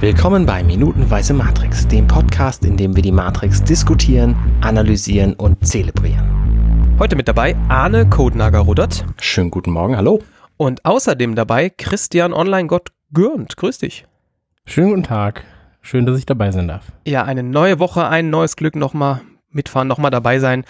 Willkommen 0.00 0.46
bei 0.46 0.64
Minutenweise 0.64 1.34
Matrix, 1.34 1.86
dem 1.86 2.06
Podcast, 2.06 2.64
in 2.64 2.78
dem 2.78 2.96
wir 2.96 3.02
die 3.02 3.12
Matrix 3.12 3.62
diskutieren, 3.62 4.34
analysieren 4.62 5.34
und 5.34 5.66
zelebrieren. 5.66 6.96
Heute 6.98 7.16
mit 7.16 7.28
dabei 7.28 7.54
Arne 7.68 8.08
Codenager-Rudert. 8.08 9.04
Schönen 9.20 9.50
guten 9.50 9.72
Morgen, 9.72 9.98
hallo. 9.98 10.22
Und 10.56 10.86
außerdem 10.86 11.34
dabei 11.34 11.68
Christian 11.68 12.32
Online-Gott 12.32 12.92
Gürnt. 13.12 13.58
Grüß 13.58 13.76
dich. 13.76 14.06
Schönen 14.64 14.88
guten 14.88 15.02
Tag. 15.02 15.44
Schön, 15.82 16.06
dass 16.06 16.16
ich 16.16 16.24
dabei 16.24 16.50
sein 16.50 16.66
darf. 16.66 16.86
Ja, 17.06 17.24
eine 17.24 17.42
neue 17.42 17.78
Woche, 17.78 18.08
ein 18.08 18.30
neues 18.30 18.56
Glück, 18.56 18.76
nochmal 18.76 19.20
mitfahren, 19.50 19.86
nochmal 19.86 20.10
dabei 20.10 20.38
sein. 20.38 20.64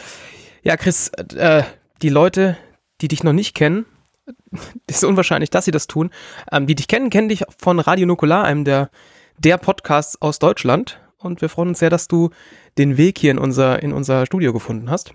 Ja, 0.64 0.76
Chris, 0.76 1.06
äh, 1.36 1.62
die 2.02 2.08
Leute, 2.08 2.56
die 3.00 3.06
dich 3.06 3.22
noch 3.22 3.32
nicht 3.32 3.54
kennen, 3.54 3.86
ist 4.88 5.04
unwahrscheinlich, 5.04 5.50
dass 5.50 5.66
sie 5.66 5.70
das 5.70 5.86
tun, 5.86 6.10
ähm, 6.50 6.66
die 6.66 6.74
dich 6.74 6.88
kennen, 6.88 7.10
kennen 7.10 7.28
dich 7.28 7.44
von 7.58 7.78
Radio 7.78 8.08
Nukular, 8.08 8.42
einem 8.42 8.64
der 8.64 8.90
der 9.40 9.56
Podcast 9.56 10.20
aus 10.22 10.38
Deutschland. 10.38 11.00
Und 11.18 11.40
wir 11.40 11.48
freuen 11.48 11.70
uns 11.70 11.78
sehr, 11.78 11.90
dass 11.90 12.08
du 12.08 12.30
den 12.78 12.96
Weg 12.96 13.18
hier 13.18 13.30
in 13.30 13.38
unser, 13.38 13.82
in 13.82 13.92
unser 13.92 14.26
Studio 14.26 14.52
gefunden 14.52 14.90
hast. 14.90 15.12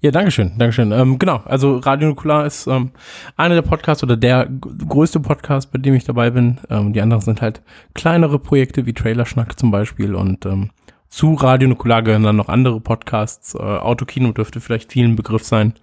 Ja, 0.00 0.12
Dankeschön, 0.12 0.52
Dankeschön. 0.58 0.92
Ähm, 0.92 1.18
genau, 1.18 1.42
also 1.44 1.78
Radio 1.78 2.08
Nukular 2.08 2.46
ist 2.46 2.68
ähm, 2.68 2.92
einer 3.36 3.56
der 3.56 3.62
Podcasts 3.62 4.04
oder 4.04 4.16
der 4.16 4.48
größte 4.48 5.18
Podcast, 5.18 5.72
bei 5.72 5.78
dem 5.78 5.94
ich 5.94 6.04
dabei 6.04 6.30
bin. 6.30 6.60
Ähm, 6.70 6.92
die 6.92 7.00
anderen 7.00 7.20
sind 7.20 7.42
halt 7.42 7.62
kleinere 7.94 8.38
Projekte 8.38 8.86
wie 8.86 8.92
Trailerschnack 8.92 9.58
zum 9.58 9.72
Beispiel 9.72 10.14
und 10.14 10.46
ähm, 10.46 10.70
zu 11.08 11.34
Radio 11.34 11.68
Nukular 11.68 12.02
gehören 12.02 12.22
dann 12.22 12.36
noch 12.36 12.48
andere 12.48 12.80
Podcasts. 12.80 13.56
Äh, 13.56 13.58
Autokino 13.58 14.30
dürfte 14.30 14.60
vielleicht 14.60 14.92
vielen 14.92 15.16
Begriff 15.16 15.42
sein 15.42 15.74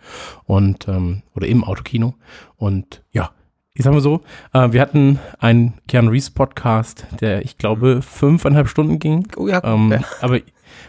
und 0.45 0.87
ähm, 0.87 1.23
oder 1.35 1.47
im 1.47 1.65
Autokino 1.65 2.15
und 2.55 3.03
ja, 3.11 3.31
ich 3.77 3.83
sag 3.83 3.93
mal 3.93 4.01
so, 4.01 4.21
äh, 4.53 4.71
wir 4.71 4.81
hatten 4.81 5.19
einen 5.39 5.73
Keanu 5.87 6.09
Reeves 6.09 6.31
Podcast, 6.31 7.05
der 7.19 7.43
ich 7.43 7.57
glaube 7.57 8.01
fünfeinhalb 8.01 8.69
Stunden 8.69 8.99
ging. 8.99 9.27
Oh 9.35 9.49
ja, 9.49 9.61
ähm, 9.65 9.91
ja. 9.91 9.99
Aber, 10.21 10.39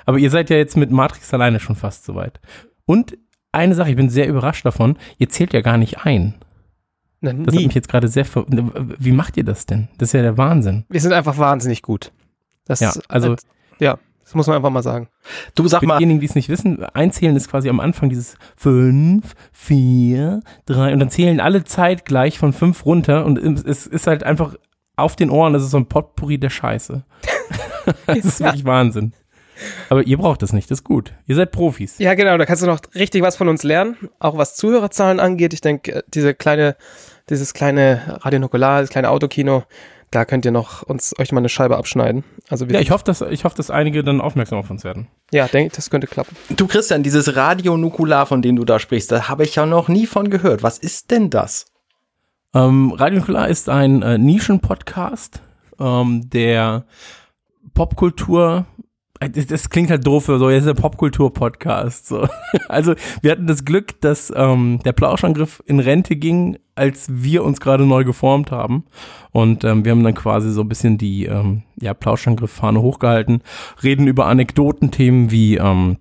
aber 0.05 0.19
ihr 0.19 0.31
seid 0.31 0.51
ja 0.51 0.56
jetzt 0.56 0.77
mit 0.77 0.93
Matrix 0.93 1.34
alleine 1.34 1.59
schon 1.59 1.75
fast 1.75 2.05
soweit. 2.05 2.41
Und 2.84 3.19
eine 3.51 3.75
Sache, 3.75 3.91
ich 3.91 3.97
bin 3.97 4.09
sehr 4.09 4.28
überrascht 4.28 4.65
davon, 4.65 4.98
ihr 5.19 5.28
zählt 5.28 5.53
ja 5.53 5.62
gar 5.62 5.78
nicht 5.78 6.05
ein. 6.06 6.34
Na, 7.20 7.33
das 7.33 7.56
hat 7.56 7.65
mich 7.65 7.75
jetzt 7.75 7.89
gerade 7.89 8.06
sehr 8.06 8.25
ver 8.25 8.47
Wie 8.48 9.12
macht 9.12 9.37
ihr 9.37 9.45
das 9.45 9.67
denn? 9.67 9.89
Das 9.98 10.11
ist 10.11 10.12
ja 10.12 10.23
der 10.23 10.39
Wahnsinn. 10.39 10.84
Wir 10.89 11.00
sind 11.00 11.12
einfach 11.12 11.39
wahnsinnig 11.39 11.83
gut. 11.83 12.12
Das, 12.67 12.78
ja, 12.78 12.93
also, 13.09 13.34
ja, 13.81 13.98
das 14.27 14.35
muss 14.35 14.49
man 14.49 14.57
einfach 14.57 14.71
mal 14.71 14.83
sagen. 14.83 15.09
Du 15.55 15.69
sag 15.69 15.81
Für 15.81 15.87
mal. 15.87 15.99
diejenigen, 15.99 16.19
die 16.19 16.27
es 16.27 16.35
nicht 16.35 16.49
wissen, 16.49 16.85
einzählen 16.85 17.37
ist 17.37 17.49
quasi 17.49 17.69
am 17.69 17.79
Anfang 17.79 18.09
dieses 18.09 18.37
fünf, 18.57 19.35
vier, 19.53 20.41
drei 20.67 20.93
und 20.93 20.99
dann 20.99 21.11
zählen 21.11 21.39
alle 21.39 21.63
zeitgleich 21.63 22.37
von 22.37 22.53
fünf 22.53 22.85
runter 22.85 23.25
und 23.25 23.39
es 23.39 23.87
ist 23.87 24.09
halt 24.09 24.25
einfach 24.25 24.57
auf 24.97 25.15
den 25.15 25.31
Ohren, 25.31 25.53
das 25.53 25.63
ist 25.63 25.71
so 25.71 25.77
ein 25.77 25.87
Potpourri 25.87 26.39
der 26.39 26.51
Scheiße. 26.51 27.05
das 28.07 28.17
ist 28.17 28.41
wirklich 28.41 28.65
Wahnsinn. 28.65 29.13
Aber 29.91 30.03
ihr 30.03 30.19
braucht 30.19 30.43
das 30.43 30.53
nicht, 30.53 30.73
das 30.73 30.81
ist 30.81 30.85
gut. 30.85 31.13
Ihr 31.27 31.37
seid 31.37 31.53
Profis. 31.53 31.99
Ja, 31.99 32.15
genau, 32.15 32.37
da 32.37 32.47
kannst 32.47 32.65
du 32.65 32.67
noch 32.67 32.81
richtig 32.97 33.23
was 33.23 33.37
von 33.37 33.49
uns 33.49 33.63
lernen, 33.63 33.97
auch 34.19 34.37
was 34.37 34.57
Zuhörerzahlen 34.57 35.21
angeht. 35.21 35.55
Ich 35.55 35.61
denke, 35.61 36.03
diese 36.09 36.35
kleine, 36.35 36.75
dieses 37.31 37.55
kleine 37.55 38.19
Radio 38.23 38.41
Nukular, 38.41 38.81
das 38.81 38.91
kleine 38.91 39.09
Autokino, 39.09 39.63
da 40.11 40.25
könnt 40.25 40.45
ihr 40.45 40.53
noch 40.53 40.83
uns 40.83 41.19
euch 41.19 41.33
mal 41.33 41.41
eine 41.41 41.49
Scheibe 41.49 41.77
abschneiden. 41.77 42.25
Also 42.49 42.65
ja, 42.67 42.81
ich 42.81 42.91
hoffe, 42.91 43.05
dass 43.05 43.21
ich 43.23 43.45
hoffe, 43.45 43.57
dass 43.57 43.71
einige 43.71 44.05
dann 44.05 44.21
aufmerksam 44.21 44.59
auf 44.59 44.71
uns 44.71 44.85
werden. 44.85 45.09
Ja, 45.33 45.49
denke 45.49 45.69
ich, 45.69 45.73
das 45.73 45.91
könnte 45.91 46.07
klappen. 46.07 46.37
Du 46.51 46.67
Christian, 46.67 47.03
dieses 47.03 47.37
Radio 47.37 47.77
Nukular, 47.77 48.27
von 48.27 48.43
dem 48.43 48.57
du 48.57 48.65
da 48.65 48.79
sprichst, 48.79 49.11
da 49.11 49.29
habe 49.29 49.45
ich 49.45 49.57
ja 49.57 49.67
noch 49.67 49.89
nie 49.89 50.07
von 50.07 50.31
gehört. 50.31 50.62
Was 50.62 50.79
ist 50.79 51.11
denn 51.11 51.31
das? 51.31 51.67
Ähm, 52.55 52.93
Radio 52.93 53.19
Nukular 53.19 53.49
ist 53.49 53.69
ein 53.69 54.03
äh, 54.03 54.19
Nischen-Podcast, 54.19 55.43
ähm, 55.81 56.31
der 56.31 56.87
Popkultur 57.75 58.67
das, 59.20 59.47
das 59.47 59.70
klingt 59.70 59.91
halt 59.91 60.06
doof 60.06 60.27
so, 60.27 60.50
jetzt 60.50 60.61
ist 60.61 60.67
der 60.67 60.75
Popkultur-Podcast. 60.75 62.06
So. 62.06 62.28
Also 62.69 62.94
wir 63.22 63.31
hatten 63.31 63.47
das 63.47 63.65
Glück, 63.65 64.00
dass 64.00 64.32
ähm, 64.34 64.81
der 64.84 64.93
Plauschangriff 64.93 65.62
in 65.66 65.81
Rente 65.81 66.16
ging, 66.16 66.59
als 66.75 67.06
wir 67.10 67.44
uns 67.44 67.60
gerade 67.60 67.87
neu 67.87 68.05
geformt 68.05 68.50
haben. 68.50 68.84
Und 69.32 69.65
ähm, 69.65 69.84
wir 69.84 69.93
haben 69.93 70.03
dann 70.03 70.15
quasi 70.15 70.50
so 70.50 70.62
ein 70.62 70.69
bisschen 70.69 70.99
die 70.99 71.26
ähm, 71.26 71.62
ja, 71.81 71.94
Plauschangriff-Fahne 71.94 72.81
hochgehalten, 72.82 73.43
reden 73.82 74.06
über 74.06 74.26
Anekdotenthemen 74.26 75.31
wie 75.31 75.56
ähm, 75.56 75.99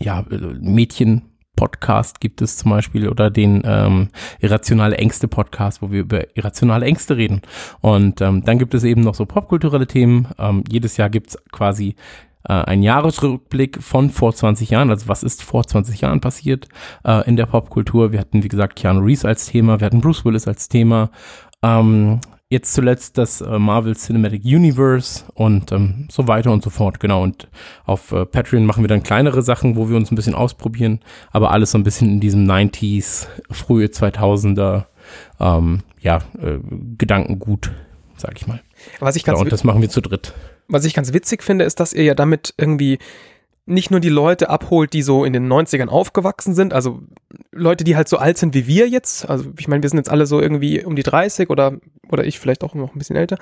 ja, 0.00 0.24
Mädchen. 0.60 1.22
Podcast 1.54 2.20
gibt 2.20 2.40
es 2.40 2.56
zum 2.56 2.70
Beispiel 2.70 3.08
oder 3.08 3.30
den 3.30 3.62
ähm, 3.64 4.08
Irrationale 4.40 4.96
Ängste 4.96 5.28
Podcast, 5.28 5.82
wo 5.82 5.90
wir 5.90 6.00
über 6.00 6.36
irrationale 6.36 6.86
Ängste 6.86 7.16
reden. 7.16 7.42
Und 7.80 8.20
ähm, 8.20 8.42
dann 8.42 8.58
gibt 8.58 8.74
es 8.74 8.84
eben 8.84 9.02
noch 9.02 9.14
so 9.14 9.26
popkulturelle 9.26 9.86
Themen. 9.86 10.28
Ähm, 10.38 10.64
jedes 10.68 10.96
Jahr 10.96 11.10
gibt's 11.10 11.36
quasi 11.52 11.94
äh, 12.48 12.52
ein 12.52 12.82
Jahresrückblick 12.82 13.82
von 13.82 14.10
vor 14.10 14.34
20 14.34 14.70
Jahren, 14.70 14.90
also 14.90 15.08
was 15.08 15.22
ist 15.22 15.42
vor 15.42 15.66
20 15.66 16.00
Jahren 16.00 16.20
passiert 16.20 16.68
äh, 17.04 17.26
in 17.28 17.36
der 17.36 17.46
Popkultur. 17.46 18.12
Wir 18.12 18.20
hatten, 18.20 18.42
wie 18.42 18.48
gesagt, 18.48 18.76
Keanu 18.76 19.00
Reeves 19.00 19.24
als 19.24 19.46
Thema, 19.46 19.80
wir 19.80 19.86
hatten 19.86 20.00
Bruce 20.00 20.24
Willis 20.24 20.48
als 20.48 20.68
Thema. 20.68 21.10
Ähm, 21.62 22.20
jetzt 22.52 22.74
zuletzt 22.74 23.16
das 23.16 23.40
äh, 23.40 23.58
Marvel 23.58 23.96
Cinematic 23.96 24.44
Universe 24.44 25.24
und 25.34 25.72
ähm, 25.72 26.06
so 26.10 26.28
weiter 26.28 26.52
und 26.52 26.62
so 26.62 26.70
fort, 26.70 27.00
genau. 27.00 27.22
Und 27.22 27.48
auf 27.84 28.12
äh, 28.12 28.26
Patreon 28.26 28.66
machen 28.66 28.84
wir 28.84 28.88
dann 28.88 29.02
kleinere 29.02 29.42
Sachen, 29.42 29.74
wo 29.74 29.88
wir 29.88 29.96
uns 29.96 30.12
ein 30.12 30.16
bisschen 30.16 30.34
ausprobieren, 30.34 31.00
aber 31.30 31.50
alles 31.50 31.70
so 31.70 31.78
ein 31.78 31.82
bisschen 31.82 32.08
in 32.08 32.20
diesem 32.20 32.44
90s, 32.44 33.26
frühe 33.50 33.86
2000er, 33.86 34.84
ähm, 35.40 35.80
ja, 36.00 36.18
äh, 36.40 36.58
Gedankengut, 36.98 37.72
sag 38.16 38.36
ich 38.36 38.46
mal. 38.46 38.60
Was 39.00 39.16
ich 39.16 39.24
ganz 39.24 39.36
genau, 39.36 39.44
und 39.44 39.52
das 39.52 39.64
machen 39.64 39.80
wir 39.80 39.88
zu 39.88 40.02
dritt 40.02 40.34
was 40.68 40.84
ich 40.84 40.94
ganz 40.94 41.12
witzig 41.12 41.42
finde, 41.42 41.64
ist, 41.64 41.80
dass 41.80 41.92
ihr 41.92 42.04
ja 42.04 42.14
damit 42.14 42.54
irgendwie 42.56 42.98
nicht 43.64 43.92
nur 43.92 44.00
die 44.00 44.08
Leute 44.08 44.50
abholt, 44.50 44.92
die 44.92 45.02
so 45.02 45.24
in 45.24 45.32
den 45.32 45.50
90ern 45.50 45.86
aufgewachsen 45.86 46.52
sind, 46.52 46.72
also 46.72 47.00
Leute, 47.52 47.84
die 47.84 47.94
halt 47.94 48.08
so 48.08 48.16
alt 48.16 48.36
sind 48.36 48.54
wie 48.54 48.66
wir 48.66 48.88
jetzt, 48.88 49.28
also 49.28 49.52
ich 49.56 49.68
meine, 49.68 49.82
wir 49.82 49.88
sind 49.88 49.98
jetzt 49.98 50.10
alle 50.10 50.26
so 50.26 50.40
irgendwie 50.40 50.84
um 50.84 50.96
die 50.96 51.04
30 51.04 51.48
oder, 51.48 51.78
oder 52.10 52.24
ich 52.24 52.40
vielleicht 52.40 52.64
auch 52.64 52.74
noch 52.74 52.92
ein 52.92 52.98
bisschen 52.98 53.14
älter, 53.14 53.38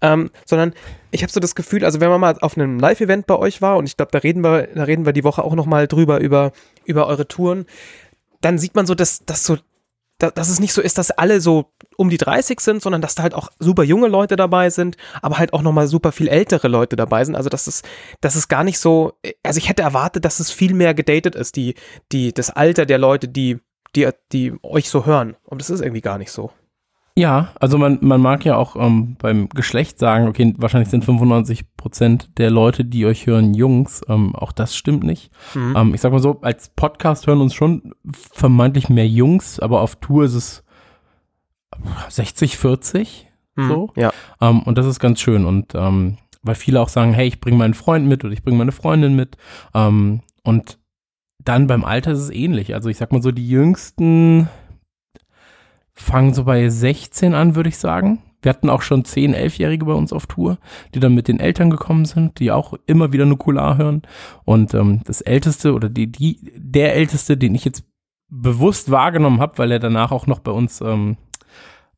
ähm, 0.00 0.30
sondern 0.46 0.74
ich 1.10 1.22
habe 1.22 1.32
so 1.32 1.40
das 1.40 1.56
Gefühl, 1.56 1.84
also 1.84 2.00
wenn 2.00 2.08
man 2.08 2.20
mal 2.20 2.38
auf 2.40 2.56
einem 2.56 2.78
Live-Event 2.78 3.26
bei 3.26 3.36
euch 3.36 3.62
war 3.62 3.76
und 3.76 3.86
ich 3.86 3.96
glaube, 3.96 4.12
da 4.12 4.18
reden 4.18 4.44
wir, 4.44 4.68
da 4.74 4.84
reden 4.84 5.06
wir 5.06 5.12
die 5.12 5.24
Woche 5.24 5.42
auch 5.42 5.56
nochmal 5.56 5.88
drüber, 5.88 6.20
über, 6.20 6.52
über 6.84 7.08
eure 7.08 7.26
Touren, 7.26 7.66
dann 8.40 8.58
sieht 8.58 8.76
man 8.76 8.86
so, 8.86 8.94
dass, 8.94 9.24
dass 9.24 9.44
so 9.44 9.56
dass 10.18 10.48
es 10.48 10.60
nicht 10.60 10.72
so 10.72 10.80
ist, 10.80 10.98
dass 10.98 11.10
alle 11.10 11.40
so 11.40 11.72
um 11.96 12.08
die 12.08 12.16
30 12.16 12.60
sind, 12.60 12.82
sondern 12.82 13.02
dass 13.02 13.14
da 13.14 13.22
halt 13.22 13.34
auch 13.34 13.50
super 13.58 13.82
junge 13.82 14.08
Leute 14.08 14.36
dabei 14.36 14.70
sind, 14.70 14.96
aber 15.22 15.38
halt 15.38 15.52
auch 15.52 15.62
nochmal 15.62 15.86
super 15.86 16.12
viel 16.12 16.28
ältere 16.28 16.68
Leute 16.68 16.96
dabei 16.96 17.24
sind. 17.24 17.34
Also 17.34 17.48
dass 17.48 17.66
es, 17.66 17.82
dass 18.20 18.36
es 18.36 18.48
gar 18.48 18.64
nicht 18.64 18.78
so, 18.78 19.14
also 19.42 19.58
ich 19.58 19.68
hätte 19.68 19.82
erwartet, 19.82 20.24
dass 20.24 20.40
es 20.40 20.50
viel 20.50 20.74
mehr 20.74 20.94
gedatet 20.94 21.34
ist, 21.34 21.56
die, 21.56 21.74
die, 22.12 22.32
das 22.32 22.50
Alter 22.50 22.86
der 22.86 22.98
Leute, 22.98 23.28
die, 23.28 23.58
die, 23.96 24.08
die 24.32 24.52
euch 24.62 24.88
so 24.88 25.04
hören. 25.04 25.36
Und 25.44 25.60
das 25.60 25.70
ist 25.70 25.80
irgendwie 25.80 26.00
gar 26.00 26.18
nicht 26.18 26.30
so. 26.30 26.50
Ja, 27.16 27.50
also 27.60 27.78
man, 27.78 27.98
man 28.00 28.20
mag 28.20 28.44
ja 28.44 28.56
auch 28.56 28.74
ähm, 28.74 29.16
beim 29.20 29.48
Geschlecht 29.48 30.00
sagen, 30.00 30.26
okay, 30.26 30.52
wahrscheinlich 30.58 30.88
sind 30.90 31.04
95 31.04 31.76
Prozent 31.76 32.38
der 32.38 32.50
Leute, 32.50 32.84
die 32.84 33.06
euch 33.06 33.26
hören, 33.26 33.54
Jungs. 33.54 34.02
Ähm, 34.08 34.34
auch 34.34 34.50
das 34.50 34.74
stimmt 34.74 35.04
nicht. 35.04 35.30
Mhm. 35.54 35.76
Ähm, 35.76 35.94
ich 35.94 36.00
sag 36.00 36.10
mal 36.10 36.18
so, 36.18 36.40
als 36.40 36.70
Podcast 36.70 37.28
hören 37.28 37.40
uns 37.40 37.54
schon 37.54 37.94
vermeintlich 38.10 38.88
mehr 38.88 39.06
Jungs, 39.06 39.60
aber 39.60 39.80
auf 39.80 39.94
Tour 39.96 40.24
ist 40.24 40.34
es 40.34 40.64
60, 42.08 42.56
40. 42.58 43.30
Mhm. 43.54 43.68
So. 43.68 43.92
Ja. 43.94 44.12
Ähm, 44.40 44.64
und 44.64 44.76
das 44.76 44.86
ist 44.86 44.98
ganz 44.98 45.20
schön. 45.20 45.44
Und 45.44 45.72
ähm, 45.76 46.18
weil 46.42 46.56
viele 46.56 46.80
auch 46.80 46.88
sagen, 46.88 47.12
hey, 47.12 47.28
ich 47.28 47.40
bringe 47.40 47.58
meinen 47.58 47.74
Freund 47.74 48.08
mit 48.08 48.24
oder 48.24 48.32
ich 48.32 48.42
bringe 48.42 48.58
meine 48.58 48.72
Freundin 48.72 49.14
mit. 49.14 49.36
Ähm, 49.72 50.22
und 50.42 50.78
dann 51.38 51.68
beim 51.68 51.84
Alter 51.84 52.10
ist 52.10 52.20
es 52.20 52.30
ähnlich. 52.30 52.74
Also 52.74 52.88
ich 52.88 52.96
sag 52.96 53.12
mal 53.12 53.22
so, 53.22 53.30
die 53.30 53.48
jüngsten 53.48 54.48
fangen 55.94 56.34
so 56.34 56.44
bei 56.44 56.68
16 56.68 57.34
an, 57.34 57.54
würde 57.54 57.68
ich 57.68 57.78
sagen. 57.78 58.22
Wir 58.42 58.50
hatten 58.50 58.68
auch 58.68 58.82
schon 58.82 59.04
10, 59.04 59.34
11-Jährige 59.34 59.86
bei 59.86 59.94
uns 59.94 60.12
auf 60.12 60.26
Tour, 60.26 60.58
die 60.94 61.00
dann 61.00 61.14
mit 61.14 61.28
den 61.28 61.40
Eltern 61.40 61.70
gekommen 61.70 62.04
sind, 62.04 62.38
die 62.40 62.52
auch 62.52 62.74
immer 62.86 63.12
wieder 63.12 63.24
Nukular 63.24 63.78
hören. 63.78 64.02
Und 64.44 64.74
ähm, 64.74 65.00
das 65.04 65.22
Älteste 65.22 65.72
oder 65.72 65.88
die, 65.88 66.12
die, 66.12 66.52
der 66.54 66.94
Älteste, 66.94 67.38
den 67.38 67.54
ich 67.54 67.64
jetzt 67.64 67.84
bewusst 68.28 68.90
wahrgenommen 68.90 69.40
habe, 69.40 69.56
weil 69.56 69.72
er 69.72 69.78
danach 69.78 70.12
auch 70.12 70.26
noch 70.26 70.40
bei 70.40 70.50
uns 70.50 70.80
ähm, 70.82 71.16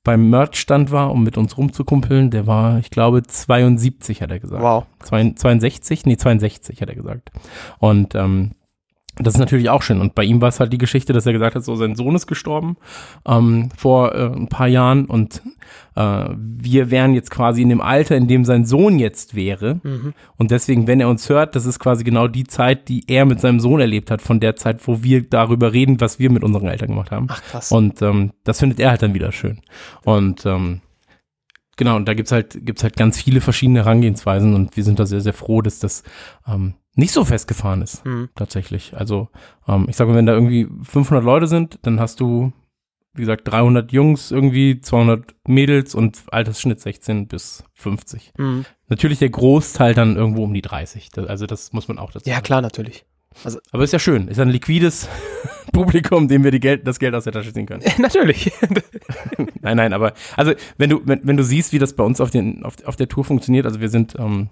beim 0.04 0.31
Merch-Stand 0.31 0.93
war, 0.93 1.10
um 1.10 1.25
mit 1.25 1.37
uns 1.37 1.58
rumzukumpeln, 1.58 2.31
der 2.31 2.46
war, 2.46 2.78
ich 2.78 2.90
glaube, 2.90 3.25
72, 3.25 4.22
hat 4.22 4.31
er 4.31 4.38
gesagt. 4.38 4.62
Wow. 4.62 4.87
62? 5.00 6.06
Nee, 6.06 6.16
62, 6.16 6.81
hat 6.81 6.88
er 6.88 6.94
gesagt. 6.94 7.32
Und 7.81 8.14
ähm, 8.14 8.52
das 9.16 9.34
ist 9.34 9.40
natürlich 9.40 9.70
auch 9.70 9.82
schön. 9.82 10.00
Und 10.00 10.14
bei 10.14 10.24
ihm 10.24 10.40
war 10.40 10.48
es 10.48 10.60
halt 10.60 10.72
die 10.72 10.78
Geschichte, 10.78 11.12
dass 11.12 11.26
er 11.26 11.32
gesagt 11.32 11.54
hat, 11.54 11.64
so 11.64 11.74
sein 11.74 11.94
Sohn 11.94 12.14
ist 12.14 12.26
gestorben 12.26 12.76
ähm, 13.26 13.70
vor 13.76 14.14
äh, 14.14 14.26
ein 14.26 14.48
paar 14.48 14.68
Jahren 14.68 15.06
und 15.06 15.42
äh, 15.94 16.26
wir 16.36 16.90
wären 16.90 17.14
jetzt 17.14 17.30
quasi 17.30 17.62
in 17.62 17.70
dem 17.70 17.80
Alter, 17.80 18.16
in 18.16 18.28
dem 18.28 18.44
sein 18.44 18.66
Sohn 18.66 18.98
jetzt 18.98 19.34
wäre. 19.34 19.80
Mhm. 19.82 20.12
Und 20.36 20.50
deswegen, 20.50 20.86
wenn 20.86 21.00
er 21.00 21.08
uns 21.08 21.28
hört, 21.30 21.56
das 21.56 21.64
ist 21.64 21.78
quasi 21.78 22.04
genau 22.04 22.28
die 22.28 22.44
Zeit, 22.44 22.88
die 22.88 23.04
er 23.08 23.24
mit 23.24 23.40
seinem 23.40 23.58
Sohn 23.58 23.80
erlebt 23.80 24.10
hat, 24.10 24.20
von 24.20 24.38
der 24.38 24.56
Zeit, 24.56 24.86
wo 24.86 25.02
wir 25.02 25.22
darüber 25.22 25.72
reden, 25.72 26.00
was 26.00 26.19
wir 26.19 26.30
mit 26.30 26.44
unseren 26.44 26.69
Eltern 26.69 26.88
gemacht 26.88 27.10
haben. 27.10 27.26
Ach 27.30 27.42
krass. 27.42 27.72
Und 27.72 28.02
ähm, 28.02 28.32
das 28.44 28.60
findet 28.60 28.78
er 28.80 28.90
halt 28.90 29.02
dann 29.02 29.14
wieder 29.14 29.32
schön. 29.32 29.60
Und 30.04 30.44
ähm, 30.44 30.82
genau, 31.78 31.96
und 31.96 32.06
da 32.06 32.12
gibt's 32.12 32.32
halt, 32.32 32.66
gibt's 32.66 32.82
halt 32.82 32.96
ganz 32.96 33.20
viele 33.20 33.40
verschiedene 33.40 33.80
Herangehensweisen 33.80 34.54
und 34.54 34.76
wir 34.76 34.84
sind 34.84 34.98
da 34.98 35.06
sehr, 35.06 35.22
sehr 35.22 35.32
froh, 35.32 35.62
dass 35.62 35.78
das 35.78 36.02
ähm, 36.46 36.74
nicht 36.96 37.12
so 37.12 37.25
festgefahren 37.25 37.82
ist, 37.82 38.04
Mhm. 38.04 38.28
tatsächlich. 38.34 38.96
Also, 38.96 39.28
ähm, 39.69 39.87
ich 39.88 39.96
sage, 39.96 40.10
mal, 40.10 40.16
wenn 40.16 40.26
da 40.26 40.32
irgendwie 40.34 40.66
500 40.82 41.25
Leute 41.25 41.46
sind, 41.46 41.78
dann 41.82 42.00
hast 42.00 42.19
du, 42.20 42.52
wie 43.14 43.20
gesagt, 43.20 43.46
300 43.48 43.93
Jungs 43.93 44.31
irgendwie, 44.31 44.81
200 44.81 45.34
Mädels 45.46 45.94
und 45.94 46.22
Altersschnitt 46.32 46.81
16 46.81 47.28
bis 47.28 47.62
50. 47.75 48.32
Mhm. 48.38 48.64
Natürlich 48.88 49.19
der 49.20 49.31
Großteil 49.31 49.94
dann 49.94 50.16
irgendwo 50.16 50.44
um 50.44 50.52
die 50.54 50.62
30. 50.62 51.10
Das, 51.10 51.26
also 51.26 51.46
das 51.46 51.72
muss 51.72 51.87
man 51.88 51.98
auch 51.98 52.10
dazu 52.12 52.28
Ja, 52.28 52.37
sagen. 52.37 52.44
klar, 52.44 52.60
natürlich. 52.62 53.04
Aber 53.70 53.84
ist 53.84 53.93
ja 53.93 53.98
schön. 53.98 54.28
Ist 54.28 54.38
ja 54.38 54.44
ein 54.44 54.48
liquides 54.50 55.08
Publikum, 55.72 56.26
dem 56.28 56.43
wir 56.44 56.50
die 56.50 56.60
Geld, 56.60 56.87
das 56.87 56.98
Geld 56.98 57.14
aus 57.14 57.25
der 57.25 57.34
Tasche 57.34 57.52
ziehen 57.52 57.66
können. 57.66 57.82
natürlich. 57.98 58.50
Nein, 59.60 59.76
nein, 59.76 59.93
aber 59.93 60.12
also 60.37 60.52
wenn 60.78 60.90
du, 60.90 61.00
wenn, 61.04 61.20
wenn 61.25 61.37
du 61.37 61.43
siehst, 61.43 61.72
wie 61.72 61.78
das 61.81 61.94
bei 61.94 62.04
uns 62.04 62.20
auf, 62.20 62.31
den, 62.31 62.64
auf, 62.64 62.76
auf 62.84 62.94
der 62.96 63.08
Tour 63.08 63.25
funktioniert, 63.25 63.66
also 63.66 63.81
wir 63.81 63.88
sind 63.88 64.14
ähm, 64.19 64.48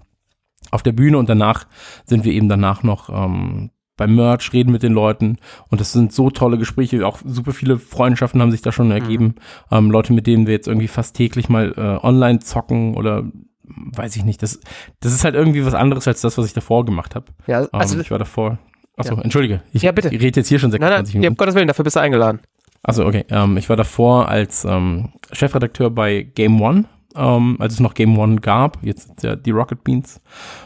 auf 0.71 0.83
der 0.83 0.91
Bühne 0.91 1.17
und 1.17 1.29
danach 1.29 1.67
sind 2.05 2.23
wir 2.25 2.33
eben 2.33 2.49
danach 2.49 2.83
noch 2.83 3.09
ähm, 3.09 3.71
beim 3.97 4.15
Merch, 4.15 4.51
reden 4.51 4.71
mit 4.71 4.83
den 4.83 4.91
Leuten 4.93 5.37
und 5.69 5.79
das 5.79 5.93
sind 5.93 6.11
so 6.11 6.29
tolle 6.29 6.57
Gespräche, 6.57 7.05
auch 7.07 7.19
super 7.23 7.53
viele 7.53 7.77
Freundschaften 7.79 8.41
haben 8.41 8.51
sich 8.51 8.61
da 8.61 8.71
schon 8.73 8.91
ergeben. 8.91 9.35
Ähm, 9.71 9.89
Leute, 9.89 10.11
mit 10.13 10.27
denen 10.27 10.47
wir 10.47 10.53
jetzt 10.53 10.67
irgendwie 10.67 10.89
fast 10.89 11.15
täglich 11.15 11.47
mal 11.47 11.73
äh, 11.77 12.05
online 12.05 12.39
zocken 12.39 12.95
oder 12.95 13.23
weiß 13.63 14.15
ich 14.17 14.25
nicht. 14.25 14.43
Das, 14.43 14.59
das 14.99 15.13
ist 15.13 15.23
halt 15.23 15.33
irgendwie 15.35 15.65
was 15.65 15.73
anderes 15.73 16.07
als 16.07 16.21
das, 16.21 16.37
was 16.37 16.45
ich 16.45 16.53
davor 16.53 16.85
gemacht 16.85 17.15
habe. 17.15 17.27
ja, 17.47 17.61
Ähm, 17.61 17.67
also, 17.71 17.99
ich 17.99 18.11
war 18.11 18.19
davor. 18.19 18.59
Achso, 18.97 19.15
Ja. 19.15 19.21
entschuldige. 19.21 19.61
Ich, 19.73 19.81
Ja, 19.81 19.91
bitte. 19.91 20.09
ich 20.09 20.21
rede 20.21 20.39
jetzt 20.39 20.47
hier 20.49 20.59
schon 20.59 20.69
nein, 20.71 20.79
26 20.81 21.15
nein, 21.15 21.23
ja, 21.23 21.29
um 21.29 21.31
Minuten. 21.31 21.37
Gottes 21.37 21.55
Willen, 21.55 21.67
dafür 21.67 21.83
bist 21.83 21.95
du 21.95 21.99
eingeladen. 22.01 22.41
Achso, 22.83 23.05
okay. 23.07 23.25
Ähm, 23.29 23.57
ich 23.57 23.67
war 23.69 23.75
davor 23.77 24.27
als 24.29 24.65
ähm, 24.65 25.13
Chefredakteur 25.31 25.89
bei 25.89 26.21
Game 26.21 26.61
One, 26.61 26.85
ähm, 27.15 27.57
als 27.59 27.73
es 27.75 27.79
noch 27.79 27.93
Game 27.93 28.17
One 28.17 28.37
gab. 28.37 28.83
Jetzt 28.83 29.07
sind 29.07 29.23
ja 29.23 29.35
die 29.35 29.51
Rocket 29.51 29.83
Beans. 29.83 30.21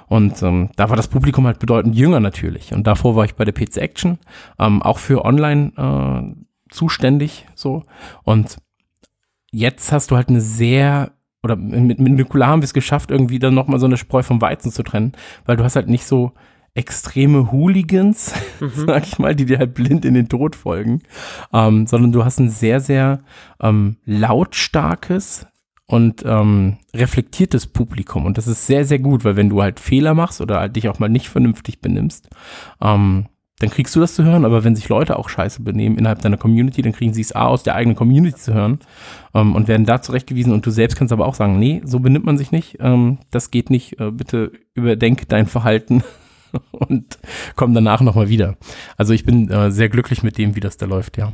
Und 0.07 0.41
ähm, 0.43 0.69
da 0.75 0.89
war 0.89 0.97
das 0.97 1.07
Publikum 1.07 1.45
halt 1.45 1.59
bedeutend 1.59 1.95
jünger 1.95 2.19
natürlich. 2.19 2.73
Und 2.73 2.87
davor 2.87 3.15
war 3.15 3.25
ich 3.25 3.35
bei 3.35 3.45
der 3.45 3.53
PC 3.53 3.77
Action, 3.77 4.19
ähm, 4.57 4.81
auch 4.81 4.97
für 4.99 5.25
Online 5.25 5.71
äh, 5.77 6.73
zuständig 6.73 7.47
so. 7.55 7.83
Und 8.23 8.57
jetzt 9.51 9.91
hast 9.91 10.11
du 10.11 10.15
halt 10.15 10.29
eine 10.29 10.41
sehr 10.41 11.11
oder 11.41 11.55
mit, 11.55 11.99
mit 11.99 12.13
Nukular 12.13 12.49
haben 12.49 12.61
wir 12.61 12.65
es 12.65 12.73
geschafft, 12.73 13.11
irgendwie 13.11 13.39
dann 13.39 13.53
nochmal 13.53 13.79
so 13.79 13.85
eine 13.85 13.95
Spreu 13.97 14.23
vom 14.23 14.41
Weizen 14.41 14.71
zu 14.71 14.83
trennen, 14.83 15.13
weil 15.45 15.55
du 15.55 15.63
hast 15.63 15.77
halt 15.77 15.87
nicht 15.87 16.05
so 16.05 16.33
extreme 16.73 17.51
Hooligans, 17.51 18.33
Mhm. 18.59 18.71
sag 18.87 19.07
ich 19.07 19.19
mal, 19.19 19.35
die 19.35 19.45
dir 19.45 19.57
halt 19.57 19.73
blind 19.73 20.03
in 20.05 20.13
den 20.13 20.27
Tod 20.27 20.55
folgen, 20.55 21.01
ähm, 21.53 21.87
sondern 21.87 22.11
du 22.11 22.25
hast 22.25 22.39
ein 22.39 22.49
sehr, 22.49 22.81
sehr 22.81 23.21
ähm, 23.61 23.97
lautstarkes 24.05 25.47
und 25.89 26.23
ähm, 26.23 26.77
reflektiertes 26.95 27.65
Publikum. 27.65 28.27
Und 28.27 28.37
das 28.37 28.45
ist 28.45 28.67
sehr, 28.67 28.85
sehr 28.85 28.99
gut, 28.99 29.25
weil 29.25 29.35
wenn 29.35 29.49
du 29.49 29.63
halt 29.63 29.79
Fehler 29.79 30.13
machst 30.13 30.39
oder 30.39 30.59
halt 30.59 30.75
dich 30.75 30.87
auch 30.87 30.99
mal 30.99 31.09
nicht 31.09 31.29
vernünftig 31.29 31.81
benimmst, 31.81 32.29
ähm, 32.79 33.25
dann 33.57 33.71
kriegst 33.71 33.95
du 33.95 33.99
das 33.99 34.13
zu 34.13 34.23
hören, 34.23 34.45
aber 34.45 34.63
wenn 34.63 34.75
sich 34.75 34.87
Leute 34.87 35.17
auch 35.17 35.29
scheiße 35.29 35.63
benehmen 35.63 35.97
innerhalb 35.97 36.21
deiner 36.21 36.37
Community, 36.37 36.83
dann 36.83 36.93
kriegen 36.93 37.13
sie 37.13 37.21
es 37.21 37.35
A 37.35 37.47
aus 37.47 37.63
der 37.63 37.73
eigenen 37.73 37.95
Community 37.95 38.37
zu 38.37 38.53
hören 38.53 38.77
ähm, 39.33 39.55
und 39.55 39.67
werden 39.67 39.87
da 39.87 39.99
zurechtgewiesen. 39.99 40.53
Und 40.53 40.63
du 40.63 40.69
selbst 40.69 40.95
kannst 40.95 41.11
aber 41.11 41.25
auch 41.25 41.33
sagen, 41.33 41.57
nee, 41.57 41.81
so 41.83 41.99
benimmt 41.99 42.25
man 42.25 42.37
sich 42.37 42.51
nicht, 42.51 42.77
ähm, 42.79 43.17
das 43.31 43.49
geht 43.49 43.71
nicht, 43.71 43.99
äh, 43.99 44.11
bitte 44.11 44.51
überdenk 44.75 45.27
dein 45.27 45.47
Verhalten 45.47 46.03
und 46.71 47.17
komm 47.55 47.73
danach 47.73 48.01
nochmal 48.01 48.29
wieder. 48.29 48.57
Also 48.95 49.13
ich 49.13 49.25
bin 49.25 49.49
äh, 49.49 49.71
sehr 49.71 49.89
glücklich 49.89 50.21
mit 50.21 50.37
dem, 50.37 50.55
wie 50.55 50.61
das 50.61 50.77
da 50.77 50.85
läuft, 50.85 51.17
ja. 51.17 51.33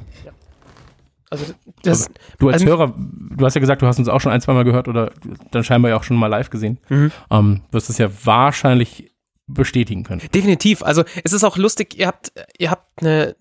Also, 1.30 1.54
das, 1.83 2.10
Du 2.39 2.48
als 2.50 2.62
Also- 2.62 2.68
Hörer, 2.68 2.94
du 2.98 3.45
hast 3.45 3.56
ja 3.56 3.62
gesagt, 3.62 3.81
du 3.81 3.88
hast 3.88 3.98
uns 4.00 4.07
auch 4.07 4.22
schon 4.22 4.31
ein, 4.31 4.42
zwei 4.42 4.54
Mal 4.54 4.63
gehört 4.63 4.88
oder 4.88 5.12
dann 5.51 5.63
scheinbar 5.63 5.89
ja 5.92 5.98
auch 5.98 6.04
schon 6.04 6.18
mal 6.18 6.27
live 6.27 6.50
gesehen. 6.50 6.80
Mhm. 6.89 7.12
Ähm, 7.31 7.62
wirst 7.72 7.89
es 7.89 7.98
ja 7.98 8.10
wahrscheinlich 8.24 9.12
bestätigen 9.48 10.04
können. 10.04 10.22
Definitiv. 10.33 10.81
Also 10.83 11.04
es 11.24 11.33
ist 11.33 11.44
auch 11.44 11.57
lustig, 11.57 11.98
ihr 11.98 12.07
habt, 12.07 12.31
ihr 12.57 12.72
habt 12.72 13.01
eine. 13.01 13.36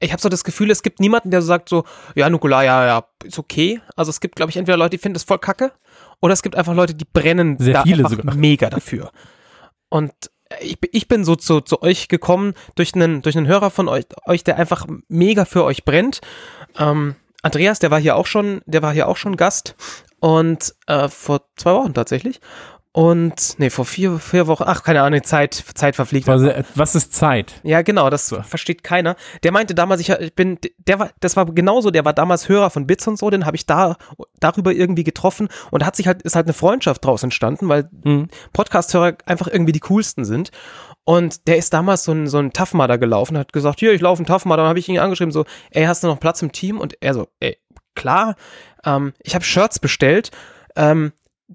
Ich 0.00 0.10
habe 0.10 0.20
so 0.20 0.28
das 0.28 0.42
Gefühl, 0.42 0.72
es 0.72 0.82
gibt 0.82 0.98
niemanden, 0.98 1.30
der 1.30 1.40
so 1.40 1.46
sagt 1.46 1.68
so, 1.68 1.84
ja, 2.16 2.28
Nukular, 2.28 2.64
ja, 2.64 2.84
ja, 2.84 3.04
ist 3.22 3.38
okay. 3.38 3.80
Also 3.94 4.10
es 4.10 4.20
gibt, 4.20 4.34
glaube 4.34 4.50
ich, 4.50 4.56
entweder 4.56 4.76
Leute, 4.76 4.90
die 4.90 4.98
finden 4.98 5.14
das 5.14 5.22
voll 5.22 5.38
kacke, 5.38 5.70
oder 6.20 6.32
es 6.32 6.42
gibt 6.42 6.56
einfach 6.56 6.74
Leute, 6.74 6.94
die 6.96 7.04
brennen 7.04 7.56
Sehr 7.58 7.74
da 7.74 7.82
viele 7.84 8.04
einfach 8.04 8.10
sogar. 8.18 8.34
mega 8.34 8.70
dafür. 8.70 9.12
Und 9.88 10.12
ich, 10.60 10.80
bin- 10.80 10.90
ich 10.92 11.06
bin 11.06 11.24
so 11.24 11.36
zu, 11.36 11.60
zu 11.60 11.80
euch 11.82 12.08
gekommen 12.08 12.54
durch 12.74 12.94
einen, 12.96 13.22
durch 13.22 13.36
einen 13.36 13.46
Hörer 13.46 13.70
von 13.70 13.86
euch, 13.88 14.06
euch, 14.26 14.42
der 14.42 14.56
einfach 14.56 14.84
mega 15.08 15.44
für 15.44 15.62
euch 15.62 15.84
brennt. 15.84 16.20
Ähm, 16.76 17.14
Andreas, 17.42 17.78
der 17.78 17.90
war 17.90 18.00
hier 18.00 18.16
auch 18.16 18.26
schon, 18.26 18.62
der 18.66 18.82
war 18.82 18.92
hier 18.92 19.08
auch 19.08 19.16
schon 19.16 19.36
Gast 19.36 19.76
und 20.20 20.74
äh, 20.86 21.08
vor 21.08 21.42
zwei 21.56 21.72
Wochen 21.74 21.94
tatsächlich. 21.94 22.40
Und 22.90 23.54
nee, 23.58 23.70
vor 23.70 23.84
vier, 23.84 24.18
vier 24.18 24.48
Wochen, 24.48 24.64
ach, 24.66 24.82
keine 24.82 25.02
Ahnung, 25.02 25.22
Zeit, 25.22 25.54
Zeit 25.54 25.94
verfliegt. 25.94 26.26
Äh, 26.26 26.64
was 26.74 26.96
ist 26.96 27.14
Zeit? 27.14 27.60
Ja, 27.62 27.82
genau, 27.82 28.10
das 28.10 28.34
versteht 28.42 28.82
keiner. 28.82 29.14
Der 29.44 29.52
meinte 29.52 29.74
damals, 29.74 30.00
ich, 30.00 30.08
ich 30.08 30.34
bin, 30.34 30.58
der 30.78 30.98
war, 30.98 31.10
das 31.20 31.36
war 31.36 31.46
genauso, 31.46 31.92
der 31.92 32.04
war 32.04 32.12
damals 32.12 32.48
Hörer 32.48 32.70
von 32.70 32.88
Bits 32.88 33.06
und 33.06 33.16
so, 33.16 33.30
den 33.30 33.46
habe 33.46 33.56
ich 33.56 33.66
da 33.66 33.96
darüber 34.40 34.72
irgendwie 34.72 35.04
getroffen 35.04 35.48
und 35.70 35.82
da 35.82 35.86
hat 35.86 35.94
sich 35.94 36.08
halt, 36.08 36.22
ist 36.22 36.34
halt 36.34 36.46
eine 36.46 36.54
Freundschaft 36.54 37.04
draus 37.04 37.22
entstanden, 37.22 37.68
weil 37.68 37.88
Mhm. 38.04 38.28
Podcast-Hörer 38.52 39.18
einfach 39.26 39.46
irgendwie 39.46 39.72
die 39.72 39.80
coolsten 39.80 40.24
sind. 40.24 40.50
Und 41.08 41.48
der 41.48 41.56
ist 41.56 41.72
damals 41.72 42.04
so 42.04 42.12
ein, 42.12 42.26
so 42.26 42.36
ein 42.36 42.52
Tough 42.52 42.72
gelaufen, 42.72 43.38
hat 43.38 43.54
gesagt, 43.54 43.80
hier, 43.80 43.94
ich 43.94 44.02
laufe 44.02 44.20
einen 44.20 44.26
Tough 44.26 44.44
Mudder. 44.44 44.58
Dann 44.58 44.68
habe 44.68 44.78
ich 44.78 44.90
ihn 44.90 44.98
angeschrieben, 44.98 45.32
so, 45.32 45.46
ey, 45.70 45.86
hast 45.86 46.04
du 46.04 46.06
noch 46.06 46.20
Platz 46.20 46.42
im 46.42 46.52
Team? 46.52 46.78
Und 46.78 46.98
er 47.00 47.14
so, 47.14 47.28
ey, 47.40 47.56
klar, 47.94 48.36
ähm, 48.84 49.14
ich 49.22 49.34
habe 49.34 49.42
Shirts 49.42 49.78
bestellt. 49.78 50.30
Ähm, 50.76 51.12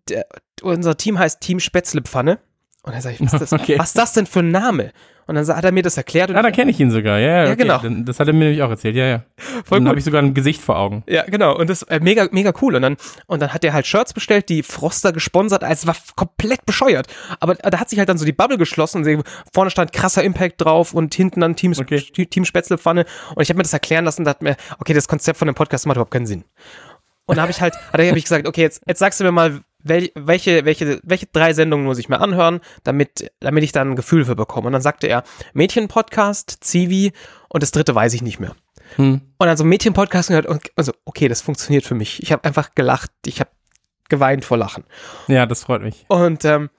der, 0.10 0.26
unser 0.64 0.98
Team 0.98 1.20
heißt 1.20 1.40
Team 1.40 1.60
Spätzlepfanne. 1.60 2.40
Und 2.82 2.94
dann 2.94 3.02
sage 3.04 3.14
ich, 3.14 3.22
was 3.22 3.34
ist, 3.34 3.52
das, 3.52 3.54
Okay. 3.62 3.78
was 3.78 3.90
ist 3.90 3.98
das 4.00 4.14
denn 4.14 4.26
für 4.26 4.40
ein 4.40 4.50
Name? 4.50 4.92
Und 5.26 5.36
dann 5.36 5.48
hat 5.48 5.64
er 5.64 5.72
mir 5.72 5.84
das 5.84 5.98
erklärt. 5.98 6.30
Und 6.30 6.36
Ah, 6.36 6.42
da 6.42 6.52
kenne 6.52 6.72
ich 6.72 6.80
ihn 6.80 6.92
sogar. 6.92 7.20
Ja, 7.20 7.28
ja, 7.28 7.44
Ja, 7.46 7.52
okay. 7.52 7.62
genau. 7.62 7.78
Dann, 7.80 8.06
das 8.06 8.20
hat 8.20 8.28
er 8.28 8.34
mir 8.34 8.46
nämlich 8.46 8.62
auch 8.62 8.70
erzählt. 8.70 8.96
Ja, 8.96 9.06
ja. 9.06 9.24
Voll 9.66 9.80
dann 9.80 9.88
habe 9.88 9.98
ich 10.00 10.06
sogar 10.06 10.22
ein 10.22 10.34
Gesicht 10.34 10.62
vor 10.62 10.78
Augen. 10.78 11.04
Ja, 11.08 11.24
genau. 11.24 11.58
Und 11.58 11.70
das 11.70 11.84
äh, 11.84 12.00
mega, 12.00 12.28
mega 12.32 12.52
cool. 12.62 12.76
Und 12.76 12.82
dann, 12.82 12.98
und 13.28 13.42
dann 13.42 13.54
hat 13.54 13.64
er 13.64 13.74
halt 13.74 13.88
Shirts 13.88 14.14
bestellt, 14.14 14.50
die 14.50 14.64
Froster 14.64 15.12
gesponsert. 15.14 15.64
Also 15.64 15.84
es 15.84 15.88
war 15.88 15.96
komplett 16.16 16.66
bescheuert. 16.66 17.08
Aber 17.40 17.56
da 17.56 17.80
hat 17.80 17.90
sich 17.90 18.00
halt 18.00 18.10
dann 18.10 18.18
so 18.18 18.26
die 18.26 18.34
Bubble 18.34 18.58
geschlossen. 18.58 19.06
Und 19.06 19.24
vorne 19.54 19.70
stand 19.72 19.94
krasser 19.94 20.24
Impact 20.24 20.62
drauf 20.62 20.94
und 20.94 21.14
hinten 21.16 21.42
dann 21.42 21.56
Team, 21.56 21.74
Okay. 21.80 22.00
Team 22.02 22.46
Spätzlepfanne. 22.46 23.06
Und 23.36 23.42
ich 23.42 23.50
habe 23.50 23.58
mir 23.58 23.64
das 23.64 23.74
erklären 23.74 24.06
lassen 24.06 24.22
und 24.22 24.26
dachte 24.26 24.44
mir, 24.44 24.56
okay, 24.80 24.94
das 24.94 25.08
Konzept 25.08 25.38
von 25.40 25.48
dem 25.48 25.56
Podcast 25.56 25.86
macht 25.86 25.96
überhaupt 25.98 26.12
keinen 26.12 26.26
Sinn. 26.26 26.44
Und 27.26 27.38
da 27.38 27.44
habe 27.44 27.52
ich 27.52 27.62
halt, 27.62 27.74
da 27.94 28.04
habe 28.04 28.18
ich 28.18 28.26
gesagt, 28.26 28.48
okay, 28.48 28.62
jetzt, 28.62 28.82
jetzt 28.86 29.00
sagst 29.00 29.20
du 29.20 29.24
mir 29.24 29.32
mal, 29.32 29.62
wel, 29.84 30.10
welche, 30.16 30.66
welche, 30.66 31.00
welche 31.04 31.28
drei 31.28 31.54
Sendungen 31.54 31.86
muss 31.86 32.00
ich 32.00 32.10
mir 32.10 32.20
anhören, 32.20 32.62
damit, 32.84 33.32
damit 33.40 33.64
ich 33.64 33.72
dann 33.72 33.92
ein 33.92 33.96
Gefühl 33.96 34.26
für 34.26 34.36
bekomme. 34.36 34.68
Und 34.68 34.74
dann 34.74 34.82
sagte 34.82 35.08
er, 35.08 35.24
Mädchen-Podcast, 35.54 36.58
Zivi 36.62 37.12
und 37.50 37.62
das 37.62 37.72
dritte 37.72 37.94
weiß 37.94 38.14
ich 38.14 38.22
nicht 38.22 38.40
mehr. 38.40 38.56
Hm. 38.96 39.22
Und 39.38 39.48
dann 39.48 39.58
so 39.58 39.64
Mädchen-Podcast 39.64 40.30
gehört 40.30 40.46
und 40.46 40.72
also, 40.76 40.94
okay, 41.06 41.28
das 41.28 41.42
funktioniert 41.42 41.86
für 41.86 41.96
mich. 41.96 42.22
Ich 42.24 42.32
habe 42.32 42.44
einfach 42.46 42.76
gelacht, 42.76 43.12
ich 43.26 43.40
habe 43.40 43.52
geweint 44.10 44.46
vor 44.46 44.58
Lachen. 44.58 44.84
Ja, 45.28 45.46
das 45.46 45.64
freut 45.64 45.82
mich. 45.82 46.06
Und, 46.08 46.46
ähm, 46.46 46.70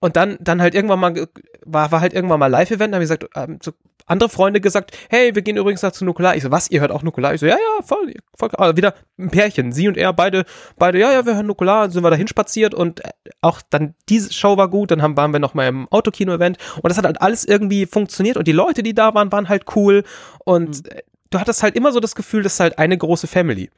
und 0.00 0.16
dann, 0.16 0.36
dann 0.40 0.60
halt 0.60 0.74
irgendwann 0.74 1.00
mal, 1.00 1.28
war, 1.64 1.92
war 1.92 2.00
halt 2.00 2.12
irgendwann 2.12 2.40
mal 2.40 2.46
Live-Event, 2.46 2.92
da 2.92 2.96
habe 2.96 3.04
ich 3.04 3.10
gesagt, 3.10 3.26
ähm, 3.36 3.58
so 3.62 3.72
andere 4.06 4.28
Freunde 4.28 4.60
gesagt, 4.60 4.96
hey, 5.08 5.34
wir 5.34 5.42
gehen 5.42 5.56
übrigens 5.56 5.80
da 5.80 5.92
zu 5.92 6.04
Nukular. 6.04 6.36
Ich 6.36 6.42
so, 6.42 6.50
was, 6.50 6.70
ihr 6.70 6.80
hört 6.80 6.90
auch 6.90 7.02
Nukular? 7.02 7.34
Ich 7.34 7.40
so, 7.40 7.46
ja, 7.46 7.56
ja, 7.56 7.82
voll, 7.84 8.14
voll, 8.36 8.50
also 8.56 8.76
wieder 8.76 8.94
ein 9.18 9.30
Pärchen, 9.30 9.72
sie 9.72 9.88
und 9.88 9.96
er, 9.96 10.12
beide, 10.12 10.44
beide, 10.78 10.98
ja, 10.98 11.12
ja, 11.12 11.24
wir 11.24 11.34
hören 11.34 11.46
Nukular, 11.46 11.90
sind 11.90 12.02
wir 12.02 12.10
dahin 12.10 12.28
spaziert 12.28 12.74
und 12.74 13.04
äh, 13.04 13.10
auch 13.40 13.62
dann 13.70 13.94
diese 14.08 14.32
Show 14.32 14.56
war 14.56 14.68
gut, 14.68 14.90
dann 14.90 15.02
haben, 15.02 15.16
waren 15.16 15.32
wir 15.32 15.40
noch 15.40 15.54
mal 15.54 15.66
im 15.66 15.88
Autokino-Event. 15.88 16.58
Und 16.76 16.88
das 16.88 16.98
hat 16.98 17.04
halt 17.04 17.20
alles 17.20 17.44
irgendwie 17.44 17.86
funktioniert. 17.86 18.36
Und 18.36 18.48
die 18.48 18.52
Leute, 18.52 18.82
die 18.82 18.94
da 18.94 19.14
waren, 19.14 19.32
waren 19.32 19.48
halt 19.48 19.64
cool. 19.76 20.04
Und 20.44 20.88
äh, 20.90 21.02
du 21.30 21.40
hattest 21.40 21.62
halt 21.62 21.76
immer 21.76 21.92
so 21.92 22.00
das 22.00 22.14
Gefühl, 22.14 22.42
das 22.42 22.54
ist 22.54 22.60
halt 22.60 22.78
eine 22.78 22.96
große 22.98 23.26
Family. 23.26 23.70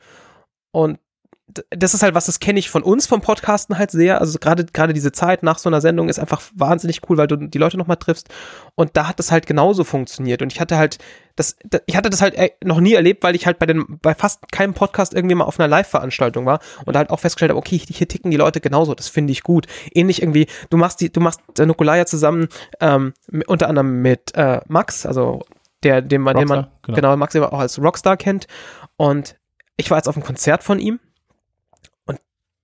Und 0.72 0.98
das 1.70 1.94
ist 1.94 2.02
halt 2.02 2.14
was, 2.14 2.26
das 2.26 2.40
kenne 2.40 2.58
ich 2.58 2.70
von 2.70 2.82
uns 2.82 3.06
vom 3.06 3.20
Podcasten 3.20 3.78
halt 3.78 3.90
sehr. 3.92 4.20
Also 4.20 4.38
gerade 4.38 4.64
gerade 4.66 4.92
diese 4.92 5.12
Zeit 5.12 5.42
nach 5.44 5.58
so 5.58 5.68
einer 5.68 5.80
Sendung 5.80 6.08
ist 6.08 6.18
einfach 6.18 6.42
wahnsinnig 6.54 7.02
cool, 7.08 7.16
weil 7.16 7.28
du 7.28 7.36
die 7.36 7.58
Leute 7.58 7.76
nochmal 7.78 7.98
triffst. 7.98 8.28
Und 8.74 8.96
da 8.96 9.08
hat 9.08 9.18
das 9.18 9.30
halt 9.30 9.46
genauso 9.46 9.84
funktioniert. 9.84 10.42
Und 10.42 10.52
ich 10.52 10.60
hatte 10.60 10.76
halt 10.76 10.98
das, 11.36 11.56
da- 11.64 11.78
ich 11.86 11.96
hatte 11.96 12.10
das 12.10 12.20
halt 12.20 12.34
äh, 12.34 12.50
noch 12.64 12.80
nie 12.80 12.94
erlebt, 12.94 13.22
weil 13.22 13.36
ich 13.36 13.46
halt 13.46 13.58
bei 13.58 13.66
den 13.66 13.98
bei 14.02 14.14
fast 14.14 14.50
keinem 14.50 14.74
Podcast 14.74 15.14
irgendwie 15.14 15.36
mal 15.36 15.44
auf 15.44 15.60
einer 15.60 15.68
Live-Veranstaltung 15.68 16.46
war 16.46 16.58
und 16.84 16.96
halt 16.96 17.10
auch 17.10 17.20
festgestellt 17.20 17.50
habe, 17.50 17.58
okay, 17.58 17.78
hier 17.78 18.08
ticken 18.08 18.30
die 18.30 18.36
Leute 18.36 18.60
genauso. 18.60 18.94
Das 18.94 19.08
finde 19.08 19.32
ich 19.32 19.42
gut. 19.42 19.66
Ähnlich 19.94 20.22
irgendwie, 20.22 20.48
du 20.70 20.76
machst 20.76 21.00
die, 21.00 21.12
du 21.12 21.20
machst 21.20 21.40
äh, 21.58 21.64
Nukulaya 21.66 22.06
zusammen 22.06 22.48
ähm, 22.80 23.14
unter 23.46 23.68
anderem 23.68 24.02
mit 24.02 24.34
äh, 24.34 24.60
Max, 24.66 25.06
also 25.06 25.42
der, 25.84 26.02
den 26.02 26.22
man, 26.22 26.36
den 26.36 26.48
man 26.48 26.58
Rockstar, 26.58 26.80
genau. 26.82 26.96
genau. 26.96 27.16
Max, 27.16 27.34
man 27.34 27.44
auch 27.44 27.60
als 27.60 27.78
Rockstar 27.80 28.16
kennt. 28.16 28.46
Und 28.96 29.36
ich 29.76 29.90
war 29.90 29.98
jetzt 29.98 30.08
auf 30.08 30.16
einem 30.16 30.24
Konzert 30.24 30.64
von 30.64 30.80
ihm 30.80 30.98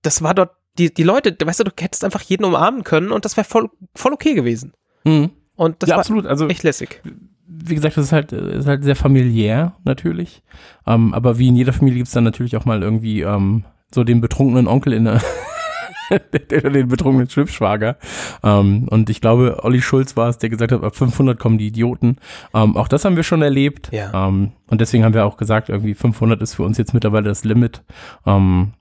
das 0.03 0.23
war 0.23 0.35
dort, 0.35 0.51
die, 0.79 0.93
die 0.93 1.03
Leute, 1.03 1.37
weißt 1.43 1.61
du, 1.61 1.65
du 1.65 1.73
hättest 1.81 2.05
einfach 2.05 2.23
jeden 2.23 2.45
umarmen 2.45 2.85
können 2.85 3.13
und 3.13 3.25
das 3.25 3.37
wäre 3.37 3.47
voll, 3.47 3.71
voll 3.95 4.13
okay 4.13 4.35
gewesen. 4.35 4.73
Hm. 5.05 5.31
Und 5.55 5.83
das 5.83 5.91
ja, 5.91 5.97
war 5.97 6.01
absolut. 6.01 6.27
Also 6.27 6.49
echt 6.49 6.63
lässig. 6.63 7.01
wie 7.47 7.75
gesagt, 7.75 7.97
das 7.97 8.07
ist 8.07 8.13
halt, 8.13 8.33
ist 8.33 8.67
halt 8.67 8.85
sehr 8.85 8.97
familiär 8.97 9.77
natürlich. 9.85 10.43
Ähm, 10.87 11.13
aber 11.15 11.39
wie 11.39 11.49
in 11.49 11.57
jeder 11.57 11.73
Familie 11.73 11.99
gibt 11.99 12.09
es 12.09 12.15
dann 12.15 12.25
natürlich 12.25 12.57
auch 12.57 12.65
mal 12.65 12.83
irgendwie 12.83 13.21
ähm, 13.21 13.65
so 13.95 14.05
den 14.05 14.21
betrunkenen 14.21 14.67
Onkel 14.67 14.95
in 14.95 15.05
der 16.51 16.71
den 16.71 16.89
betrunkenen 16.89 17.29
Schwippschwager. 17.29 17.97
Ähm, 18.43 18.89
und 18.89 19.11
ich 19.11 19.21
glaube, 19.21 19.61
Olli 19.63 19.81
Schulz 19.81 20.17
war 20.17 20.29
es, 20.29 20.39
der 20.39 20.51
gesagt 20.51 20.73
hat, 20.73 20.83
ab 20.83 20.97
500 20.97 21.39
kommen 21.39 21.59
die 21.59 21.69
Idioten. 21.69 22.17
Ähm, 22.55 22.77
auch 22.77 22.89
das 22.89 23.05
haben 23.05 23.17
wir 23.17 23.23
schon 23.23 23.43
erlebt. 23.43 23.91
Ja. 23.93 24.29
Ähm, 24.29 24.53
und 24.69 24.81
deswegen 24.81 25.05
haben 25.05 25.15
wir 25.15 25.25
auch 25.27 25.37
gesagt, 25.37 25.69
irgendwie 25.69 25.95
500 25.95 26.41
ist 26.43 26.55
für 26.55 26.63
uns 26.63 26.79
jetzt 26.79 26.95
mittlerweile 26.95 27.29
das 27.29 27.45
Limit. 27.45 27.83
Ähm, 28.27 28.73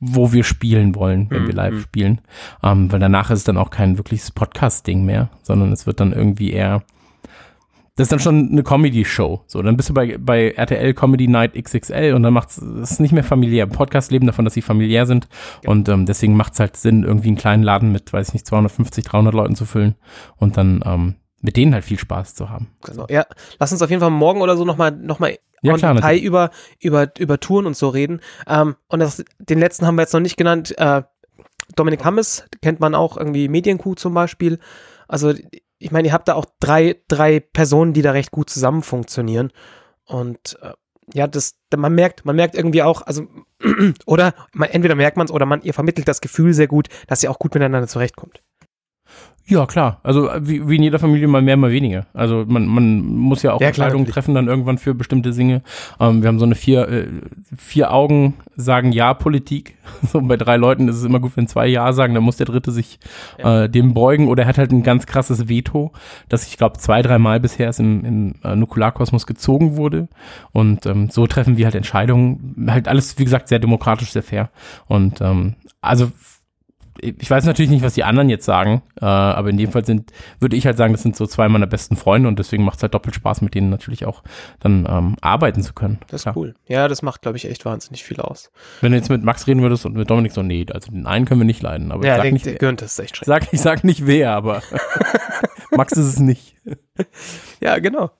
wo 0.00 0.32
wir 0.32 0.42
spielen 0.44 0.94
wollen, 0.94 1.28
wenn 1.30 1.42
Mhm. 1.44 1.46
wir 1.46 1.54
live 1.54 1.80
spielen. 1.82 2.20
Ähm, 2.62 2.90
weil 2.90 2.98
danach 3.00 3.30
ist 3.30 3.38
es 3.38 3.44
dann 3.44 3.56
auch 3.56 3.70
kein 3.70 3.98
wirkliches 3.98 4.30
Podcast-Ding 4.32 5.04
mehr, 5.04 5.30
sondern 5.42 5.72
es 5.72 5.86
wird 5.86 6.00
dann 6.00 6.12
irgendwie 6.12 6.52
eher, 6.52 6.82
das 7.96 8.06
ist 8.06 8.12
dann 8.12 8.18
schon 8.20 8.48
eine 8.50 8.62
Comedy-Show. 8.62 9.44
So, 9.46 9.62
dann 9.62 9.76
bist 9.76 9.88
du 9.90 9.94
bei, 9.94 10.16
bei 10.18 10.50
RTL 10.52 10.94
Comedy 10.94 11.28
Night 11.28 11.54
XXL 11.54 12.14
und 12.14 12.22
dann 12.22 12.32
macht 12.32 12.48
es 12.50 12.98
nicht 12.98 13.12
mehr 13.12 13.22
familiär. 13.24 13.66
Podcast 13.66 14.10
leben 14.10 14.26
davon, 14.26 14.44
dass 14.44 14.54
sie 14.54 14.62
familiär 14.62 15.06
sind 15.06 15.28
und 15.66 15.88
ähm, 15.88 16.06
deswegen 16.06 16.34
macht 16.36 16.54
es 16.54 16.60
halt 16.60 16.76
Sinn, 16.76 17.04
irgendwie 17.04 17.28
einen 17.28 17.36
kleinen 17.36 17.62
Laden 17.62 17.92
mit, 17.92 18.12
weiß 18.12 18.28
ich 18.28 18.34
nicht, 18.34 18.46
250, 18.46 19.04
300 19.04 19.34
Leuten 19.34 19.54
zu 19.54 19.66
füllen 19.66 19.94
und 20.36 20.56
dann 20.56 20.82
ähm, 20.84 21.14
mit 21.42 21.56
denen 21.56 21.74
halt 21.74 21.84
viel 21.84 21.98
Spaß 21.98 22.34
zu 22.34 22.50
haben. 22.50 22.68
Genau. 22.84 23.06
Ja, 23.08 23.24
lass 23.58 23.72
uns 23.72 23.82
auf 23.82 23.90
jeden 23.90 24.00
Fall 24.00 24.10
morgen 24.10 24.40
oder 24.42 24.56
so 24.56 24.64
nochmal 24.64 24.90
noch 24.92 25.20
mal 25.20 25.36
Ja, 25.62 25.76
klar, 25.76 25.94
Detail 25.94 26.08
natürlich. 26.08 26.24
über, 26.24 26.50
über, 26.80 27.12
über 27.18 27.40
Touren 27.40 27.66
und 27.66 27.76
so 27.76 27.88
reden. 27.88 28.20
Ähm, 28.46 28.76
und 28.88 29.00
das, 29.00 29.24
den 29.38 29.58
letzten 29.58 29.86
haben 29.86 29.96
wir 29.96 30.02
jetzt 30.02 30.12
noch 30.12 30.20
nicht 30.20 30.36
genannt. 30.36 30.76
Äh, 30.78 31.02
Dominik 31.76 32.04
Hammes 32.04 32.44
kennt 32.62 32.80
man 32.80 32.94
auch, 32.94 33.16
irgendwie 33.16 33.48
Medienkuh 33.48 33.94
zum 33.94 34.14
Beispiel. 34.14 34.58
Also, 35.08 35.32
ich 35.78 35.90
meine, 35.90 36.08
ihr 36.08 36.12
habt 36.12 36.28
da 36.28 36.34
auch 36.34 36.46
drei, 36.60 37.00
drei 37.08 37.40
Personen, 37.40 37.92
die 37.92 38.02
da 38.02 38.12
recht 38.12 38.30
gut 38.30 38.50
zusammen 38.50 38.82
funktionieren. 38.82 39.52
Und 40.04 40.58
äh, 40.62 40.72
ja, 41.14 41.26
das, 41.26 41.56
man 41.76 41.94
merkt, 41.94 42.24
man 42.24 42.36
merkt 42.36 42.54
irgendwie 42.54 42.82
auch, 42.82 43.02
also, 43.02 43.26
oder 44.06 44.34
man, 44.52 44.70
entweder 44.70 44.94
merkt 44.94 45.16
man 45.16 45.26
es 45.26 45.32
oder 45.32 45.46
man, 45.46 45.62
ihr 45.62 45.74
vermittelt 45.74 46.08
das 46.08 46.20
Gefühl 46.20 46.52
sehr 46.52 46.68
gut, 46.68 46.88
dass 47.06 47.22
ihr 47.22 47.30
auch 47.30 47.38
gut 47.38 47.54
miteinander 47.54 47.88
zurechtkommt. 47.88 48.42
Ja, 49.46 49.66
klar. 49.66 49.98
Also 50.04 50.28
äh, 50.30 50.40
wie, 50.46 50.68
wie 50.68 50.76
in 50.76 50.82
jeder 50.84 51.00
Familie 51.00 51.26
mal 51.26 51.42
mehr, 51.42 51.56
mal 51.56 51.72
weniger. 51.72 52.06
Also 52.14 52.44
man, 52.46 52.66
man 52.66 53.00
muss 53.04 53.42
ja 53.42 53.52
auch 53.52 53.60
Ja, 53.60 53.66
Entscheidungen 53.68 54.06
treffen 54.06 54.32
dann 54.34 54.46
irgendwann 54.46 54.78
für 54.78 54.94
bestimmte 54.94 55.32
Dinge. 55.32 55.62
Ähm, 55.98 56.22
wir 56.22 56.28
haben 56.28 56.38
so 56.38 56.44
eine 56.44 56.54
vier, 56.54 56.88
äh, 56.88 57.06
vier 57.56 57.92
Augen 57.92 58.34
sagen 58.56 58.92
Ja-Politik. 58.92 59.76
So 60.12 60.20
bei 60.20 60.36
drei 60.36 60.56
Leuten 60.56 60.88
ist 60.88 60.96
es 60.96 61.04
immer 61.04 61.18
gut, 61.20 61.32
wenn 61.36 61.46
zwei 61.48 61.66
Ja 61.66 61.92
sagen, 61.92 62.14
dann 62.14 62.22
muss 62.22 62.36
der 62.36 62.46
dritte 62.46 62.70
sich 62.70 63.00
Ja. 63.38 63.64
äh, 63.64 63.68
dem 63.68 63.92
beugen 63.92 64.28
oder 64.28 64.44
er 64.44 64.48
hat 64.48 64.56
halt 64.56 64.70
ein 64.70 64.82
ganz 64.84 65.04
krasses 65.06 65.48
Veto, 65.48 65.92
das 66.28 66.46
ich 66.46 66.56
glaube 66.56 66.78
zwei, 66.78 67.02
dreimal 67.02 67.40
bisher 67.40 67.66
erst 67.66 67.80
im, 67.80 68.04
im 68.04 68.34
äh, 68.44 68.54
Nukularkosmos 68.54 69.26
gezogen 69.26 69.76
wurde. 69.76 70.08
Und 70.52 70.86
ähm, 70.86 71.10
so 71.10 71.26
treffen 71.26 71.56
wir 71.56 71.66
halt 71.66 71.74
Entscheidungen. 71.74 72.66
Halt 72.70 72.86
alles, 72.88 73.18
wie 73.18 73.24
gesagt, 73.24 73.48
sehr 73.48 73.58
demokratisch, 73.58 74.12
sehr 74.12 74.22
fair. 74.22 74.50
Und 74.86 75.20
ähm, 75.20 75.56
also 75.80 76.12
ich 77.02 77.30
weiß 77.30 77.44
natürlich 77.44 77.70
nicht, 77.70 77.82
was 77.82 77.94
die 77.94 78.04
anderen 78.04 78.28
jetzt 78.28 78.44
sagen, 78.44 78.82
äh, 79.00 79.04
aber 79.04 79.48
in 79.50 79.56
dem 79.56 79.70
Fall 79.72 79.84
sind, 79.84 80.10
würde 80.38 80.56
ich 80.56 80.66
halt 80.66 80.76
sagen, 80.76 80.92
das 80.92 81.02
sind 81.02 81.16
so 81.16 81.26
zwei 81.26 81.48
meiner 81.48 81.66
besten 81.66 81.96
Freunde 81.96 82.28
und 82.28 82.38
deswegen 82.38 82.64
macht 82.64 82.76
es 82.78 82.82
halt 82.82 82.94
doppelt 82.94 83.14
Spaß, 83.14 83.40
mit 83.42 83.54
denen 83.54 83.70
natürlich 83.70 84.06
auch 84.06 84.22
dann 84.60 84.86
ähm, 84.88 85.16
arbeiten 85.20 85.62
zu 85.62 85.72
können. 85.72 85.98
Das 86.08 86.20
ist 86.20 86.22
Klar. 86.24 86.36
cool. 86.36 86.54
Ja, 86.66 86.88
das 86.88 87.02
macht, 87.02 87.22
glaube 87.22 87.36
ich, 87.38 87.48
echt 87.48 87.64
wahnsinnig 87.64 88.04
viel 88.04 88.20
aus. 88.20 88.50
Wenn 88.80 88.92
du 88.92 88.98
jetzt 88.98 89.08
mit 89.10 89.22
Max 89.24 89.46
reden 89.46 89.62
würdest 89.62 89.86
und 89.86 89.94
mit 89.94 90.10
Dominik 90.10 90.32
so, 90.32 90.42
nee, 90.42 90.66
also 90.72 90.90
den 90.92 91.06
einen 91.06 91.24
können 91.24 91.40
wir 91.40 91.44
nicht 91.46 91.62
leiden, 91.62 91.92
aber 91.92 92.04
Ja, 92.06 92.12
ich 92.12 92.16
sag 92.16 92.22
der, 92.24 92.32
nicht, 92.32 92.46
der. 92.46 92.54
Günther 92.56 92.86
ist 92.86 92.98
echt 92.98 93.16
schrecklich. 93.16 93.26
sag, 93.44 93.52
ich 93.52 93.60
sag 93.60 93.84
nicht 93.84 94.06
wer, 94.06 94.32
aber 94.32 94.62
Max 95.70 95.92
ist 95.92 96.06
es 96.06 96.18
nicht. 96.18 96.56
Ja, 97.60 97.78
genau. 97.78 98.10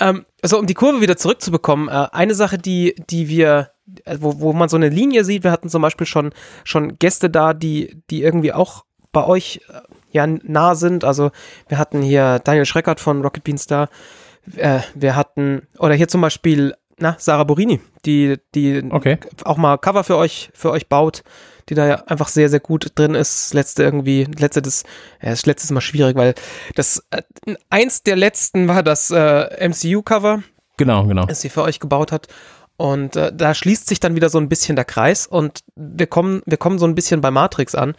Ähm, 0.00 0.24
also 0.42 0.58
um 0.58 0.66
die 0.66 0.74
Kurve 0.74 1.00
wieder 1.00 1.16
zurückzubekommen, 1.16 1.88
äh, 1.88 2.06
eine 2.12 2.34
Sache, 2.34 2.58
die, 2.58 2.94
die 3.10 3.28
wir, 3.28 3.70
wo, 4.18 4.40
wo 4.40 4.52
man 4.52 4.68
so 4.68 4.76
eine 4.76 4.88
Linie 4.88 5.24
sieht, 5.24 5.44
wir 5.44 5.50
hatten 5.50 5.68
zum 5.68 5.82
Beispiel 5.82 6.06
schon, 6.06 6.32
schon 6.64 6.98
Gäste 6.98 7.30
da, 7.30 7.54
die, 7.54 8.02
die 8.10 8.22
irgendwie 8.22 8.52
auch 8.52 8.84
bei 9.12 9.24
euch 9.26 9.60
äh, 9.68 9.80
ja 10.10 10.26
nah 10.26 10.74
sind. 10.74 11.04
Also 11.04 11.30
wir 11.68 11.78
hatten 11.78 12.02
hier 12.02 12.40
Daniel 12.42 12.64
Schreckert 12.66 13.00
von 13.00 13.22
Rocket 13.22 13.44
Beans 13.44 13.66
da. 13.66 13.88
Äh, 14.56 14.80
wir 14.94 15.16
hatten, 15.16 15.66
oder 15.78 15.94
hier 15.94 16.08
zum 16.08 16.20
Beispiel, 16.20 16.74
na, 16.98 17.16
Sarah 17.18 17.44
Borini, 17.44 17.80
die, 18.04 18.36
die 18.54 18.82
Okay. 18.90 19.18
auch 19.44 19.56
mal 19.56 19.78
Cover 19.78 20.04
für 20.04 20.16
euch, 20.16 20.50
für 20.54 20.70
euch 20.70 20.88
baut, 20.88 21.22
die 21.68 21.74
da 21.74 21.86
ja 21.86 21.94
einfach 22.06 22.28
sehr, 22.28 22.48
sehr 22.48 22.60
gut 22.60 22.92
drin 22.94 23.14
ist. 23.14 23.46
Das 23.46 23.54
letzte 23.54 23.82
irgendwie, 23.82 24.24
das 24.24 24.40
letzte 24.40 24.62
das, 24.62 24.82
ja, 25.22 25.30
das 25.30 25.46
letzte 25.46 25.64
ist 25.66 25.70
mal 25.70 25.80
schwierig, 25.80 26.16
weil 26.16 26.34
das, 26.74 27.02
äh, 27.10 27.22
eins 27.70 28.02
der 28.02 28.16
letzten 28.16 28.68
war 28.68 28.82
das 28.82 29.10
äh, 29.10 29.68
MCU-Cover, 29.68 30.42
Genau, 30.76 31.06
genau. 31.06 31.26
das 31.26 31.40
sie 31.40 31.50
für 31.50 31.62
euch 31.62 31.78
gebaut 31.80 32.10
hat. 32.12 32.26
Und 32.76 33.14
äh, 33.16 33.32
da 33.34 33.54
schließt 33.54 33.86
sich 33.86 34.00
dann 34.00 34.16
wieder 34.16 34.28
so 34.28 34.38
ein 34.38 34.48
bisschen 34.48 34.74
der 34.76 34.84
Kreis 34.84 35.26
und 35.26 35.60
wir 35.76 36.06
kommen, 36.08 36.42
wir 36.44 36.56
kommen 36.58 36.78
so 36.78 36.86
ein 36.86 36.94
bisschen 36.96 37.20
bei 37.20 37.30
Matrix 37.30 37.74
an 37.76 37.94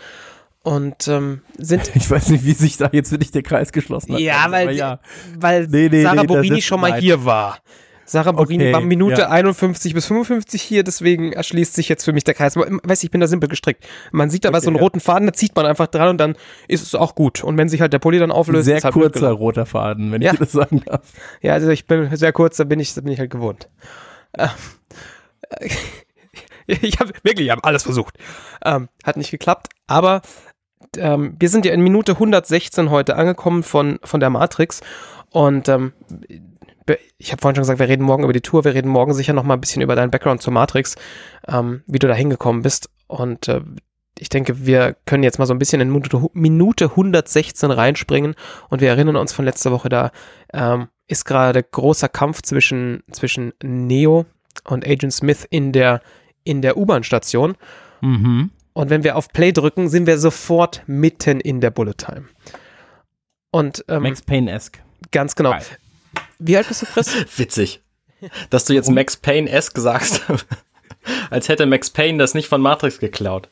und 0.63 1.07
ähm, 1.07 1.41
sind, 1.57 1.91
Ich 1.95 2.09
weiß 2.11 2.29
nicht, 2.29 2.43
wie 2.45 2.51
sich 2.53 2.75
da 2.77 2.89
jetzt 2.91 3.11
wirklich 3.11 3.31
der 3.31 3.43
Kreis 3.43 3.71
geschlossen 3.71 4.13
hat. 4.13 4.19
Ja, 4.19 4.47
weil- 4.49 4.63
aber 4.67 4.71
ja. 4.71 4.99
weil 5.39 5.67
Nee, 5.67 5.87
nee, 5.89 6.03
Sarah 6.03 6.21
nee, 6.21 6.27
Borini 6.27 6.61
schon 6.61 6.81
mal 6.81 6.89
nein. 6.91 7.01
hier 7.01 7.23
war. 7.23 7.59
Sarah 8.07 8.33
Borini 8.33 8.65
Okay, 8.65 8.73
war 8.73 8.81
Minute 8.81 9.21
ja. 9.21 9.29
51 9.29 9.95
bis 9.95 10.05
55 10.07 10.61
hier, 10.61 10.83
deswegen 10.83 11.31
erschließt 11.33 11.73
sich 11.73 11.89
jetzt 11.89 12.03
für 12.03 12.13
mich 12.13 12.23
der 12.23 12.35
Kreis. 12.35 12.55
Aber, 12.55 12.67
Weiß 12.83 12.99
ich, 12.99 13.05
ich 13.05 13.11
bin 13.11 13.19
da 13.21 13.25
simpel 13.27 13.49
gestrickt. 13.49 13.83
Man 14.11 14.29
sieht 14.29 14.45
da 14.45 14.49
Okay, 14.49 14.59
so 14.61 14.67
einen 14.67 14.75
ja. 14.75 14.81
roten 14.83 14.99
Faden, 14.99 15.25
da 15.25 15.33
zieht 15.33 15.55
man 15.55 15.65
einfach 15.65 15.87
dran 15.87 16.09
und 16.09 16.17
dann 16.19 16.35
ist 16.67 16.83
es 16.83 16.93
auch 16.93 17.15
gut. 17.15 17.43
Und 17.43 17.57
wenn 17.57 17.67
sich 17.69 17.81
halt 17.81 17.93
der 17.93 17.99
Pulli 17.99 18.19
dann 18.19 18.31
auflöst, 18.31 18.65
Sehr 18.65 18.77
ist 18.77 18.83
halt 18.83 18.93
kurzer 18.93 19.31
roter 19.31 19.65
Faden, 19.65 20.11
wenn 20.11 20.21
Ja. 20.21 20.33
ich 20.33 20.39
das 20.39 20.51
sagen 20.51 20.83
darf. 20.85 21.01
Ja, 21.41 21.53
also 21.53 21.69
ich 21.69 21.87
bin 21.87 22.15
sehr 22.15 22.31
kurz, 22.33 22.57
da 22.57 22.63
bin 22.65 22.79
ich, 22.79 22.93
da 22.93 23.01
bin 23.01 23.11
ich 23.13 23.19
halt 23.19 23.31
gewohnt. 23.31 23.69
Ähm, 24.37 24.49
Ich 26.67 26.99
habe 26.99 27.11
wirklich, 27.23 27.47
ich 27.47 27.51
habe 27.51 27.63
alles 27.63 27.83
versucht. 27.83 28.17
Ähm, 28.63 28.89
hat 29.03 29.17
nicht 29.17 29.31
geklappt, 29.31 29.69
aber 29.87 30.21
ähm, 30.97 31.35
wir 31.39 31.49
sind 31.49 31.65
ja 31.65 31.73
in 31.73 31.81
Minute 31.81 32.13
116 32.13 32.89
heute 32.89 33.15
angekommen 33.15 33.63
von, 33.63 33.99
von 34.03 34.19
der 34.19 34.29
Matrix 34.29 34.81
und 35.29 35.69
ähm, 35.69 35.93
ich 37.17 37.31
habe 37.31 37.41
vorhin 37.41 37.55
schon 37.55 37.63
gesagt, 37.63 37.79
wir 37.79 37.87
reden 37.87 38.03
morgen 38.03 38.23
über 38.23 38.33
die 38.33 38.41
Tour, 38.41 38.63
wir 38.63 38.73
reden 38.73 38.89
morgen 38.89 39.13
sicher 39.13 39.33
noch 39.33 39.43
mal 39.43 39.55
ein 39.55 39.61
bisschen 39.61 39.81
über 39.81 39.95
deinen 39.95 40.11
Background 40.11 40.41
zur 40.41 40.53
Matrix, 40.53 40.95
ähm, 41.47 41.83
wie 41.87 41.99
du 41.99 42.07
da 42.07 42.13
hingekommen 42.13 42.61
bist 42.61 42.89
und 43.07 43.47
äh, 43.47 43.61
ich 44.17 44.29
denke, 44.29 44.65
wir 44.65 44.95
können 45.05 45.23
jetzt 45.23 45.39
mal 45.39 45.45
so 45.45 45.53
ein 45.53 45.59
bisschen 45.59 45.81
in 45.81 45.91
Minute, 45.91 46.29
Minute 46.33 46.85
116 46.85 47.71
reinspringen 47.71 48.35
und 48.69 48.81
wir 48.81 48.89
erinnern 48.89 49.15
uns 49.17 49.33
von 49.33 49.45
letzter 49.45 49.71
Woche, 49.71 49.89
da 49.89 50.11
ähm, 50.53 50.87
ist 51.07 51.25
gerade 51.25 51.61
großer 51.61 52.09
Kampf 52.09 52.41
zwischen, 52.41 53.03
zwischen 53.11 53.53
Neo 53.61 54.25
und 54.63 54.87
Agent 54.87 55.13
Smith 55.13 55.45
in 55.49 55.71
der, 55.71 56.01
in 56.43 56.61
der 56.61 56.77
U-Bahn-Station. 56.77 57.55
Mhm. 58.01 58.51
Und 58.73 58.89
wenn 58.89 59.03
wir 59.03 59.15
auf 59.15 59.29
Play 59.29 59.51
drücken, 59.51 59.89
sind 59.89 60.07
wir 60.07 60.17
sofort 60.17 60.83
mitten 60.87 61.39
in 61.39 61.61
der 61.61 61.71
Bullet 61.71 61.93
Time. 61.97 62.25
Und 63.51 63.85
ähm, 63.87 64.03
Max 64.03 64.21
Payne-esque. 64.21 64.79
ganz 65.11 65.35
genau. 65.35 65.51
Geil. 65.51 65.63
Wie 66.39 66.57
alt 66.57 66.67
bist 66.67 66.81
du, 66.81 66.85
Chris? 66.85 67.15
Witzig. 67.37 67.81
Dass 68.49 68.65
du 68.65 68.73
jetzt 68.73 68.89
Max 68.89 69.17
Payne-esque 69.17 69.79
sagst, 69.79 70.23
als 71.29 71.47
hätte 71.47 71.65
Max 71.65 71.89
Payne 71.89 72.17
das 72.17 72.33
nicht 72.33 72.47
von 72.47 72.61
Matrix 72.61 72.99
geklaut. 72.99 73.49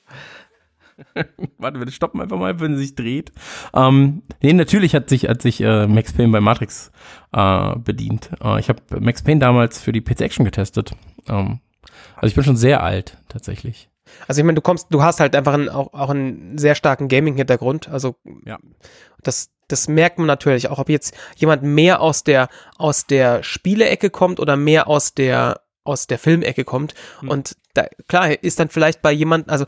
Warte, 1.58 1.80
wir 1.80 1.92
stoppen 1.92 2.22
einfach 2.22 2.38
mal, 2.38 2.60
wenn 2.60 2.76
sie 2.76 2.84
sich 2.84 2.96
dreht. 2.96 3.32
Ähm, 3.74 4.24
nee, 4.42 4.54
natürlich 4.54 4.96
hat 4.96 5.10
sich, 5.10 5.28
hat 5.28 5.42
sich 5.42 5.62
äh, 5.62 5.88
Max 5.88 6.14
Payne 6.14 6.32
bei 6.32 6.42
Matrix 6.42 6.92
äh, 7.32 7.76
bedient. 7.78 8.30
Äh, 8.44 8.60
ich 8.60 8.70
habe 8.70 8.82
Max 9.00 9.24
Payne 9.24 9.40
damals 9.40 9.82
für 9.82 9.92
die 9.92 10.02
PC 10.02 10.22
Action 10.22 10.46
getestet. 10.46 10.92
Ähm, 11.28 11.60
also 12.16 12.28
ich 12.28 12.36
bin 12.36 12.44
schon 12.44 12.58
sehr 12.58 12.84
alt, 12.84 13.18
tatsächlich. 13.30 13.90
Also 14.28 14.42
ich 14.42 14.46
meine, 14.46 14.56
du 14.56 14.62
kommst, 14.62 14.88
du 14.92 15.02
hast 15.04 15.20
halt 15.20 15.36
einfach 15.36 15.54
einen, 15.54 15.70
auch, 15.70 15.94
auch 15.94 16.10
einen 16.10 16.58
sehr 16.58 16.76
starken 16.76 17.08
Gaming-Hintergrund. 17.08 17.90
Also 17.90 18.16
Ja. 18.46 18.60
das, 19.24 19.52
das 19.68 19.88
merkt 19.88 20.18
man 20.18 20.28
natürlich 20.28 20.70
auch, 20.70 20.80
ob 20.80 20.90
jetzt 20.90 21.16
jemand 21.36 21.64
mehr 21.64 22.02
aus 22.02 22.24
der, 22.24 22.50
aus 22.78 23.08
der 23.08 23.44
Spielecke 23.44 24.10
kommt 24.10 24.40
oder 24.40 24.56
mehr 24.56 24.88
aus 24.88 25.14
der, 25.14 25.62
aus 25.84 26.08
der 26.08 26.20
Filmecke 26.20 26.64
kommt. 26.64 26.94
Hm. 27.22 27.30
Und 27.30 27.58
da, 27.74 27.88
klar, 28.08 28.32
ist 28.44 28.60
dann 28.60 28.70
vielleicht 28.70 29.02
bei 29.02 29.12
jemand, 29.12 29.50
also 29.50 29.66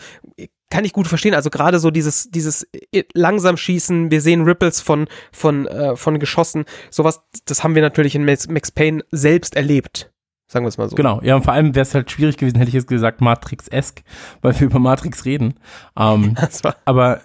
kann 0.69 0.85
ich 0.85 0.93
gut 0.93 1.07
verstehen, 1.07 1.33
also 1.33 1.49
gerade 1.49 1.79
so 1.79 1.91
dieses, 1.91 2.29
dieses 2.31 2.67
langsam 3.13 3.57
schießen, 3.57 4.11
wir 4.11 4.21
sehen 4.21 4.43
Ripples 4.43 4.81
von, 4.81 5.07
von, 5.31 5.67
äh, 5.67 5.95
von 5.95 6.19
Geschossen, 6.19 6.65
sowas, 6.89 7.21
das 7.45 7.63
haben 7.63 7.75
wir 7.75 7.81
natürlich 7.81 8.15
in 8.15 8.25
Max, 8.25 8.47
Max 8.47 8.71
Payne 8.71 9.03
selbst 9.11 9.55
erlebt. 9.55 10.11
Sagen 10.47 10.65
wir 10.65 10.69
es 10.69 10.77
mal 10.77 10.89
so. 10.89 10.95
Genau, 10.95 11.21
ja, 11.23 11.35
und 11.35 11.43
vor 11.43 11.53
allem 11.53 11.73
wäre 11.73 11.83
es 11.83 11.95
halt 11.95 12.11
schwierig 12.11 12.37
gewesen, 12.37 12.57
hätte 12.57 12.69
ich 12.69 12.75
jetzt 12.75 12.87
gesagt 12.87 13.21
Matrix-esque, 13.21 14.03
weil 14.41 14.59
wir 14.59 14.67
über 14.67 14.79
Matrix 14.79 15.25
reden. 15.25 15.55
Ähm, 15.97 16.35
aber 16.85 17.21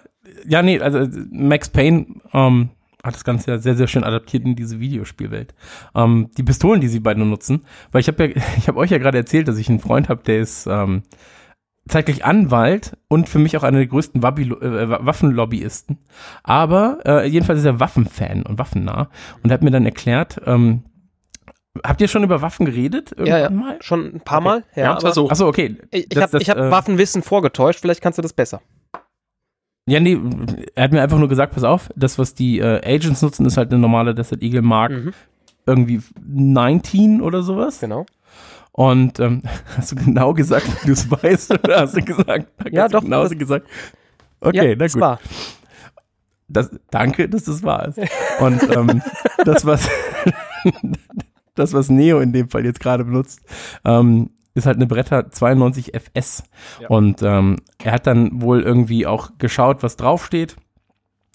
ja, 0.47 0.61
nee, 0.63 0.79
also 0.79 1.07
Max 1.31 1.69
Payne 1.69 2.07
ähm, 2.33 2.69
hat 3.03 3.15
das 3.15 3.23
Ganze 3.23 3.51
ja 3.51 3.57
sehr, 3.57 3.75
sehr 3.75 3.87
schön 3.87 4.03
adaptiert 4.03 4.45
in 4.45 4.55
diese 4.55 4.79
Videospielwelt. 4.79 5.53
Ähm, 5.95 6.29
die 6.37 6.43
Pistolen, 6.43 6.81
die 6.81 6.87
sie 6.87 6.99
beide 6.99 7.23
nutzen, 7.23 7.65
weil 7.91 8.01
ich 8.01 8.07
habe 8.07 8.25
ja, 8.25 8.41
ich 8.57 8.67
habe 8.67 8.79
euch 8.79 8.91
ja 8.91 8.97
gerade 8.97 9.17
erzählt, 9.17 9.47
dass 9.47 9.57
ich 9.57 9.69
einen 9.69 9.79
Freund 9.79 10.09
habe, 10.09 10.23
der 10.23 10.39
ist 10.39 10.67
ähm, 10.67 11.03
zeitgleich 11.91 12.25
Anwalt 12.25 12.97
und 13.07 13.29
für 13.29 13.39
mich 13.39 13.55
auch 13.57 13.63
einer 13.63 13.77
der 13.77 13.87
größten 13.87 14.23
Wabbi 14.23 14.43
äh, 14.49 14.89
Waffenlobbyisten. 15.05 15.97
Aber 16.43 16.99
äh, 17.05 17.27
jedenfalls 17.27 17.59
ist 17.59 17.65
er 17.65 17.79
Waffenfan 17.79 18.43
und 18.43 18.57
waffennah 18.57 19.09
und 19.43 19.51
hat 19.51 19.61
mir 19.61 19.71
dann 19.71 19.85
erklärt, 19.85 20.41
ähm, 20.45 20.83
Habt 21.85 22.01
ihr 22.01 22.09
schon 22.09 22.23
über 22.25 22.41
Waffen 22.41 22.65
geredet? 22.65 23.15
Ja, 23.17 23.37
ja. 23.39 23.49
Mal? 23.49 23.77
Schon 23.81 24.15
ein 24.15 24.19
paar 24.19 24.39
Okay. 24.39 24.45
Mal. 24.49 24.63
Ja, 24.75 24.83
Ja, 24.83 24.97
aber 24.97 25.13
so. 25.13 25.29
Achso, 25.29 25.47
okay. 25.47 25.77
Ich, 25.89 26.07
ich 26.11 26.17
habe 26.21 26.37
hab 26.37 26.57
äh, 26.57 26.69
Waffenwissen 26.69 27.21
vorgetäuscht, 27.23 27.79
vielleicht 27.79 28.01
kannst 28.01 28.17
du 28.17 28.21
das 28.21 28.33
besser. 28.33 28.61
Ja, 29.87 30.01
nee, 30.01 30.17
er 30.75 30.83
hat 30.83 30.91
mir 30.91 31.01
einfach 31.01 31.17
nur 31.17 31.29
gesagt, 31.29 31.53
pass 31.53 31.63
auf, 31.63 31.89
das, 31.95 32.19
was 32.19 32.33
die 32.33 32.59
äh, 32.59 32.81
Agents 32.85 33.21
nutzen, 33.21 33.45
ist 33.45 33.55
halt 33.55 33.71
eine 33.71 33.79
normale 33.79 34.13
Desert 34.13 34.43
Eagle 34.43 34.61
Mark 34.61 34.91
Mhm. 34.91 35.13
irgendwie 35.65 36.01
19 36.27 37.21
oder 37.21 37.41
sowas. 37.41 37.79
Genau. 37.79 38.05
Und 38.73 39.19
ähm, 39.19 39.41
hast 39.77 39.91
du 39.91 39.95
genau 39.95 40.33
gesagt, 40.33 40.65
wie 40.83 40.87
du 40.87 40.93
es 40.93 41.09
weißt, 41.09 41.51
oder 41.51 41.81
hast 41.81 41.95
du 41.97 42.01
gesagt? 42.03 42.47
Ja, 42.71 42.83
hast 42.83 42.93
du 42.93 42.97
doch, 42.97 43.03
Genau 43.03 43.23
das- 43.23 43.37
gesagt. 43.37 43.67
Okay, 44.39 44.57
ja, 44.57 44.63
na 44.69 44.75
das 44.75 44.93
gut. 44.93 45.01
war. 45.01 45.19
Das, 46.47 46.69
danke, 46.89 47.29
dass 47.29 47.43
das 47.45 47.63
wahr 47.63 47.87
ist. 47.87 47.99
Und 48.39 48.61
ähm, 48.75 49.01
das, 49.45 49.65
was 49.65 49.87
das, 51.55 51.73
was 51.73 51.89
Neo 51.89 52.19
in 52.19 52.33
dem 52.33 52.49
Fall 52.49 52.65
jetzt 52.65 52.79
gerade 52.79 53.03
benutzt, 53.05 53.41
ähm, 53.85 54.31
ist 54.53 54.65
halt 54.65 54.75
eine 54.77 54.87
Bretter 54.87 55.29
92 55.31 55.93
FS. 55.93 56.43
Ja. 56.81 56.89
Und 56.89 57.21
ähm, 57.21 57.57
er 57.81 57.93
hat 57.93 58.07
dann 58.07 58.41
wohl 58.41 58.61
irgendwie 58.63 59.05
auch 59.07 59.31
geschaut, 59.37 59.81
was 59.83 59.95
draufsteht. 59.95 60.55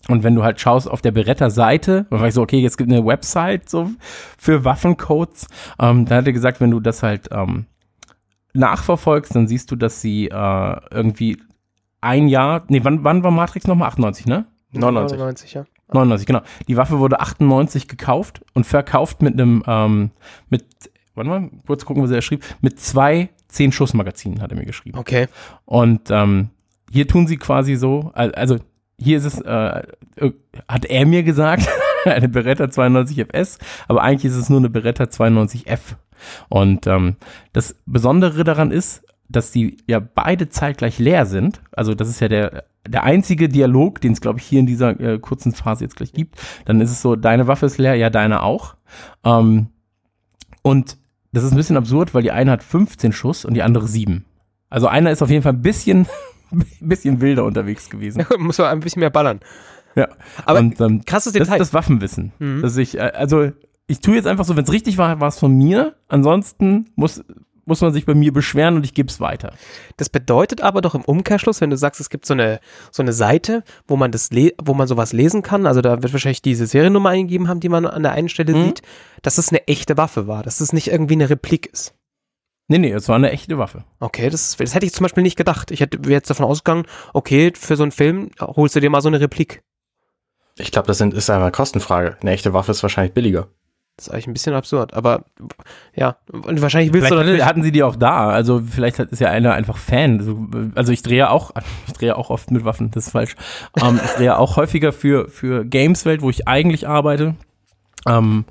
Und 0.09 0.23
wenn 0.23 0.35
du 0.35 0.45
halt 0.45 0.61
schaust 0.61 0.89
auf 0.89 1.03
der 1.03 1.11
Beretta-Seite, 1.13 2.07
dann 2.11 2.21
war 2.21 2.29
ich 2.29 2.35
so, 2.35 2.43
okay, 2.43 2.59
jetzt 2.61 2.77
gibt 2.79 2.91
eine 2.93 3.05
Website 3.05 3.69
so 3.69 3.91
für 4.39 4.65
Waffencodes. 4.65 5.49
Ähm, 5.81 6.05
dann 6.07 6.19
hat 6.19 6.27
er 6.27 6.33
gesagt, 6.33 6.61
wenn 6.61 6.71
du 6.71 6.79
das 6.81 7.03
halt 7.03 7.29
ähm, 7.33 7.67
nachverfolgst, 8.53 9.35
dann 9.35 9.47
siehst 9.49 9.71
du, 9.71 9.77
dass 9.77 10.01
sie 10.01 10.29
äh, 10.29 10.77
irgendwie 10.91 11.39
ein 12.01 12.29
Jahr, 12.29 12.65
nee, 12.69 12.81
wann, 12.85 13.05
wann 13.05 13.23
war 13.25 13.31
Matrix 13.31 13.67
nochmal? 13.67 13.89
98, 13.89 14.27
ne? 14.27 14.47
99. 14.73 15.19
99, 15.19 15.55
ja. 15.55 15.65
99, 15.93 16.27
genau. 16.27 16.41
Die 16.69 16.77
Waffe 16.77 16.99
wurde 16.99 17.21
98 17.21 17.89
gekauft 17.89 18.41
und 18.55 18.65
verkauft 18.65 19.23
mit 19.23 19.35
einem, 19.35 19.63
ähm, 19.67 20.11
mit, 20.51 20.65
warte 21.15 21.31
mal, 21.31 21.51
kurz 21.67 21.85
gucken, 21.85 22.03
was 22.03 22.11
er 22.11 22.23
schrieb, 22.23 22.45
mit 22.61 22.81
zwei 22.81 23.29
10-Schuss-Magazinen, 23.53 24.41
hat 24.43 24.51
er 24.51 24.57
mir 24.57 24.67
geschrieben. 24.67 24.99
Okay. 24.99 25.29
Und 25.65 26.11
ähm, 26.11 26.51
hier 26.91 27.07
tun 27.07 27.27
sie 27.27 27.37
quasi 27.37 27.77
so, 27.77 28.11
al- 28.15 28.35
also 28.35 28.57
hier 28.99 29.19
ist 29.19 29.25
es, 29.25 29.41
äh, 29.41 29.83
hat 30.69 30.85
er 30.87 31.07
mir 31.07 31.23
gesagt, 31.23 31.69
eine 32.05 32.29
Beretta 32.29 32.71
92 32.71 33.19
FS, 33.21 33.59
aber 33.89 34.03
eigentlich 34.03 34.33
ist 34.33 34.39
es 34.39 34.49
nur 34.49 34.59
eine 34.59 34.71
Beretta 34.71 35.11
92 35.11 35.67
F. 35.67 35.97
Und 36.49 36.87
ähm, 36.87 37.17
das 37.53 37.77
Besondere 37.85 38.45
daran 38.45 38.71
ist, 38.71 39.03
dass 39.29 39.51
die 39.51 39.79
ja 39.87 40.01
beide 40.01 40.49
zeitgleich 40.49 40.99
leer 40.99 41.27
sind. 41.27 41.61
Also 41.73 41.95
das 41.95 42.09
ist 42.09 42.21
ja 42.21 42.29
der, 42.29 42.65
der 42.87 43.05
einzige 43.05 43.49
Dialog, 43.49 44.01
den 44.01 44.13
es, 44.13 44.21
glaube 44.21 44.39
ich, 44.39 44.47
hier 44.47 44.61
in 44.61 44.67
dieser 44.67 44.99
äh, 45.01 45.19
kurzen 45.19 45.53
Phase 45.53 45.85
jetzt 45.85 45.97
gleich 45.97 46.13
gibt. 46.13 46.37
Dann 46.65 46.81
ist 46.81 46.91
es 46.91 47.03
so, 47.03 47.17
deine 47.17 47.47
Waffe 47.47 47.67
ist 47.67 47.79
leer, 47.79 47.95
ja, 47.95 48.11
deine 48.11 48.43
auch. 48.43 48.77
Ähm, 49.25 49.69
und 50.63 50.97
das 51.33 51.45
ist 51.45 51.53
ein 51.53 51.57
bisschen 51.57 51.77
absurd, 51.77 52.15
weil 52.15 52.23
die 52.23 52.33
eine 52.33 52.53
hat 52.53 52.63
15 52.63 53.13
Schuss 53.13 53.45
und 53.45 53.55
die 53.55 53.63
andere 53.63 53.87
7. 53.87 54.25
Also 54.71 54.89
einer 54.89 55.11
ist 55.11 55.23
auf 55.23 55.31
jeden 55.31 55.43
Fall 55.43 55.53
ein 55.53 55.63
bisschen, 55.63 56.07
ein 56.53 56.65
bisschen 56.81 57.21
wilder 57.21 57.45
unterwegs 57.45 57.91
gewesen. 57.91 58.25
Muss 58.39 58.59
man 58.59 58.69
ein 58.69 58.81
bisschen 58.81 59.01
mehr 59.01 59.11
ballern. 59.11 59.41
Ja. 59.95 60.09
Aber 60.45 60.59
und, 60.59 60.81
ähm, 60.81 61.05
krasses 61.05 61.33
das 61.33 61.43
ist 61.43 61.47
Detail. 61.49 61.59
das 61.59 61.73
Waffenwissen. 61.75 62.33
Mhm. 62.39 62.63
Dass 62.63 62.77
ich, 62.77 62.97
äh, 62.99 63.13
also 63.15 63.51
ich 63.87 64.01
tue 64.01 64.15
jetzt 64.17 64.27
einfach 64.27 64.45
so, 64.45 64.57
wenn 64.57 64.65
es 64.65 64.73
richtig 64.73 64.99
war, 64.99 65.21
war 65.21 65.29
es 65.29 65.39
von 65.39 65.53
mir. 65.57 65.95
Ansonsten 66.09 66.87
muss, 66.97 67.23
muss 67.65 67.81
man 67.81 67.93
sich 67.93 68.05
bei 68.07 68.15
mir 68.15 68.33
beschweren 68.33 68.77
und 68.77 68.85
ich 68.85 68.95
gebe 68.95 69.09
es 69.09 69.21
weiter. 69.21 69.53
Das 69.97 70.09
bedeutet 70.09 70.61
aber 70.61 70.81
doch 70.83 70.95
im 70.95 71.03
Umkehrschluss, 71.03 71.61
wenn 71.61 71.71
du 71.71 71.77
sagst, 71.77 72.01
es 72.01 72.11
gibt 72.11 72.27
so 72.27 72.35
eine, 72.35 72.61
so 72.93 73.03
eine 73.03 73.13
Seite, 73.13 73.65
wo 73.89 73.97
man 73.97 74.13
das 74.13 74.31
wo 74.63 74.75
man 74.75 74.87
sowas 74.87 75.13
lesen 75.13 75.43
kann, 75.43 75.67
also 75.67 75.81
da 75.81 76.03
wird 76.03 76.13
wahrscheinlich 76.13 76.43
diese 76.43 76.67
Seriennummer 76.67 77.09
eingegeben 77.11 77.49
haben, 77.49 77.61
die 77.61 77.69
man 77.69 77.87
an 77.87 78.03
der 78.03 78.13
einen 78.13 78.29
Stelle 78.29 78.55
Mhm. 78.55 78.65
sieht, 78.67 78.83
dass 79.23 79.39
es 79.39 79.49
eine 79.49 79.67
echte 79.67 79.97
Waffe 79.97 80.27
war, 80.29 80.43
dass 80.43 80.61
es 80.61 80.73
nicht 80.73 80.89
irgendwie 80.89 81.15
eine 81.15 81.29
Replik 81.31 81.67
ist. 81.73 81.95
Nee, 82.69 82.79
nee, 82.79 82.91
es 82.93 83.09
war 83.09 83.17
eine 83.17 83.31
echte 83.31 83.59
Waffe. 83.59 83.85
Okay, 84.01 84.29
das, 84.29 84.57
das 84.57 84.75
hätte 84.75 84.87
ich 84.87 84.93
zum 84.93 85.05
Beispiel 85.05 85.23
nicht 85.23 85.37
gedacht. 85.37 85.71
Ich 85.71 85.81
hätte 85.81 85.99
wäre 86.05 86.13
jetzt 86.15 86.29
davon 86.31 86.47
ausgegangen, 86.47 86.85
okay, 87.15 87.53
für 87.57 87.77
so 87.77 87.85
einen 87.85 87.93
Film 87.93 88.31
holst 88.41 88.75
du 88.75 88.81
dir 88.81 88.91
mal 88.91 89.01
so 89.01 89.09
eine 89.09 89.21
Replik. 89.21 89.63
Ich 90.59 90.73
glaube, 90.73 90.89
das 90.89 90.99
sind, 90.99 91.15
ist 91.15 91.31
einfach 91.31 91.43
eine 91.43 91.53
Kostenfrage. 91.53 92.17
Eine 92.21 92.33
echte 92.33 92.53
Waffe 92.55 92.73
ist 92.73 92.83
wahrscheinlich 92.83 93.13
billiger. 93.15 93.49
Das 93.97 94.09
ist 94.09 94.13
eigentlich 94.13 94.27
ein 94.27 94.33
bisschen 94.35 94.55
absurd, 94.55 94.93
aber 94.93 95.25
ja, 95.95 96.17
und 96.31 96.61
wahrscheinlich 96.61 96.93
willst 96.93 97.07
Vielleicht 97.07 97.13
du 97.13 97.17
hatte, 97.19 97.27
natürlich, 97.31 97.45
hatten 97.47 97.63
sie 97.63 97.73
die 97.73 97.83
auch 97.83 97.97
da. 97.97 98.29
Also 98.29 98.61
vielleicht 98.61 98.99
hat- 98.99 99.09
ist 99.11 99.21
ja 99.21 99.31
einer 99.31 99.55
einfach 99.55 99.79
Fan. 99.79 100.73
Also, 100.75 100.93
ich 100.93 101.03
drehe 101.03 101.17
ja 101.17 101.31
auch, 101.31 101.53
ich 101.87 101.95
drehe 101.95 102.15
auch 102.17 102.29
oft 102.29 102.51
mit 102.51 102.65
Waffen, 102.67 102.91
das 102.91 103.07
ist 103.07 103.13
falsch. 103.13 103.37
Ähm, 103.83 103.99
ich 104.05 104.11
drehe 104.13 104.37
auch 104.39 104.57
häufiger 104.57 104.93
für, 104.93 105.29
für 105.31 105.65
Gameswelt, 105.65 106.21
wo 106.21 106.29
ich 106.29 106.47
eigentlich 106.47 106.87
arbeite. 106.87 107.37
Ähm, 108.07 108.45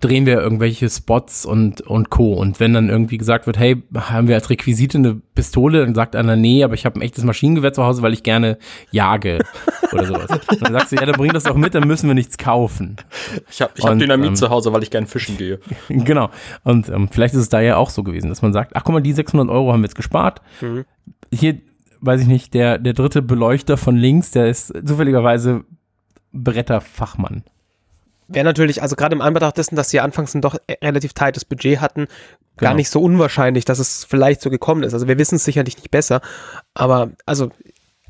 drehen 0.00 0.24
wir 0.24 0.40
irgendwelche 0.40 0.88
Spots 0.88 1.44
und, 1.44 1.80
und 1.80 2.10
Co. 2.10 2.34
Und 2.34 2.60
wenn 2.60 2.72
dann 2.72 2.88
irgendwie 2.88 3.18
gesagt 3.18 3.46
wird, 3.46 3.58
hey, 3.58 3.82
haben 3.94 4.28
wir 4.28 4.36
als 4.36 4.50
Requisite 4.50 4.98
eine 4.98 5.20
Pistole, 5.34 5.84
dann 5.84 5.94
sagt 5.94 6.14
einer, 6.14 6.36
nee, 6.36 6.62
aber 6.62 6.74
ich 6.74 6.86
habe 6.86 6.98
ein 6.98 7.02
echtes 7.02 7.24
Maschinengewehr 7.24 7.72
zu 7.72 7.82
Hause, 7.82 8.02
weil 8.02 8.12
ich 8.12 8.22
gerne 8.22 8.58
jage 8.92 9.40
oder 9.92 10.06
sowas. 10.06 10.30
Und 10.30 10.62
dann 10.62 10.72
sagst 10.72 10.92
du, 10.92 10.96
ja, 10.96 11.06
dann 11.06 11.16
bring 11.16 11.32
das 11.32 11.44
doch 11.44 11.56
mit, 11.56 11.74
dann 11.74 11.88
müssen 11.88 12.08
wir 12.08 12.14
nichts 12.14 12.38
kaufen. 12.38 12.96
Ich 13.50 13.60
habe 13.60 13.72
ich 13.76 13.84
hab 13.84 13.98
Dynamit 13.98 14.28
ähm, 14.28 14.36
zu 14.36 14.48
Hause, 14.50 14.72
weil 14.72 14.82
ich 14.82 14.90
gern 14.90 15.06
fischen 15.06 15.36
gehe. 15.36 15.58
Genau. 15.88 16.30
Und 16.64 16.88
ähm, 16.88 17.08
vielleicht 17.10 17.34
ist 17.34 17.40
es 17.40 17.48
da 17.48 17.60
ja 17.60 17.76
auch 17.76 17.90
so 17.90 18.02
gewesen, 18.02 18.28
dass 18.28 18.42
man 18.42 18.52
sagt, 18.52 18.74
ach 18.74 18.84
guck 18.84 18.94
mal, 18.94 19.00
die 19.00 19.12
600 19.12 19.48
Euro 19.48 19.72
haben 19.72 19.80
wir 19.80 19.86
jetzt 19.86 19.96
gespart. 19.96 20.40
Mhm. 20.60 20.84
Hier, 21.32 21.58
weiß 22.00 22.22
ich 22.22 22.26
nicht, 22.26 22.54
der, 22.54 22.78
der 22.78 22.92
dritte 22.92 23.22
Beleuchter 23.22 23.76
von 23.76 23.96
links, 23.96 24.30
der 24.30 24.48
ist 24.48 24.72
zufälligerweise 24.86 25.64
Bretterfachmann. 26.32 27.44
Wäre 28.30 28.44
natürlich, 28.44 28.82
also 28.82 28.96
gerade 28.96 29.14
im 29.14 29.20
Anbetracht 29.20 29.56
dessen, 29.58 29.76
dass 29.76 29.90
sie 29.90 30.00
anfangs 30.00 30.34
ein 30.34 30.40
doch 30.40 30.56
e- 30.66 30.74
relativ 30.84 31.12
tightes 31.12 31.44
Budget 31.44 31.80
hatten, 31.80 32.06
gar 32.56 32.70
Genau. 32.70 32.76
nicht 32.76 32.90
so 32.90 33.00
unwahrscheinlich, 33.00 33.64
dass 33.64 33.78
es 33.78 34.04
vielleicht 34.04 34.40
so 34.40 34.50
gekommen 34.50 34.82
ist. 34.82 34.94
Also 34.94 35.08
wir 35.08 35.18
wissen 35.18 35.36
es 35.36 35.44
sicherlich 35.44 35.76
nicht 35.76 35.90
besser, 35.90 36.20
aber 36.74 37.10
also 37.26 37.50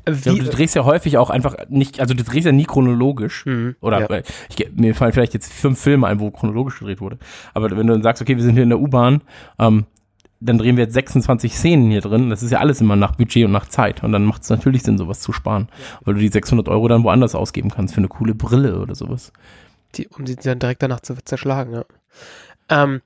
wie, 0.07 0.39
du 0.39 0.45
drehst 0.49 0.73
ja 0.75 0.83
häufig 0.83 1.17
auch 1.19 1.29
einfach 1.29 1.55
nicht, 1.69 1.99
also 1.99 2.13
du 2.15 2.23
drehst 2.23 2.45
ja 2.47 2.51
nie 2.51 2.65
chronologisch. 2.65 3.45
Mhm, 3.45 3.75
Oder 3.81 3.99
ja. 3.99 4.07
äh, 4.07 4.23
ich, 4.49 4.71
mir 4.73 4.95
fallen 4.95 5.13
vielleicht 5.13 5.35
jetzt 5.35 5.53
fünf 5.53 5.79
Filme 5.79 6.07
ein, 6.07 6.19
wo 6.19 6.31
chronologisch 6.31 6.79
gedreht 6.79 7.01
wurde. 7.01 7.19
Aber 7.53 7.69
wenn 7.69 7.85
du 7.85 7.93
dann 7.93 8.01
sagst, 8.01 8.21
okay, 8.21 8.35
wir 8.35 8.43
sind 8.43 8.53
hier 8.55 8.63
in 8.63 8.69
der 8.69 8.79
U-Bahn, 8.79 9.21
ähm, 9.59 9.85
dann 10.39 10.57
drehen 10.57 10.75
wir 10.75 10.85
jetzt 10.85 10.95
26 10.95 11.53
Szenen 11.55 11.91
hier 11.91 12.01
drin. 12.01 12.31
Das 12.31 12.41
ist 12.41 12.49
ja 12.49 12.57
alles 12.57 12.81
immer 12.81 12.95
nach 12.95 13.15
Budget 13.15 13.45
und 13.45 13.51
nach 13.51 13.67
Zeit. 13.67 14.03
Und 14.03 14.11
dann 14.11 14.25
macht 14.25 14.41
es 14.41 14.49
natürlich 14.49 14.81
Sinn, 14.81 14.97
sowas 14.97 15.19
zu 15.19 15.33
sparen. 15.33 15.69
Weil 16.03 16.15
du 16.15 16.19
die 16.19 16.29
600 16.29 16.67
Euro 16.67 16.87
dann 16.87 17.03
woanders 17.03 17.35
ausgeben 17.35 17.69
kannst 17.69 17.93
für 17.93 17.99
eine 17.99 18.07
coole 18.07 18.33
Brille 18.33 18.79
oder 18.79 18.95
sowas. 18.95 19.31
Die, 19.91 20.07
um 20.07 20.25
die 20.25 20.35
dann 20.35 20.59
direkt 20.59 20.83
danach 20.83 21.01
zu 21.01 21.15
zerschlagen, 21.23 21.73
ja. 21.73 21.85
Ähm, 22.69 23.01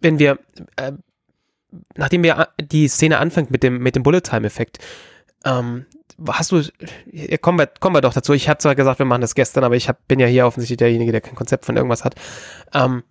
wenn 0.00 0.18
wir, 0.18 0.38
äh, 0.76 0.92
nachdem 1.96 2.22
wir 2.22 2.38
a- 2.38 2.48
die 2.60 2.88
Szene 2.88 3.18
anfängt 3.18 3.50
mit 3.50 3.62
dem, 3.62 3.78
mit 3.78 3.96
dem 3.96 4.02
Bullet-Time-Effekt, 4.02 4.78
ähm, 5.44 5.86
hast 6.28 6.52
du, 6.52 6.62
kommen 7.40 7.58
wir, 7.58 7.66
kommen 7.66 7.96
wir 7.96 8.00
doch 8.00 8.12
dazu. 8.12 8.32
Ich 8.34 8.48
hatte 8.48 8.62
zwar 8.62 8.74
gesagt, 8.74 8.98
wir 8.98 9.06
machen 9.06 9.20
das 9.22 9.34
gestern, 9.34 9.64
aber 9.64 9.76
ich 9.76 9.88
hab, 9.88 10.06
bin 10.08 10.18
ja 10.20 10.26
hier 10.26 10.46
offensichtlich 10.46 10.78
derjenige, 10.78 11.12
der 11.12 11.20
kein 11.20 11.34
Konzept 11.34 11.64
von 11.64 11.76
irgendwas 11.76 12.04
hat. 12.04 12.14
Ähm, 12.74 13.02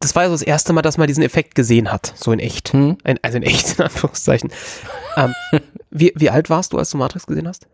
das 0.00 0.14
war 0.14 0.22
ja 0.24 0.28
so 0.28 0.34
das 0.34 0.42
erste 0.42 0.72
Mal, 0.72 0.82
dass 0.82 0.96
man 0.96 1.08
diesen 1.08 1.24
Effekt 1.24 1.54
gesehen 1.56 1.90
hat, 1.90 2.12
so 2.16 2.30
in 2.32 2.38
echt. 2.38 2.72
Hm? 2.72 2.98
Ein, 3.04 3.18
also 3.22 3.36
in 3.36 3.42
echt, 3.42 3.72
in 3.78 3.84
Anführungszeichen. 3.84 4.50
ähm, 5.16 5.34
wie, 5.90 6.12
wie 6.16 6.30
alt 6.30 6.50
warst 6.50 6.72
du, 6.72 6.78
als 6.78 6.90
du 6.90 6.98
Matrix 6.98 7.26
gesehen 7.26 7.48
hast? 7.48 7.66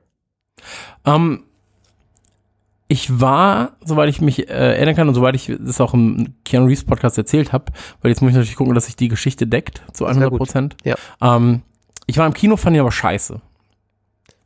Ähm, 1.05 1.44
ich 2.87 3.20
war, 3.20 3.73
soweit 3.85 4.09
ich 4.11 4.20
mich 4.20 4.49
äh, 4.49 4.53
erinnern 4.53 4.94
kann 4.94 5.09
und 5.09 5.14
soweit 5.14 5.35
ich 5.35 5.51
das 5.59 5.81
auch 5.81 5.94
im 5.94 6.35
Keanu 6.44 6.66
Reeves 6.66 6.85
Podcast 6.85 7.16
erzählt 7.16 7.53
habe, 7.53 7.73
weil 8.03 8.11
jetzt 8.11 8.20
muss 8.20 8.31
ich 8.31 8.35
natürlich 8.37 8.57
gucken, 8.57 8.75
dass 8.75 8.87
sich 8.87 8.97
die 8.97 9.09
Geschichte 9.09 9.47
deckt 9.47 9.83
zu 9.92 10.05
Sehr 10.05 10.09
100 10.09 10.31
gut. 10.31 10.38
Prozent. 10.38 10.77
Ja. 10.85 10.94
Ähm, 11.23 11.62
ich 12.07 12.18
war 12.18 12.27
im 12.27 12.35
Kino, 12.35 12.57
fand 12.57 12.77
ihn 12.77 12.81
aber 12.81 12.92
scheiße. 12.92 13.40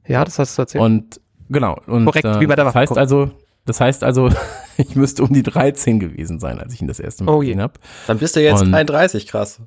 Ja, 0.07 0.25
das 0.25 0.39
hast 0.39 0.57
du 0.57 0.63
erzählt. 0.63 0.83
Und 0.85 1.21
genau. 1.51 1.79
Und, 1.87 2.05
Korrekt, 2.07 2.25
äh, 2.25 2.41
wie 2.41 2.47
bei 2.47 2.55
der 2.55 2.65
das 2.65 2.75
Waffe 2.75 2.79
heißt 2.81 2.89
gucken. 2.91 3.01
also, 3.01 3.31
das 3.67 3.81
heißt 3.81 4.05
also, 4.05 4.31
ich 4.77 4.95
müsste 4.95 5.25
um 5.25 5.33
die 5.33 5.43
13 5.43 5.99
gewesen 5.99 6.39
sein, 6.39 6.61
als 6.61 6.73
ich 6.73 6.81
ihn 6.81 6.89
das 6.89 7.01
erste 7.01 7.25
Mal 7.25 7.33
Oh 7.35 7.43
je. 7.43 7.49
gesehen 7.49 7.63
habe. 7.63 7.75
Dann 8.07 8.19
bist 8.19 8.37
du 8.37 8.41
jetzt 8.43 8.63
Und- 8.63 8.73
31, 8.75 9.27
krass. 9.27 9.61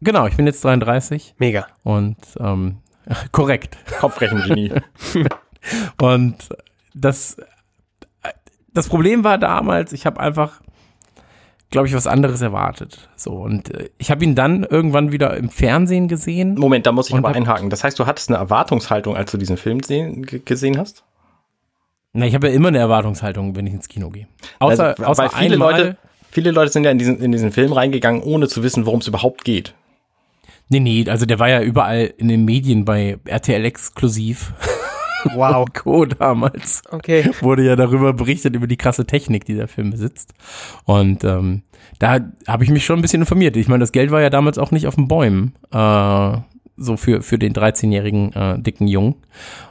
Genau, 0.00 0.26
ich 0.26 0.36
bin 0.36 0.46
jetzt 0.46 0.64
33 0.64 1.34
Mega. 1.38 1.66
und 1.82 2.16
ähm, 2.40 2.78
korrekt. 3.32 3.76
Kopfrechengenie. 4.00 4.72
Und 6.00 6.36
das, 6.94 7.36
das 8.76 8.88
Problem 8.88 9.24
war 9.24 9.38
damals, 9.38 9.92
ich 9.92 10.04
habe 10.04 10.20
einfach, 10.20 10.60
glaube 11.70 11.88
ich, 11.88 11.94
was 11.94 12.06
anderes 12.06 12.42
erwartet. 12.42 13.08
So 13.16 13.32
und 13.32 13.74
äh, 13.74 13.88
ich 13.98 14.10
habe 14.10 14.22
ihn 14.24 14.34
dann 14.34 14.64
irgendwann 14.64 15.12
wieder 15.12 15.36
im 15.36 15.48
Fernsehen 15.48 16.08
gesehen. 16.08 16.54
Moment, 16.54 16.86
da 16.86 16.92
muss 16.92 17.08
ich 17.08 17.16
aber 17.16 17.28
einhaken. 17.28 17.70
Das 17.70 17.84
heißt, 17.84 17.98
du 17.98 18.06
hattest 18.06 18.28
eine 18.28 18.38
Erwartungshaltung, 18.38 19.16
als 19.16 19.32
du 19.32 19.38
diesen 19.38 19.56
Film 19.56 19.82
sehen, 19.82 20.26
gesehen 20.44 20.78
hast? 20.78 21.04
Na, 22.12 22.26
ich 22.26 22.34
habe 22.34 22.48
ja 22.48 22.54
immer 22.54 22.68
eine 22.68 22.78
Erwartungshaltung, 22.78 23.56
wenn 23.56 23.66
ich 23.66 23.74
ins 23.74 23.88
Kino 23.88 24.10
gehe. 24.10 24.26
Außer, 24.58 24.88
Also, 24.98 25.04
außer 25.04 25.30
viele 25.30 25.54
einmal, 25.54 25.72
Leute, 25.72 25.96
viele 26.30 26.50
Leute 26.50 26.72
sind 26.72 26.84
ja 26.84 26.90
in 26.90 26.98
diesen, 26.98 27.18
in 27.18 27.32
diesen 27.32 27.52
Film 27.52 27.72
reingegangen, 27.72 28.22
ohne 28.22 28.48
zu 28.48 28.62
wissen, 28.62 28.86
worum 28.86 29.00
es 29.00 29.08
überhaupt 29.08 29.44
geht. 29.44 29.74
Nee, 30.68 30.80
nee, 30.80 31.04
also 31.08 31.26
der 31.26 31.38
war 31.38 31.48
ja 31.48 31.62
überall 31.62 32.12
in 32.18 32.28
den 32.28 32.44
Medien 32.44 32.84
bei 32.84 33.18
RTL 33.24 33.64
exklusiv. 33.64 34.52
Wow. 35.34 35.66
Co. 35.74 36.04
damals. 36.04 36.82
Okay. 36.90 37.30
Wurde 37.40 37.64
ja 37.64 37.76
darüber 37.76 38.12
berichtet, 38.12 38.54
über 38.54 38.66
die 38.66 38.76
krasse 38.76 39.06
Technik, 39.06 39.44
die 39.44 39.54
der 39.54 39.68
Film 39.68 39.90
besitzt. 39.90 40.34
Und 40.84 41.24
ähm, 41.24 41.62
da 41.98 42.18
habe 42.46 42.64
ich 42.64 42.70
mich 42.70 42.84
schon 42.84 42.98
ein 42.98 43.02
bisschen 43.02 43.22
informiert. 43.22 43.56
Ich 43.56 43.68
meine, 43.68 43.80
das 43.80 43.92
Geld 43.92 44.10
war 44.10 44.20
ja 44.20 44.30
damals 44.30 44.58
auch 44.58 44.70
nicht 44.70 44.86
auf 44.86 44.96
den 44.96 45.08
Bäumen. 45.08 45.54
Äh, 45.72 46.38
so 46.76 46.96
für, 46.96 47.22
für 47.22 47.38
den 47.38 47.54
13-jährigen 47.54 48.32
äh, 48.34 48.58
dicken 48.58 48.86
Jungen. 48.86 49.16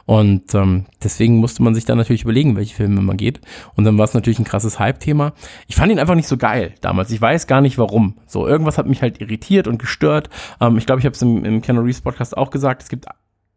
Und 0.06 0.54
ähm, 0.54 0.86
deswegen 1.02 1.36
musste 1.36 1.62
man 1.62 1.74
sich 1.74 1.84
dann 1.84 1.98
natürlich 1.98 2.22
überlegen, 2.22 2.56
welche 2.56 2.74
Filme 2.74 3.00
man 3.00 3.16
geht. 3.16 3.40
Und 3.74 3.84
dann 3.84 3.96
war 3.96 4.04
es 4.04 4.14
natürlich 4.14 4.38
ein 4.38 4.44
krasses 4.44 4.78
Hype-Thema. 4.78 5.32
Ich 5.68 5.76
fand 5.76 5.92
ihn 5.92 5.98
einfach 5.98 6.14
nicht 6.14 6.28
so 6.28 6.36
geil 6.36 6.74
damals. 6.80 7.10
Ich 7.10 7.20
weiß 7.20 7.46
gar 7.46 7.60
nicht 7.60 7.78
warum. 7.78 8.16
So, 8.26 8.46
irgendwas 8.46 8.78
hat 8.78 8.86
mich 8.86 9.02
halt 9.02 9.20
irritiert 9.20 9.68
und 9.68 9.78
gestört. 9.78 10.30
Ähm, 10.60 10.76
ich 10.78 10.86
glaube, 10.86 11.00
ich 11.00 11.06
habe 11.06 11.14
es 11.14 11.22
im, 11.22 11.44
im 11.44 11.62
Keanu 11.62 11.82
Reeves 11.82 12.00
Podcast 12.00 12.36
auch 12.36 12.50
gesagt. 12.50 12.82
Es 12.82 12.88
gibt 12.88 13.06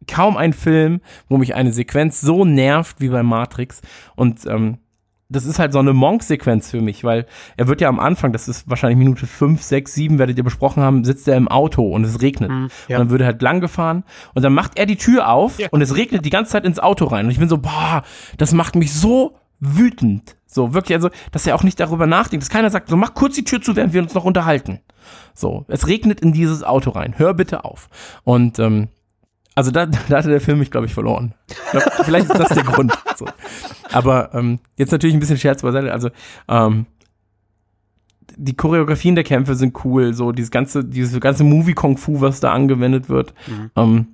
kaum 0.07 0.38
einen 0.38 0.53
Film, 0.53 1.01
wo 1.27 1.38
mich 1.38 1.55
eine 1.55 1.71
Sequenz 1.71 2.21
so 2.21 2.45
nervt 2.45 2.99
wie 2.99 3.09
bei 3.09 3.23
Matrix. 3.23 3.81
Und 4.15 4.45
ähm, 4.45 4.77
das 5.31 5.45
ist 5.45 5.59
halt 5.59 5.73
so 5.73 5.79
eine 5.79 5.93
Monk-Sequenz 5.93 6.71
für 6.71 6.81
mich, 6.81 7.03
weil 7.03 7.27
er 7.55 7.67
wird 7.67 7.81
ja 7.81 7.89
am 7.89 7.99
Anfang, 7.99 8.31
das 8.33 8.47
ist 8.47 8.67
wahrscheinlich 8.67 8.97
Minute 8.97 9.27
5, 9.27 9.62
6, 9.62 9.93
7, 9.93 10.17
werdet 10.17 10.38
ihr 10.39 10.43
besprochen 10.43 10.81
haben, 10.81 11.03
sitzt 11.03 11.27
er 11.27 11.38
im 11.38 11.47
Auto 11.47 11.88
und 11.93 12.03
es 12.03 12.21
regnet. 12.21 12.49
Mhm, 12.49 12.69
ja. 12.88 12.97
Und 12.97 13.03
dann 13.03 13.09
wird 13.12 13.21
er 13.21 13.27
halt 13.27 13.41
lang 13.43 13.59
gefahren 13.62 14.03
und 14.33 14.41
dann 14.43 14.53
macht 14.53 14.79
er 14.79 14.88
die 14.88 14.95
Tür 14.95 15.29
auf 15.29 15.59
Ja. 15.59 15.67
und 15.69 15.81
es 15.81 15.95
regnet 15.95 16.25
die 16.25 16.31
ganze 16.31 16.53
Zeit 16.53 16.65
ins 16.65 16.79
Auto 16.79 17.05
rein. 17.05 17.25
Und 17.25 17.31
ich 17.31 17.38
bin 17.38 17.47
so, 17.47 17.59
boah, 17.59 18.01
das 18.38 18.53
macht 18.53 18.75
mich 18.75 18.91
so 18.91 19.35
wütend. 19.59 20.35
So, 20.47 20.73
wirklich, 20.73 20.95
also, 20.95 21.12
dass 21.31 21.45
er 21.45 21.53
auch 21.53 21.62
nicht 21.63 21.79
darüber 21.79 22.07
nachdenkt, 22.07 22.41
dass 22.43 22.49
keiner 22.49 22.71
sagt, 22.71 22.89
so, 22.89 22.97
mach 22.97 23.13
kurz 23.13 23.35
die 23.35 23.43
Tür 23.43 23.62
zu, 23.62 23.75
während 23.75 23.93
wir 23.93 24.01
uns 24.01 24.15
noch 24.15 24.25
unterhalten. 24.25 24.79
So, 25.35 25.63
es 25.67 25.85
regnet 25.85 26.21
in 26.21 26.33
dieses 26.33 26.63
Auto 26.63 26.89
rein. 26.89 27.13
Hör 27.17 27.35
bitte 27.35 27.65
auf. 27.65 27.88
Und, 28.23 28.57
ähm, 28.57 28.88
also 29.59 29.71
da, 29.71 29.87
da 29.87 30.17
hatte 30.17 30.29
der 30.29 30.39
Film 30.39 30.59
mich, 30.59 30.71
glaube 30.71 30.85
ich, 30.85 30.93
verloren. 30.93 31.33
Glaub, 31.71 31.83
vielleicht 32.05 32.29
ist 32.29 32.39
das 32.39 32.47
der 32.47 32.63
Grund. 32.71 32.93
So. 33.17 33.25
Aber 33.91 34.33
ähm, 34.33 34.59
jetzt 34.77 34.93
natürlich 34.93 35.13
ein 35.13 35.19
bisschen 35.19 35.37
Scherz 35.37 35.63
beiseite. 35.63 35.91
Also 35.91 36.11
ähm, 36.47 36.85
die 38.37 38.55
Choreografien 38.55 39.15
der 39.15 39.25
Kämpfe 39.25 39.55
sind 39.55 39.83
cool. 39.83 40.13
So 40.13 40.31
dieses 40.31 40.49
ganze, 40.49 40.85
dieses 40.85 41.19
ganze 41.19 41.43
Movie 41.43 41.73
Kung 41.73 41.97
Fu, 41.97 42.21
was 42.21 42.39
da 42.39 42.53
angewendet 42.53 43.09
wird. 43.09 43.33
Ähm, 43.75 44.07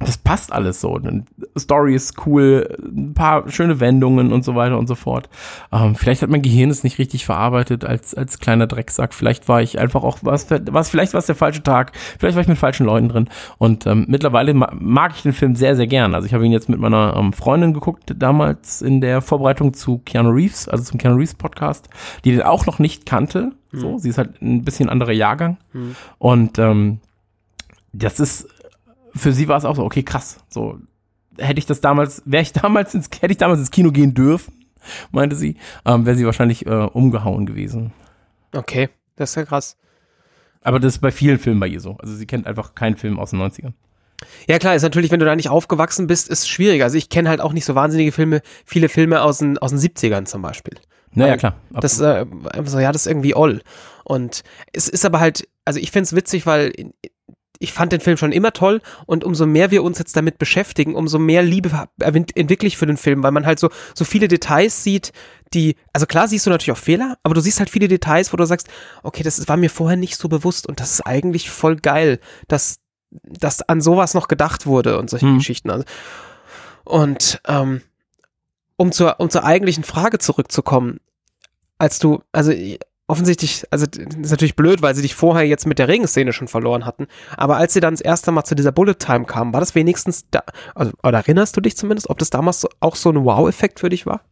das 0.00 0.16
passt 0.16 0.50
alles 0.50 0.80
so. 0.80 0.98
Die 0.98 1.22
Story 1.58 1.94
ist 1.94 2.26
cool, 2.26 2.74
ein 2.82 3.12
paar 3.12 3.50
schöne 3.50 3.80
Wendungen 3.80 4.32
und 4.32 4.44
so 4.44 4.54
weiter 4.54 4.78
und 4.78 4.86
so 4.86 4.94
fort. 4.94 5.28
Ähm, 5.72 5.94
vielleicht 5.94 6.22
hat 6.22 6.30
mein 6.30 6.40
Gehirn 6.40 6.70
es 6.70 6.82
nicht 6.84 6.98
richtig 6.98 7.26
verarbeitet 7.26 7.84
als, 7.84 8.14
als 8.14 8.38
kleiner 8.38 8.66
Drecksack. 8.66 9.12
Vielleicht 9.12 9.46
war 9.46 9.60
ich 9.60 9.78
einfach 9.78 10.02
auch, 10.02 10.18
was, 10.22 10.46
was 10.50 10.88
vielleicht 10.88 11.12
war 11.12 11.18
es 11.18 11.26
der 11.26 11.34
falsche 11.34 11.62
Tag. 11.62 11.92
Vielleicht 12.18 12.34
war 12.34 12.40
ich 12.40 12.48
mit 12.48 12.56
falschen 12.56 12.86
Leuten 12.86 13.10
drin. 13.10 13.28
Und 13.58 13.86
ähm, 13.86 14.06
mittlerweile 14.08 14.54
ma 14.54 14.72
mag 14.72 15.12
ich 15.14 15.22
den 15.22 15.34
Film 15.34 15.54
sehr, 15.54 15.76
sehr 15.76 15.86
gern. 15.86 16.14
Also 16.14 16.26
ich 16.26 16.32
habe 16.32 16.46
ihn 16.46 16.52
jetzt 16.52 16.70
mit 16.70 16.80
meiner 16.80 17.14
ähm, 17.16 17.34
Freundin 17.34 17.74
geguckt, 17.74 18.14
damals 18.16 18.80
in 18.80 19.02
der 19.02 19.20
Vorbereitung 19.20 19.74
zu 19.74 19.98
Keanu 19.98 20.30
Reeves, 20.30 20.66
also 20.66 20.82
zum 20.82 20.98
Keanu 20.98 21.16
Reeves 21.16 21.34
Podcast, 21.34 21.90
die 22.24 22.32
den 22.32 22.42
auch 22.42 22.64
noch 22.64 22.78
nicht 22.78 23.04
kannte. 23.04 23.52
So, 23.70 23.98
sie 23.98 24.08
ist 24.08 24.18
halt 24.18 24.40
ein 24.40 24.64
bisschen 24.64 24.88
anderer 24.88 25.12
Jahrgang. 25.12 25.58
Und 26.18 26.58
ähm, 26.58 27.00
das 27.92 28.18
ist 28.18 28.48
für 29.14 29.32
sie 29.32 29.48
war 29.48 29.58
es 29.58 29.64
auch 29.64 29.76
so, 29.76 29.84
okay, 29.84 30.02
krass. 30.02 30.38
So, 30.48 30.78
hätte 31.38 31.58
ich 31.58 31.66
das 31.66 31.80
damals, 31.80 32.22
wäre 32.24 32.42
ich 32.42 32.52
damals 32.54 32.94
ins, 32.94 33.08
hätte 33.20 33.32
ich 33.32 33.38
damals 33.38 33.60
ins 33.60 33.70
Kino 33.70 33.90
gehen 33.90 34.14
dürfen, 34.14 34.54
meinte 35.10 35.36
sie, 35.36 35.56
ähm, 35.84 36.06
wäre 36.06 36.16
sie 36.16 36.26
wahrscheinlich 36.26 36.66
äh, 36.66 36.70
umgehauen 36.70 37.46
gewesen. 37.46 37.92
Okay, 38.54 38.88
das 39.16 39.30
ist 39.30 39.36
ja 39.36 39.44
krass. 39.44 39.76
Aber 40.62 40.78
das 40.78 40.94
ist 40.94 41.00
bei 41.00 41.10
vielen 41.10 41.38
Filmen 41.38 41.60
bei 41.60 41.68
ihr 41.68 41.80
so. 41.80 41.96
Also 41.98 42.14
sie 42.14 42.26
kennt 42.26 42.46
einfach 42.46 42.74
keinen 42.74 42.96
Film 42.96 43.18
aus 43.18 43.30
den 43.30 43.40
90ern. 43.40 43.72
Ja 44.46 44.58
klar, 44.58 44.74
ist 44.74 44.82
natürlich, 44.82 45.10
wenn 45.10 45.20
du 45.20 45.26
da 45.26 45.34
nicht 45.34 45.48
aufgewachsen 45.48 46.06
bist, 46.06 46.28
ist 46.28 46.48
schwierig. 46.48 46.82
Also 46.82 46.98
ich 46.98 47.08
kenne 47.08 47.30
halt 47.30 47.40
auch 47.40 47.54
nicht 47.54 47.64
so 47.64 47.74
wahnsinnige 47.74 48.12
Filme, 48.12 48.42
viele 48.66 48.90
Filme 48.90 49.22
aus 49.22 49.38
den, 49.38 49.56
aus 49.56 49.70
den 49.70 49.78
70ern 49.78 50.26
zum 50.26 50.42
Beispiel. 50.42 50.74
Naja, 51.12 51.36
klar. 51.36 51.56
Das 51.70 51.98
äh, 52.00 52.26
so, 52.64 52.78
ja, 52.78 52.92
das 52.92 53.02
ist 53.02 53.10
irgendwie 53.10 53.34
all. 53.34 53.62
Und 54.04 54.42
es 54.72 54.88
ist 54.88 55.04
aber 55.04 55.20
halt, 55.20 55.48
also 55.64 55.80
ich 55.80 55.90
finde 55.90 56.04
es 56.04 56.14
witzig, 56.14 56.46
weil 56.46 56.72
ich 57.60 57.72
fand 57.72 57.92
den 57.92 58.00
Film 58.00 58.16
schon 58.16 58.32
immer 58.32 58.52
toll 58.52 58.80
und 59.06 59.22
umso 59.22 59.46
mehr 59.46 59.70
wir 59.70 59.84
uns 59.84 59.98
jetzt 59.98 60.16
damit 60.16 60.38
beschäftigen, 60.38 60.94
umso 60.94 61.18
mehr 61.18 61.42
Liebe 61.42 61.70
entwickle 62.00 62.66
ich 62.66 62.78
für 62.78 62.86
den 62.86 62.96
Film, 62.96 63.22
weil 63.22 63.32
man 63.32 63.46
halt 63.46 63.60
so, 63.60 63.68
so 63.94 64.04
viele 64.06 64.28
Details 64.28 64.82
sieht, 64.82 65.12
die, 65.52 65.76
also 65.92 66.06
klar 66.06 66.26
siehst 66.26 66.46
du 66.46 66.50
natürlich 66.50 66.72
auch 66.72 66.82
Fehler, 66.82 67.18
aber 67.22 67.34
du 67.34 67.40
siehst 67.42 67.58
halt 67.58 67.68
viele 67.68 67.86
Details, 67.86 68.32
wo 68.32 68.38
du 68.38 68.46
sagst, 68.46 68.68
okay, 69.02 69.22
das 69.22 69.46
war 69.46 69.58
mir 69.58 69.68
vorher 69.68 69.98
nicht 69.98 70.16
so 70.16 70.28
bewusst 70.28 70.66
und 70.66 70.80
das 70.80 70.92
ist 70.92 71.02
eigentlich 71.02 71.50
voll 71.50 71.76
geil, 71.76 72.18
dass, 72.48 72.78
dass 73.10 73.60
an 73.60 73.82
sowas 73.82 74.14
noch 74.14 74.26
gedacht 74.26 74.66
wurde 74.66 74.98
und 74.98 75.10
solche 75.10 75.26
Hm. 75.26 75.36
Geschichten. 75.36 75.70
Also, 75.70 75.84
und 76.84 77.42
ähm, 77.46 77.82
um 78.76 78.90
zur, 78.90 79.20
um 79.20 79.28
zur 79.28 79.44
eigentlichen 79.44 79.84
Frage 79.84 80.18
zurückzukommen, 80.18 81.00
als 81.76 81.98
du, 81.98 82.22
also 82.32 82.52
offensichtlich, 83.10 83.64
also 83.70 83.86
ist 83.86 84.30
natürlich 84.30 84.56
blöd, 84.56 84.82
weil 84.82 84.94
sie 84.94 85.02
dich 85.02 85.14
vorher 85.14 85.46
jetzt 85.46 85.66
mit 85.66 85.78
der 85.78 85.88
Regenszene 85.88 86.32
schon 86.32 86.48
verloren 86.48 86.86
hatten, 86.86 87.06
aber 87.36 87.56
als 87.56 87.74
sie 87.74 87.80
dann 87.80 87.94
das 87.94 88.00
erste 88.00 88.32
Mal 88.32 88.44
zu 88.44 88.54
dieser 88.54 88.72
Bullet 88.72 88.94
Time 88.94 89.24
kamen, 89.24 89.52
war 89.52 89.60
das 89.60 89.74
wenigstens 89.74 90.26
da, 90.30 90.42
also, 90.74 90.92
oder 91.02 91.18
erinnerst 91.18 91.56
du 91.56 91.60
dich 91.60 91.76
zumindest, 91.76 92.08
ob 92.08 92.18
das 92.18 92.30
damals 92.30 92.66
auch 92.80 92.96
so 92.96 93.10
ein 93.10 93.24
Wow-Effekt 93.24 93.80
für 93.80 93.88
dich 93.88 94.06
war? 94.06 94.22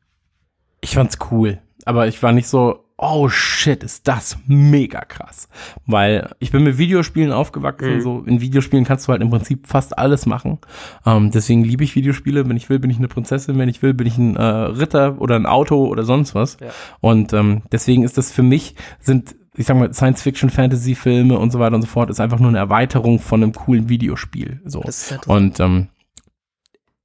Ich 0.80 0.94
fand's 0.94 1.18
cool. 1.30 1.58
Aber 1.84 2.06
ich 2.06 2.22
war 2.22 2.32
nicht 2.32 2.48
so, 2.48 2.84
oh 3.00 3.28
shit, 3.28 3.84
ist 3.84 4.08
das 4.08 4.36
mega 4.46 5.02
krass. 5.04 5.48
Weil 5.86 6.34
ich 6.40 6.50
bin 6.50 6.64
mit 6.64 6.78
Videospielen 6.78 7.30
aufgewachsen. 7.32 7.94
Mhm. 7.96 8.00
So 8.00 8.22
in 8.26 8.40
Videospielen 8.40 8.84
kannst 8.84 9.06
du 9.06 9.12
halt 9.12 9.22
im 9.22 9.30
Prinzip 9.30 9.66
fast 9.68 9.96
alles 9.96 10.26
machen. 10.26 10.58
Ähm, 11.06 11.30
deswegen 11.30 11.62
liebe 11.62 11.84
ich 11.84 11.94
Videospiele. 11.94 12.48
Wenn 12.48 12.56
ich 12.56 12.68
will, 12.68 12.80
bin 12.80 12.90
ich 12.90 12.98
eine 12.98 13.06
Prinzessin. 13.08 13.56
Wenn 13.56 13.68
ich 13.68 13.82
will, 13.82 13.94
bin 13.94 14.06
ich 14.08 14.18
ein 14.18 14.34
äh, 14.36 14.42
Ritter 14.42 15.20
oder 15.20 15.36
ein 15.36 15.46
Auto 15.46 15.86
oder 15.86 16.02
sonst 16.02 16.34
was. 16.34 16.58
Ja. 16.60 16.70
Und 17.00 17.32
ähm, 17.32 17.62
deswegen 17.70 18.02
ist 18.02 18.18
das 18.18 18.32
für 18.32 18.42
mich, 18.42 18.74
sind, 19.00 19.36
ich 19.54 19.66
sag 19.66 19.76
mal, 19.76 19.92
Science-Fiction-Fantasy-Filme 19.94 21.38
und 21.38 21.52
so 21.52 21.60
weiter 21.60 21.76
und 21.76 21.82
so 21.82 21.88
fort, 21.88 22.10
ist 22.10 22.20
einfach 22.20 22.40
nur 22.40 22.48
eine 22.48 22.58
Erweiterung 22.58 23.20
von 23.20 23.42
einem 23.42 23.52
coolen 23.52 23.88
Videospiel. 23.88 24.60
So. 24.64 24.80
Das 24.80 25.02
ist 25.04 25.12
interessant. 25.12 25.40
Und 25.42 25.60
ähm, 25.60 25.88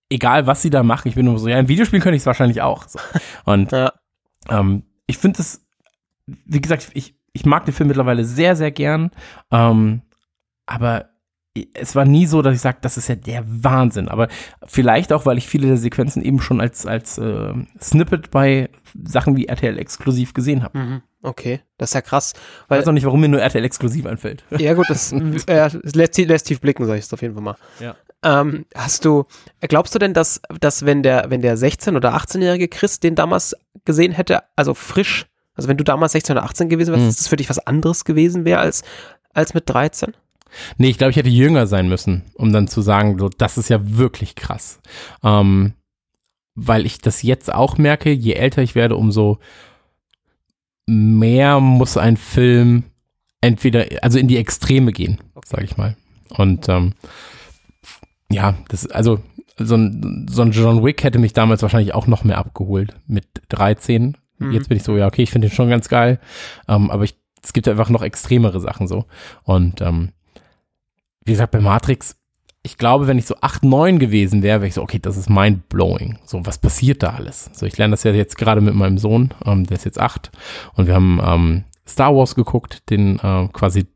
egal, 0.09 0.47
was 0.47 0.61
sie 0.61 0.69
da 0.69 0.83
machen, 0.83 1.07
ich 1.07 1.15
bin 1.15 1.25
nur 1.25 1.37
so, 1.39 1.47
ja, 1.47 1.59
im 1.59 1.67
Videospiel 1.67 1.99
könnte 1.99 2.15
ich 2.15 2.21
es 2.23 2.25
wahrscheinlich 2.27 2.61
auch. 2.61 2.87
So. 2.87 2.99
Und 3.45 3.71
Ja. 3.71 3.93
ähm, 4.49 4.83
ich 5.05 5.17
finde 5.17 5.41
es, 5.41 5.59
wie 6.25 6.61
gesagt, 6.61 6.91
ich, 6.93 7.15
ich 7.33 7.45
mag 7.45 7.65
den 7.65 7.73
Film 7.73 7.87
mittlerweile 7.87 8.25
sehr, 8.25 8.55
sehr 8.55 8.71
gern. 8.71 9.11
Ähm, 9.51 10.01
aber 10.65 11.09
es 11.73 11.95
war 11.95 12.05
nie 12.05 12.25
so, 12.25 12.41
dass 12.41 12.55
ich 12.55 12.61
sage, 12.61 12.79
das 12.81 12.97
ist 12.97 13.07
ja 13.09 13.15
der 13.15 13.43
Wahnsinn. 13.45 14.07
Aber 14.07 14.27
vielleicht 14.65 15.13
auch, 15.13 15.25
weil 15.25 15.37
ich 15.37 15.47
viele 15.47 15.67
der 15.67 15.77
Sequenzen 15.77 16.23
eben 16.23 16.41
schon 16.41 16.59
als, 16.59 16.85
als 16.87 17.17
äh, 17.19 17.53
Snippet 17.79 18.31
bei 18.31 18.69
Sachen 19.03 19.37
wie 19.37 19.45
RTL 19.45 19.77
exklusiv 19.77 20.33
gesehen 20.33 20.63
habe. 20.63 20.77
Mhm. 20.77 21.01
Okay, 21.21 21.61
das 21.77 21.91
ist 21.91 21.93
ja 21.93 22.01
krass. 22.01 22.33
Ich 22.35 22.69
Weil, 22.69 22.79
weiß 22.79 22.87
auch 22.87 22.93
nicht, 22.93 23.05
warum 23.05 23.21
mir 23.21 23.29
nur 23.29 23.39
RTL 23.39 23.63
exklusiv 23.63 24.05
einfällt. 24.05 24.43
ja 24.57 24.73
gut, 24.73 24.89
das, 24.89 25.11
äh, 25.47 25.69
lässt, 25.93 26.17
lässt 26.17 26.47
tief 26.47 26.59
blicken, 26.59 26.85
sag 26.85 26.97
ich 26.97 27.05
es 27.05 27.13
auf 27.13 27.21
jeden 27.21 27.35
Fall 27.35 27.43
mal. 27.43 27.55
Ja. 27.79 27.95
Ähm, 28.23 28.65
hast 28.75 29.05
du, 29.05 29.25
glaubst 29.61 29.93
du 29.93 29.99
denn, 29.99 30.13
dass, 30.13 30.41
dass 30.59 30.85
wenn 30.85 31.03
der, 31.03 31.25
wenn 31.29 31.41
der 31.41 31.57
16- 31.57 31.95
oder 31.95 32.15
18-jährige 32.15 32.67
Chris 32.67 32.99
den 32.99 33.15
damals 33.15 33.55
gesehen 33.85 34.11
hätte, 34.11 34.43
also 34.55 34.73
frisch, 34.73 35.27
also 35.55 35.69
wenn 35.69 35.77
du 35.77 35.83
damals 35.83 36.13
16 36.13 36.35
oder 36.37 36.45
18 36.45 36.69
gewesen 36.69 36.91
wärst, 36.91 37.03
Mhm. 37.03 37.07
dass 37.07 37.17
das 37.17 37.27
für 37.27 37.35
dich 37.35 37.49
was 37.49 37.59
anderes 37.59 38.05
gewesen 38.05 38.45
wäre 38.45 38.59
als, 38.59 38.83
als 39.33 39.53
mit 39.53 39.69
13? 39.69 40.13
Nee, 40.77 40.89
ich 40.89 40.97
glaube, 40.97 41.11
ich 41.11 41.17
hätte 41.17 41.29
jünger 41.29 41.65
sein 41.67 41.89
müssen, 41.89 42.23
um 42.35 42.53
dann 42.53 42.67
zu 42.67 42.81
sagen, 42.81 43.17
so, 43.17 43.29
das 43.29 43.57
ist 43.57 43.69
ja 43.69 43.79
wirklich 43.97 44.35
krass. 44.35 44.79
Ähm, 45.23 45.73
weil 46.55 46.85
ich 46.85 46.99
das 46.99 47.23
jetzt 47.23 47.51
auch 47.51 47.77
merke, 47.79 48.11
je 48.11 48.33
älter 48.33 48.61
ich 48.61 48.75
werde, 48.75 48.95
umso 48.95 49.39
mehr 50.85 51.59
muss 51.59 51.97
ein 51.97 52.17
Film 52.17 52.83
entweder, 53.41 53.85
also 54.01 54.19
in 54.19 54.27
die 54.27 54.37
Extreme 54.37 54.91
gehen, 54.91 55.19
sage 55.45 55.63
ich 55.65 55.77
mal. 55.77 55.95
Und 56.29 56.69
ähm, 56.69 56.93
ja, 58.29 58.55
das, 58.69 58.87
also 58.87 59.19
so 59.57 59.75
ein, 59.75 60.27
so 60.29 60.41
ein 60.41 60.51
John 60.51 60.83
Wick 60.83 61.03
hätte 61.03 61.19
mich 61.19 61.33
damals 61.33 61.61
wahrscheinlich 61.61 61.93
auch 61.93 62.07
noch 62.07 62.23
mehr 62.23 62.37
abgeholt 62.37 62.95
mit 63.07 63.25
13. 63.49 64.17
Mhm. 64.39 64.51
Jetzt 64.51 64.69
bin 64.69 64.77
ich 64.77 64.83
so, 64.83 64.97
ja, 64.97 65.07
okay, 65.07 65.23
ich 65.23 65.31
finde 65.31 65.47
den 65.47 65.55
schon 65.55 65.69
ganz 65.69 65.89
geil. 65.89 66.19
Ähm, 66.67 66.91
aber 66.91 67.03
ich, 67.03 67.15
es 67.41 67.53
gibt 67.53 67.67
einfach 67.67 67.89
noch 67.89 68.01
extremere 68.01 68.59
Sachen 68.59 68.87
so. 68.87 69.05
Und 69.43 69.81
ähm, 69.81 70.09
wie 71.25 71.31
gesagt, 71.31 71.51
bei 71.51 71.61
Matrix, 71.61 72.17
ich 72.63 72.77
glaube, 72.77 73.07
wenn 73.07 73.17
ich 73.17 73.25
so 73.25 73.35
8, 73.41 73.63
9 73.63 73.99
gewesen 73.99 74.41
wäre, 74.41 74.61
wäre 74.61 74.67
ich 74.69 74.73
so, 74.73 74.81
okay, 74.81 74.99
das 74.99 75.17
ist 75.17 75.29
mind-blowing. 75.29 76.19
So, 76.25 76.45
was 76.45 76.57
passiert 76.57 77.03
da 77.03 77.11
alles? 77.11 77.49
So, 77.53 77.65
ich 77.65 77.77
lerne 77.77 77.91
das 77.91 78.03
ja 78.03 78.11
jetzt 78.11 78.37
gerade 78.37 78.61
mit 78.61 78.73
meinem 78.73 78.97
Sohn, 78.97 79.33
ähm, 79.45 79.65
der 79.65 79.77
ist 79.77 79.85
jetzt 79.85 79.99
8. 79.99 80.31
Und 80.75 80.87
wir 80.87 80.95
haben 80.95 81.21
ähm, 81.23 81.63
Star 81.85 82.15
Wars 82.15 82.35
geguckt, 82.35 82.89
den 82.89 83.19
äh, 83.19 83.49
quasi 83.51 83.87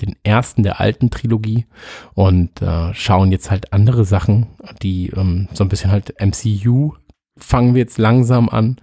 den 0.00 0.16
ersten 0.22 0.62
der 0.62 0.80
alten 0.80 1.10
Trilogie 1.10 1.66
und 2.14 2.60
äh, 2.60 2.92
schauen 2.94 3.30
jetzt 3.30 3.50
halt 3.50 3.72
andere 3.72 4.04
Sachen, 4.04 4.48
die 4.82 5.10
ähm, 5.10 5.48
so 5.52 5.64
ein 5.64 5.68
bisschen 5.68 5.90
halt 5.90 6.14
MCU 6.20 6.94
fangen 7.36 7.74
wir 7.74 7.80
jetzt 7.80 7.98
langsam 7.98 8.48
an. 8.48 8.76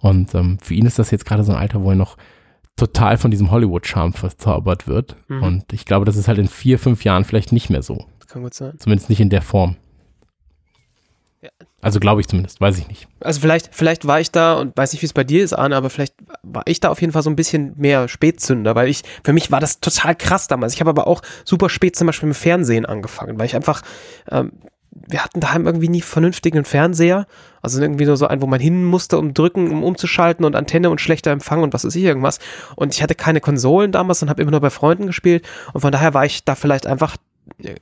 Und 0.00 0.34
ähm, 0.34 0.58
für 0.62 0.74
ihn 0.74 0.86
ist 0.86 0.98
das 0.98 1.10
jetzt 1.10 1.24
gerade 1.26 1.44
so 1.44 1.52
ein 1.52 1.58
Alter, 1.58 1.82
wo 1.82 1.90
er 1.90 1.96
noch 1.96 2.16
total 2.76 3.16
von 3.16 3.30
diesem 3.30 3.50
Hollywood-Charme 3.50 4.12
verzaubert 4.12 4.86
wird. 4.86 5.16
Mhm. 5.28 5.42
Und 5.42 5.72
ich 5.72 5.84
glaube, 5.86 6.04
das 6.04 6.16
ist 6.16 6.28
halt 6.28 6.38
in 6.38 6.48
vier, 6.48 6.78
fünf 6.78 7.04
Jahren 7.04 7.24
vielleicht 7.24 7.52
nicht 7.52 7.70
mehr 7.70 7.82
so. 7.82 8.04
Das 8.18 8.28
kann 8.28 8.42
gut 8.42 8.54
sein. 8.54 8.74
Zumindest 8.78 9.08
nicht 9.08 9.20
in 9.20 9.30
der 9.30 9.42
Form. 9.42 9.76
Ja. 11.40 11.50
Also 11.80 12.00
glaube 12.00 12.20
ich 12.20 12.26
zumindest, 12.26 12.60
weiß 12.60 12.78
ich 12.78 12.88
nicht. 12.88 13.06
Also 13.20 13.40
vielleicht, 13.40 13.74
vielleicht 13.74 14.06
war 14.06 14.20
ich 14.20 14.32
da 14.32 14.54
und 14.54 14.76
weiß 14.76 14.92
nicht, 14.92 15.02
wie 15.02 15.06
es 15.06 15.12
bei 15.12 15.24
dir 15.24 15.44
ist, 15.44 15.52
Arne, 15.52 15.76
aber 15.76 15.88
vielleicht 15.88 16.14
war 16.42 16.64
ich 16.66 16.80
da 16.80 16.88
auf 16.88 17.00
jeden 17.00 17.12
Fall 17.12 17.22
so 17.22 17.30
ein 17.30 17.36
bisschen 17.36 17.74
mehr 17.76 18.08
Spätzünder, 18.08 18.74
weil 18.74 18.88
ich, 18.88 19.02
für 19.22 19.32
mich 19.32 19.52
war 19.52 19.60
das 19.60 19.80
total 19.80 20.16
krass 20.16 20.48
damals. 20.48 20.74
Ich 20.74 20.80
habe 20.80 20.90
aber 20.90 21.06
auch 21.06 21.22
super 21.44 21.68
spät 21.68 21.94
zum 21.94 22.06
Beispiel 22.06 22.28
mit 22.28 22.36
Fernsehen 22.36 22.86
angefangen, 22.86 23.38
weil 23.38 23.46
ich 23.46 23.54
einfach, 23.54 23.82
ähm, 24.30 24.52
wir 25.08 25.22
hatten 25.22 25.40
daheim 25.40 25.66
irgendwie 25.66 25.88
nie 25.88 26.00
vernünftigen 26.00 26.64
Fernseher. 26.64 27.26
Also 27.62 27.80
irgendwie 27.80 28.06
nur 28.06 28.16
so 28.16 28.26
ein, 28.26 28.42
wo 28.42 28.46
man 28.46 28.60
hin 28.60 28.84
musste, 28.84 29.18
um 29.18 29.34
drücken, 29.34 29.70
um 29.70 29.84
umzuschalten 29.84 30.44
und 30.44 30.56
Antenne 30.56 30.90
und 30.90 31.00
schlechter 31.00 31.30
Empfang 31.30 31.62
und 31.62 31.74
was 31.74 31.84
ist 31.84 31.96
ich 31.96 32.04
irgendwas. 32.04 32.38
Und 32.76 32.94
ich 32.94 33.02
hatte 33.02 33.14
keine 33.14 33.40
Konsolen 33.40 33.92
damals 33.92 34.22
und 34.22 34.30
habe 34.30 34.42
immer 34.42 34.52
nur 34.52 34.60
bei 34.60 34.70
Freunden 34.70 35.06
gespielt. 35.06 35.46
Und 35.72 35.80
von 35.80 35.92
daher 35.92 36.14
war 36.14 36.24
ich 36.24 36.44
da 36.44 36.54
vielleicht 36.54 36.86
einfach 36.86 37.16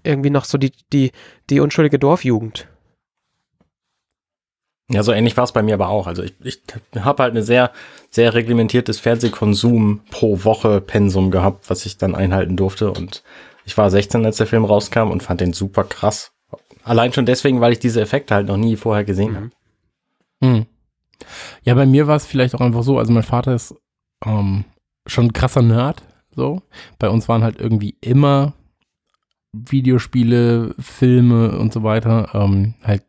irgendwie 0.02 0.30
noch 0.30 0.44
so 0.44 0.58
die, 0.58 0.72
die, 0.92 1.12
die 1.50 1.60
unschuldige 1.60 1.98
Dorfjugend. 1.98 2.68
Ja, 4.90 5.02
so 5.02 5.12
ähnlich 5.12 5.36
war 5.36 5.44
es 5.44 5.52
bei 5.52 5.62
mir 5.62 5.74
aber 5.74 5.88
auch. 5.88 6.06
Also 6.06 6.22
ich, 6.22 6.34
ich 6.42 6.62
habe 6.98 7.22
halt 7.22 7.32
eine 7.32 7.42
sehr, 7.42 7.72
sehr 8.10 8.34
reglementiertes 8.34 9.00
Fernsehkonsum 9.00 10.02
pro 10.10 10.44
Woche 10.44 10.80
Pensum 10.82 11.30
gehabt, 11.30 11.70
was 11.70 11.86
ich 11.86 11.96
dann 11.96 12.14
einhalten 12.14 12.56
durfte. 12.56 12.90
Und 12.92 13.22
ich 13.64 13.76
war 13.78 13.90
16, 13.90 14.24
als 14.26 14.36
der 14.36 14.46
Film 14.46 14.64
rauskam 14.64 15.10
und 15.10 15.22
fand 15.22 15.40
den 15.40 15.54
super 15.54 15.84
krass. 15.84 16.33
Allein 16.84 17.12
schon 17.12 17.26
deswegen, 17.26 17.60
weil 17.60 17.72
ich 17.72 17.78
diese 17.78 18.00
Effekte 18.00 18.34
halt 18.34 18.46
noch 18.46 18.56
nie 18.56 18.76
vorher 18.76 19.04
gesehen 19.04 19.32
mhm. 19.32 19.36
habe. 19.36 19.50
Mhm. 20.40 20.66
Ja, 21.62 21.74
bei 21.74 21.86
mir 21.86 22.06
war 22.06 22.16
es 22.16 22.26
vielleicht 22.26 22.54
auch 22.54 22.60
einfach 22.60 22.82
so, 22.82 22.98
also 22.98 23.12
mein 23.12 23.22
Vater 23.22 23.54
ist 23.54 23.74
ähm, 24.24 24.64
schon 25.06 25.26
ein 25.26 25.32
krasser 25.32 25.62
Nerd, 25.62 26.02
so. 26.34 26.62
Bei 26.98 27.08
uns 27.08 27.28
waren 27.28 27.42
halt 27.42 27.58
irgendwie 27.58 27.96
immer 28.00 28.52
Videospiele, 29.52 30.74
Filme 30.78 31.56
und 31.58 31.72
so 31.72 31.82
weiter 31.82 32.30
ähm, 32.34 32.74
halt 32.82 33.04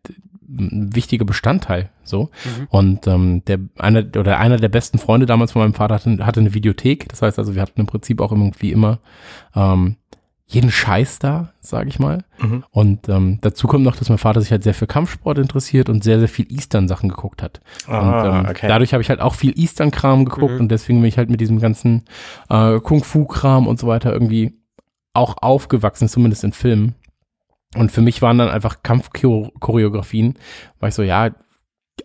ein 0.47 0.95
wichtiger 0.95 1.25
Bestandteil 1.25 1.89
so 2.03 2.29
mhm. 2.45 2.67
und 2.69 3.07
ähm, 3.07 3.43
der 3.45 3.59
einer 3.77 4.05
oder 4.15 4.37
einer 4.37 4.57
der 4.57 4.69
besten 4.69 4.99
Freunde 4.99 5.25
damals 5.25 5.53
von 5.53 5.63
meinem 5.63 5.73
Vater 5.73 5.95
hatte, 5.95 6.25
hatte 6.25 6.39
eine 6.39 6.53
Videothek 6.53 7.09
das 7.09 7.23
heißt 7.23 7.39
also 7.39 7.55
wir 7.55 7.63
hatten 7.63 7.79
im 7.79 7.87
Prinzip 7.87 8.21
auch 8.21 8.31
irgendwie 8.31 8.71
immer 8.71 8.99
ähm, 9.55 9.95
jeden 10.47 10.69
Scheiß 10.69 11.19
da, 11.19 11.53
sage 11.59 11.89
ich 11.89 11.99
mal. 11.99 12.23
Mhm. 12.37 12.63
Und 12.69 13.09
ähm, 13.09 13.39
dazu 13.41 13.67
kommt 13.67 13.83
noch, 13.83 13.95
dass 13.95 14.09
mein 14.09 14.19
Vater 14.19 14.41
sich 14.41 14.51
halt 14.51 14.63
sehr 14.63 14.75
für 14.75 14.85
Kampfsport 14.85 15.39
interessiert 15.39 15.89
und 15.89 16.03
sehr, 16.03 16.19
sehr 16.19 16.27
viel 16.27 16.51
Eastern-Sachen 16.51 17.09
geguckt 17.09 17.41
hat. 17.41 17.61
Ah, 17.87 17.99
und 17.99 18.45
ähm, 18.45 18.51
okay. 18.51 18.67
dadurch 18.67 18.93
habe 18.93 19.01
ich 19.01 19.09
halt 19.09 19.21
auch 19.21 19.33
viel 19.33 19.57
Eastern-Kram 19.57 20.25
geguckt 20.25 20.53
mhm. 20.53 20.61
und 20.61 20.69
deswegen 20.69 21.01
bin 21.01 21.07
ich 21.07 21.17
halt 21.17 21.31
mit 21.31 21.41
diesem 21.41 21.59
ganzen 21.59 22.05
äh, 22.49 22.79
Kung-Fu-Kram 22.79 23.65
und 23.65 23.79
so 23.79 23.87
weiter 23.87 24.13
irgendwie 24.13 24.53
auch 25.13 25.37
aufgewachsen, 25.41 26.07
zumindest 26.07 26.43
in 26.43 26.51
Filmen. 26.51 26.93
Und 27.75 27.91
für 27.91 28.01
mich 28.01 28.21
waren 28.21 28.37
dann 28.37 28.49
einfach 28.49 28.83
Kampfchoreografien, 28.83 30.35
war 30.79 30.89
ich 30.89 30.95
so, 30.95 31.01
ja, 31.01 31.31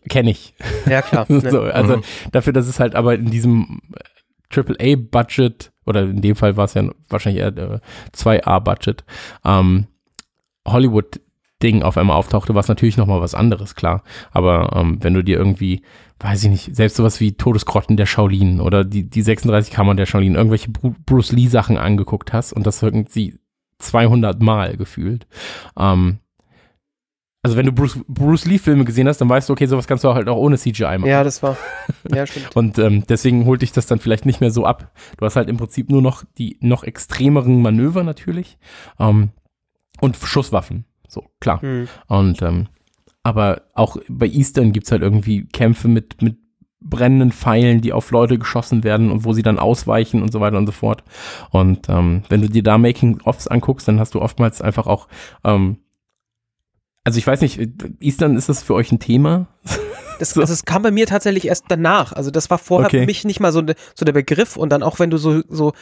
kenne 0.08 0.30
ich. 0.30 0.54
Ja, 0.86 1.02
klar. 1.02 1.26
so, 1.28 1.62
also 1.62 1.98
mhm. 1.98 2.02
dafür, 2.32 2.52
dass 2.52 2.66
es 2.66 2.80
halt 2.80 2.94
aber 2.94 3.14
in 3.14 3.30
diesem 3.30 3.80
AAA-Budget 4.54 5.69
oder 5.86 6.02
in 6.02 6.20
dem 6.20 6.36
Fall 6.36 6.56
war 6.56 6.64
es 6.64 6.74
ja 6.74 6.84
wahrscheinlich 7.08 7.42
eher 7.42 7.56
äh, 7.56 7.80
2A-Budget, 8.14 9.04
ähm, 9.44 9.86
Hollywood-Ding 10.66 11.82
auf 11.82 11.96
einmal 11.96 12.16
auftauchte, 12.16 12.54
war 12.54 12.60
es 12.60 12.68
natürlich 12.68 12.96
nochmal 12.96 13.20
was 13.20 13.34
anderes, 13.34 13.74
klar. 13.74 14.02
Aber 14.30 14.72
ähm, 14.74 15.02
wenn 15.02 15.14
du 15.14 15.22
dir 15.22 15.38
irgendwie, 15.38 15.82
weiß 16.18 16.44
ich 16.44 16.50
nicht, 16.50 16.76
selbst 16.76 16.96
sowas 16.96 17.20
wie 17.20 17.32
Todesgrotten 17.32 17.96
der 17.96 18.06
Shaolin 18.06 18.60
oder 18.60 18.84
die, 18.84 19.08
die 19.08 19.22
36 19.22 19.72
Kammern 19.72 19.96
der 19.96 20.06
Shaolin, 20.06 20.34
irgendwelche 20.34 20.70
Bruce 20.70 21.32
Lee-Sachen 21.32 21.76
angeguckt 21.78 22.32
hast 22.32 22.52
und 22.52 22.66
das 22.66 22.82
irgendwie 22.82 23.38
200 23.78 24.40
Mal 24.42 24.76
gefühlt, 24.76 25.26
ähm, 25.78 26.18
also 27.42 27.56
wenn 27.56 27.66
du 27.66 27.72
Bruce, 27.72 27.98
Bruce 28.06 28.44
Lee-Filme 28.44 28.84
gesehen 28.84 29.08
hast, 29.08 29.18
dann 29.20 29.28
weißt 29.28 29.48
du, 29.48 29.54
okay, 29.54 29.66
sowas 29.66 29.86
kannst 29.86 30.04
du 30.04 30.12
halt 30.12 30.28
auch 30.28 30.36
ohne 30.36 30.58
CGI 30.58 30.98
machen. 30.98 31.06
Ja, 31.06 31.24
das 31.24 31.42
war. 31.42 31.56
Ja, 32.14 32.26
stimmt. 32.26 32.50
und 32.54 32.78
ähm, 32.78 33.04
deswegen 33.08 33.46
holt 33.46 33.62
dich 33.62 33.72
das 33.72 33.86
dann 33.86 33.98
vielleicht 33.98 34.26
nicht 34.26 34.40
mehr 34.40 34.50
so 34.50 34.66
ab. 34.66 34.92
Du 35.16 35.24
hast 35.24 35.36
halt 35.36 35.48
im 35.48 35.56
Prinzip 35.56 35.90
nur 35.90 36.02
noch 36.02 36.24
die 36.36 36.58
noch 36.60 36.84
extremeren 36.84 37.62
Manöver 37.62 38.04
natürlich 38.04 38.58
ähm, 38.98 39.30
und 40.00 40.16
Schusswaffen. 40.16 40.84
So, 41.08 41.24
klar. 41.40 41.64
Mhm. 41.64 41.88
Und 42.08 42.42
ähm, 42.42 42.68
aber 43.22 43.62
auch 43.74 43.96
bei 44.08 44.26
Eastern 44.26 44.72
gibt's 44.72 44.92
halt 44.92 45.02
irgendwie 45.02 45.46
Kämpfe 45.46 45.88
mit, 45.88 46.22
mit 46.22 46.36
brennenden 46.82 47.32
Pfeilen, 47.32 47.80
die 47.80 47.92
auf 47.92 48.10
Leute 48.10 48.38
geschossen 48.38 48.84
werden 48.84 49.10
und 49.10 49.24
wo 49.24 49.32
sie 49.32 49.42
dann 49.42 49.58
ausweichen 49.58 50.22
und 50.22 50.32
so 50.32 50.40
weiter 50.40 50.56
und 50.56 50.66
so 50.66 50.72
fort. 50.72 51.04
Und 51.50 51.88
ähm, 51.88 52.22
wenn 52.28 52.40
du 52.40 52.48
dir 52.48 52.62
da 52.62 52.78
Making-ofs 52.78 53.48
anguckst, 53.48 53.86
dann 53.88 54.00
hast 54.00 54.14
du 54.14 54.22
oftmals 54.22 54.62
einfach 54.62 54.86
auch 54.86 55.08
ähm, 55.44 55.78
also 57.04 57.18
ich 57.18 57.26
weiß 57.26 57.40
nicht, 57.40 57.60
Eastern, 58.00 58.36
ist 58.36 58.48
das 58.48 58.62
für 58.62 58.74
euch 58.74 58.92
ein 58.92 58.98
Thema? 58.98 59.46
Das, 60.18 60.30
so. 60.34 60.40
also 60.40 60.52
es 60.52 60.64
kam 60.64 60.82
bei 60.82 60.90
mir 60.90 61.06
tatsächlich 61.06 61.46
erst 61.46 61.64
danach. 61.68 62.12
Also 62.12 62.30
das 62.30 62.50
war 62.50 62.58
vorher 62.58 62.88
okay. 62.88 63.00
für 63.00 63.06
mich 63.06 63.24
nicht 63.24 63.40
mal 63.40 63.52
so, 63.52 63.62
ne, 63.62 63.74
so 63.94 64.04
der 64.04 64.12
Begriff. 64.12 64.56
Und 64.56 64.70
dann 64.70 64.82
auch 64.82 64.98
wenn 64.98 65.10
du 65.10 65.16
so, 65.16 65.42
so 65.48 65.72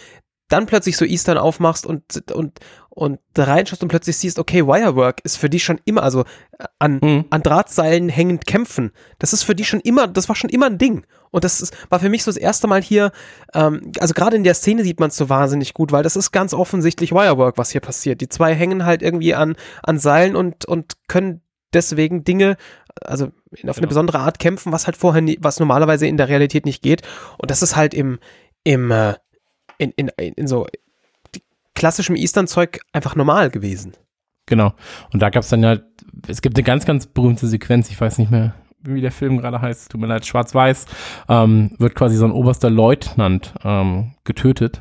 dann 0.48 0.66
plötzlich 0.66 0.96
so 0.96 1.04
Eastern 1.04 1.38
aufmachst 1.38 1.86
und, 1.86 2.30
und, 2.32 2.58
und 2.90 3.20
da 3.34 3.44
reinschaust 3.44 3.82
und 3.82 3.88
plötzlich 3.88 4.16
siehst, 4.16 4.38
okay, 4.38 4.66
Wirework 4.66 5.20
ist 5.22 5.36
für 5.36 5.50
die 5.50 5.60
schon 5.60 5.80
immer, 5.84 6.02
also 6.02 6.24
an, 6.78 7.00
mhm. 7.02 7.24
an 7.30 7.42
Drahtseilen 7.42 8.08
hängend 8.08 8.46
kämpfen. 8.46 8.92
Das 9.18 9.32
ist 9.32 9.42
für 9.42 9.54
die 9.54 9.64
schon 9.64 9.80
immer, 9.80 10.08
das 10.08 10.28
war 10.28 10.36
schon 10.36 10.50
immer 10.50 10.66
ein 10.66 10.78
Ding. 10.78 11.06
Und 11.30 11.44
das 11.44 11.60
ist, 11.60 11.76
war 11.90 12.00
für 12.00 12.08
mich 12.08 12.24
so 12.24 12.30
das 12.30 12.38
erste 12.38 12.66
Mal 12.66 12.82
hier, 12.82 13.12
ähm, 13.54 13.92
also 14.00 14.14
gerade 14.14 14.36
in 14.36 14.44
der 14.44 14.54
Szene 14.54 14.82
sieht 14.84 15.00
man 15.00 15.10
es 15.10 15.16
so 15.16 15.28
wahnsinnig 15.28 15.74
gut, 15.74 15.92
weil 15.92 16.02
das 16.02 16.16
ist 16.16 16.32
ganz 16.32 16.54
offensichtlich 16.54 17.12
Wirework, 17.12 17.58
was 17.58 17.70
hier 17.70 17.82
passiert. 17.82 18.20
Die 18.20 18.28
zwei 18.28 18.54
hängen 18.54 18.84
halt 18.84 19.02
irgendwie 19.02 19.34
an, 19.34 19.56
an 19.82 19.98
Seilen 19.98 20.34
und, 20.34 20.64
und 20.64 20.94
können 21.08 21.42
deswegen 21.74 22.24
Dinge, 22.24 22.56
also 23.02 23.26
auf 23.26 23.32
genau. 23.52 23.72
eine 23.74 23.86
besondere 23.86 24.18
Art 24.20 24.38
kämpfen, 24.38 24.72
was 24.72 24.86
halt 24.86 24.96
vorher, 24.96 25.20
nie, 25.20 25.38
was 25.40 25.60
normalerweise 25.60 26.06
in 26.06 26.16
der 26.16 26.28
Realität 26.28 26.64
nicht 26.64 26.82
geht. 26.82 27.02
Und 27.36 27.50
das 27.50 27.62
ist 27.62 27.76
halt 27.76 27.92
im, 27.92 28.18
im, 28.64 28.90
äh, 28.90 29.14
in, 29.78 29.90
in, 29.92 30.08
in 30.16 30.46
so 30.46 30.66
klassischem 31.74 32.16
Eastern-Zeug 32.16 32.80
einfach 32.92 33.16
normal 33.16 33.50
gewesen. 33.50 33.94
Genau. 34.46 34.72
Und 35.12 35.20
da 35.22 35.30
gab 35.30 35.42
es 35.42 35.48
dann 35.48 35.62
ja, 35.62 35.78
es 36.26 36.42
gibt 36.42 36.56
eine 36.56 36.64
ganz, 36.64 36.84
ganz 36.84 37.06
berühmte 37.06 37.46
Sequenz, 37.46 37.90
ich 37.90 38.00
weiß 38.00 38.18
nicht 38.18 38.30
mehr, 38.30 38.54
wie 38.80 39.00
der 39.00 39.12
Film 39.12 39.38
gerade 39.38 39.60
heißt, 39.60 39.90
tut 39.90 40.00
mir 40.00 40.06
leid, 40.06 40.26
schwarz-weiß, 40.26 40.86
ähm, 41.28 41.72
wird 41.78 41.94
quasi 41.94 42.16
so 42.16 42.24
ein 42.24 42.32
oberster 42.32 42.70
Leutnant 42.70 43.54
ähm, 43.64 44.14
getötet. 44.24 44.80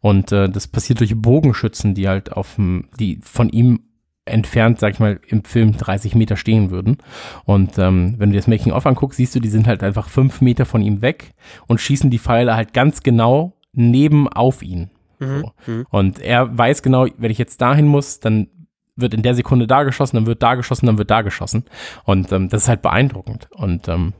Und 0.00 0.32
äh, 0.32 0.48
das 0.48 0.68
passiert 0.68 1.00
durch 1.00 1.14
Bogenschützen, 1.16 1.94
die 1.94 2.08
halt 2.08 2.32
auf 2.32 2.56
die 2.98 3.18
von 3.22 3.48
ihm 3.48 3.80
entfernt, 4.24 4.80
sag 4.80 4.94
ich 4.94 5.00
mal, 5.00 5.20
im 5.28 5.44
Film 5.44 5.76
30 5.76 6.14
Meter 6.14 6.36
stehen 6.36 6.70
würden. 6.70 6.98
Und 7.44 7.78
ähm, 7.78 8.14
wenn 8.18 8.30
du 8.30 8.34
dir 8.34 8.40
das 8.40 8.46
Making-of 8.46 8.86
anguckst, 8.86 9.18
siehst 9.18 9.34
du, 9.34 9.40
die 9.40 9.48
sind 9.48 9.66
halt 9.66 9.82
einfach 9.82 10.08
fünf 10.08 10.40
Meter 10.40 10.64
von 10.64 10.80
ihm 10.80 11.02
weg 11.02 11.34
und 11.66 11.80
schießen 11.80 12.10
die 12.10 12.18
Pfeile 12.18 12.56
halt 12.56 12.72
ganz 12.72 13.02
genau 13.02 13.52
neben 13.74 14.28
auf 14.28 14.62
ihn. 14.62 14.90
Mhm. 15.18 15.40
So. 15.40 15.52
Mhm. 15.72 15.86
Und 15.90 16.18
er 16.20 16.56
weiß 16.56 16.82
genau, 16.82 17.06
wenn 17.16 17.30
ich 17.30 17.38
jetzt 17.38 17.60
dahin 17.60 17.86
muss, 17.86 18.20
dann 18.20 18.48
wird 18.96 19.14
in 19.14 19.22
der 19.22 19.34
Sekunde 19.34 19.66
da 19.66 19.82
geschossen, 19.82 20.16
dann 20.16 20.26
wird 20.26 20.42
da 20.42 20.54
geschossen, 20.54 20.86
dann 20.86 20.98
wird 20.98 21.10
da 21.10 21.22
geschossen. 21.22 21.64
Und 22.04 22.30
ähm, 22.32 22.48
das 22.48 22.64
ist 22.64 22.68
halt 22.68 22.82
beeindruckend. 22.82 23.48
Und 23.52 23.88
ähm, 23.88 24.12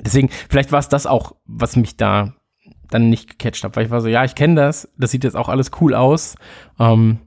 deswegen, 0.00 0.28
vielleicht 0.48 0.72
war 0.72 0.80
es 0.80 0.88
das 0.88 1.06
auch, 1.06 1.36
was 1.44 1.76
mich 1.76 1.96
da 1.96 2.34
dann 2.90 3.08
nicht 3.08 3.30
gecatcht 3.30 3.64
hat, 3.64 3.76
weil 3.76 3.86
ich 3.86 3.90
war 3.90 4.00
so, 4.00 4.08
ja, 4.08 4.24
ich 4.24 4.34
kenne 4.34 4.56
das, 4.56 4.88
das 4.96 5.10
sieht 5.10 5.24
jetzt 5.24 5.36
auch 5.36 5.48
alles 5.48 5.70
cool 5.80 5.94
aus. 5.94 6.34
Ähm, 6.78 7.18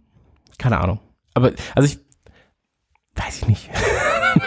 keine 0.58 0.80
Ahnung. 0.80 1.00
Aber, 1.34 1.52
also 1.74 1.88
ich, 1.88 2.00
weiß 3.16 3.42
ich 3.42 3.48
nicht. 3.48 3.70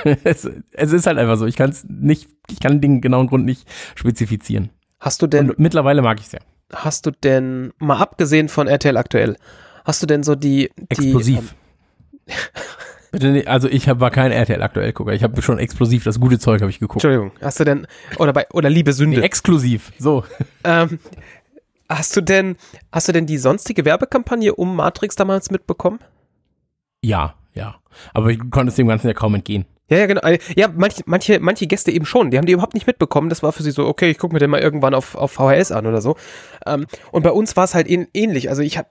es, 0.24 0.48
es, 0.72 0.92
ist 0.92 1.06
halt 1.06 1.18
einfach 1.18 1.36
so. 1.36 1.46
Ich 1.46 1.56
kann 1.56 1.70
es 1.70 1.84
nicht, 1.84 2.28
ich 2.50 2.60
kann 2.60 2.80
den 2.80 3.00
genauen 3.00 3.26
Grund 3.26 3.44
nicht 3.44 3.68
spezifizieren. 3.94 4.70
Hast 5.00 5.22
du 5.22 5.26
denn. 5.26 5.50
Und 5.50 5.58
mittlerweile 5.58 6.02
mag 6.02 6.20
ich 6.20 6.26
es 6.26 6.32
ja. 6.32 6.40
Hast 6.72 7.07
du 7.07 7.11
denn, 7.11 7.72
mal 7.78 7.98
abgesehen 7.98 8.48
von 8.48 8.68
RTL 8.68 8.96
aktuell, 8.96 9.37
hast 9.85 10.02
du 10.02 10.07
denn 10.07 10.22
so 10.22 10.35
die. 10.35 10.70
die 10.76 10.90
Explosiv. 10.90 11.54
Ähm, 12.26 12.35
Bitte 13.11 13.28
nicht, 13.28 13.48
also 13.48 13.68
ich 13.68 13.88
hab, 13.88 14.00
war 14.00 14.11
kein 14.11 14.33
RTL 14.33 14.62
aktuell 14.62 14.92
Gucker. 14.92 15.12
Ich 15.12 15.22
habe 15.22 15.40
schon 15.40 15.59
explosiv 15.59 16.04
das 16.04 16.20
gute 16.20 16.38
Zeug 16.38 16.61
habe 16.61 16.70
ich 16.70 16.78
geguckt. 16.78 17.02
Entschuldigung, 17.02 17.33
hast 17.40 17.59
du 17.59 17.64
denn 17.64 17.87
oder 18.18 18.33
bei 18.33 18.46
oder 18.52 18.68
Liebe 18.68 18.92
Sünde? 18.92 19.18
Nee, 19.18 19.24
exklusiv. 19.24 19.92
So. 19.98 20.24
Ähm, 20.62 20.98
hast 21.88 22.14
du 22.16 22.20
denn 22.20 22.57
hast 22.92 23.09
du 23.09 23.12
denn 23.12 23.24
die 23.24 23.38
sonstige 23.38 23.87
Werbekampagne 23.87 24.54
um 24.54 24.76
Matrix 24.76 25.16
damals 25.16 25.50
mitbekommen? 25.50 26.00
Ja, 27.02 27.35
ja. 27.54 27.76
Aber 28.12 28.31
ich 28.31 28.38
konnte 28.50 28.68
es 28.68 28.74
dem 28.74 28.88
Ganzen 28.88 29.07
ja 29.07 29.14
kaum 29.14 29.35
entgehen. 29.35 29.64
Ja, 29.88 29.98
ja, 29.98 30.07
genau. 30.07 30.20
Ja, 30.55 30.68
manche, 30.74 31.03
manche, 31.07 31.40
manche 31.40 31.66
Gäste 31.66 31.90
eben 31.90 32.05
schon. 32.05 32.31
Die 32.31 32.38
haben 32.38 32.46
die 32.46 32.53
überhaupt 32.53 32.74
nicht 32.74 32.87
mitbekommen. 32.87 33.31
Das 33.31 33.42
war 33.42 33.53
für 33.53 33.62
sie 33.62 33.70
so, 33.70 33.87
okay, 33.87 34.11
ich 34.11 34.18
gucke 34.18 34.35
mir 34.35 34.38
den 34.38 34.51
mal 34.51 34.61
irgendwann 34.61 34.94
auf, 34.94 35.14
auf 35.14 35.33
VHS 35.33 35.72
an 35.72 35.87
oder 35.87 36.01
so. 36.01 36.16
Ähm, 36.66 36.87
und 37.11 37.22
bei 37.22 37.31
uns 37.31 37.57
war 37.57 37.64
es 37.64 37.74
halt 37.74 37.88
ähnlich. 37.88 38.51
Also 38.51 38.62
ich 38.62 38.77
habe 38.77 38.88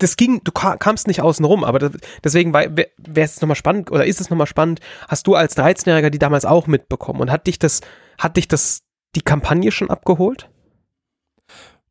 das 0.00 0.16
ging, 0.16 0.40
du 0.42 0.52
kamst 0.52 1.06
nicht 1.06 1.20
außen 1.20 1.44
rum, 1.44 1.62
aber 1.62 1.78
das, 1.78 1.92
deswegen 2.24 2.52
wäre 2.54 2.86
es 3.14 3.40
nochmal 3.40 3.56
spannend 3.56 3.90
oder 3.90 4.06
ist 4.06 4.20
es 4.20 4.30
nochmal 4.30 4.46
spannend, 4.46 4.80
hast 5.08 5.26
du 5.26 5.34
als 5.34 5.56
13-Jähriger 5.56 6.10
die 6.10 6.18
damals 6.18 6.44
auch 6.44 6.66
mitbekommen 6.66 7.20
und 7.20 7.30
hat 7.30 7.46
dich 7.46 7.58
das, 7.58 7.80
hat 8.18 8.36
dich 8.36 8.48
das, 8.48 8.82
die 9.14 9.20
Kampagne 9.20 9.70
schon 9.70 9.90
abgeholt? 9.90 10.48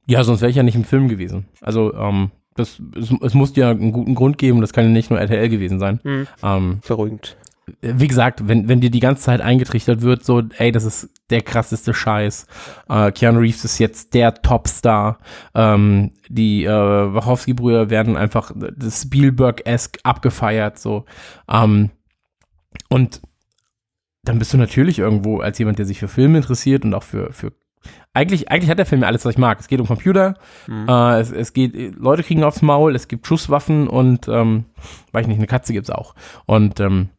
Ja, 0.08 0.24
sonst 0.24 0.42
wäre 0.42 0.50
ich 0.50 0.56
ja 0.56 0.64
nicht 0.64 0.76
im 0.76 0.86
Film 0.86 1.08
gewesen. 1.08 1.46
Also, 1.62 1.94
ähm, 1.94 2.32
das, 2.56 2.82
es, 2.98 3.14
es 3.22 3.34
muss 3.36 3.56
ja 3.56 3.70
einen 3.70 3.92
guten 3.92 4.16
Grund 4.16 4.38
geben, 4.38 4.60
das 4.60 4.74
kann 4.74 4.84
ja 4.84 4.90
nicht 4.90 5.12
nur 5.12 5.20
RTL 5.20 5.50
gewesen 5.50 5.80
sein. 5.80 6.00
Mhm. 6.04 6.28
Ähm, 6.44 6.80
Verrückt. 6.82 7.38
Wie 7.82 8.08
gesagt, 8.08 8.48
wenn, 8.48 8.68
wenn 8.68 8.82
dir 8.82 8.90
die 8.90 9.00
ganze 9.00 9.24
Zeit 9.24 9.42
eingetrichtert 9.42 10.02
wird, 10.02 10.24
so, 10.24 10.42
ey, 10.58 10.72
das 10.72 10.84
ist 10.84 11.10
der 11.30 11.42
krasseste 11.42 11.94
Scheiß. 11.94 12.48
Äh, 12.90 13.12
Keanu 13.12 13.40
Reeves 13.40 13.66
ist 13.66 13.80
jetzt 13.80 14.14
der 14.14 14.34
Topstar. 14.36 15.20
Ähm, 15.54 16.12
die 16.28 16.66
äh, 16.66 16.70
Wachowski-Brüder 16.70 17.90
werden 17.90 18.18
einfach 18.18 18.52
Spielberg-esque 18.90 20.00
abgefeiert, 20.04 20.80
so. 20.80 21.06
Ähm, 21.50 21.92
und 22.90 23.22
dann 24.24 24.40
bist 24.40 24.54
du 24.54 24.58
natürlich 24.58 25.00
irgendwo 25.00 25.40
als 25.40 25.58
jemand, 25.60 25.80
der 25.80 25.86
sich 25.86 26.00
für 26.00 26.08
Filme 26.08 26.38
interessiert 26.38 26.84
und 26.84 26.94
auch 26.94 27.04
für, 27.04 27.32
für 27.34 27.54
eigentlich, 28.14 28.52
eigentlich 28.52 28.70
hat 28.70 28.78
der 28.80 28.86
Film 28.86 29.02
ja 29.02 29.08
alles, 29.08 29.24
was 29.24 29.34
ich 29.34 29.38
mag. 29.38 29.60
Es 29.60 29.68
geht 29.68 29.80
um 29.80 29.88
Computer, 29.88 30.36
Mhm. 30.68 30.88
äh, 30.90 31.20
es, 31.20 31.32
es 31.32 31.54
geht, 31.54 31.96
Leute 31.96 32.24
kriegen 32.24 32.44
aufs 32.44 32.62
Maul, 32.62 32.96
es 32.96 33.08
gibt 33.08 33.26
Schusswaffen 33.28 33.88
und, 33.88 34.28
ähm, 34.28 34.66
weiß 35.12 35.22
ich 35.24 35.28
nicht, 35.28 35.38
eine 35.38 35.48
Katze 35.48 35.74
gibt's 35.74 35.90
auch. 35.90 36.16
Und 36.46 36.80
ähm, 36.80 37.10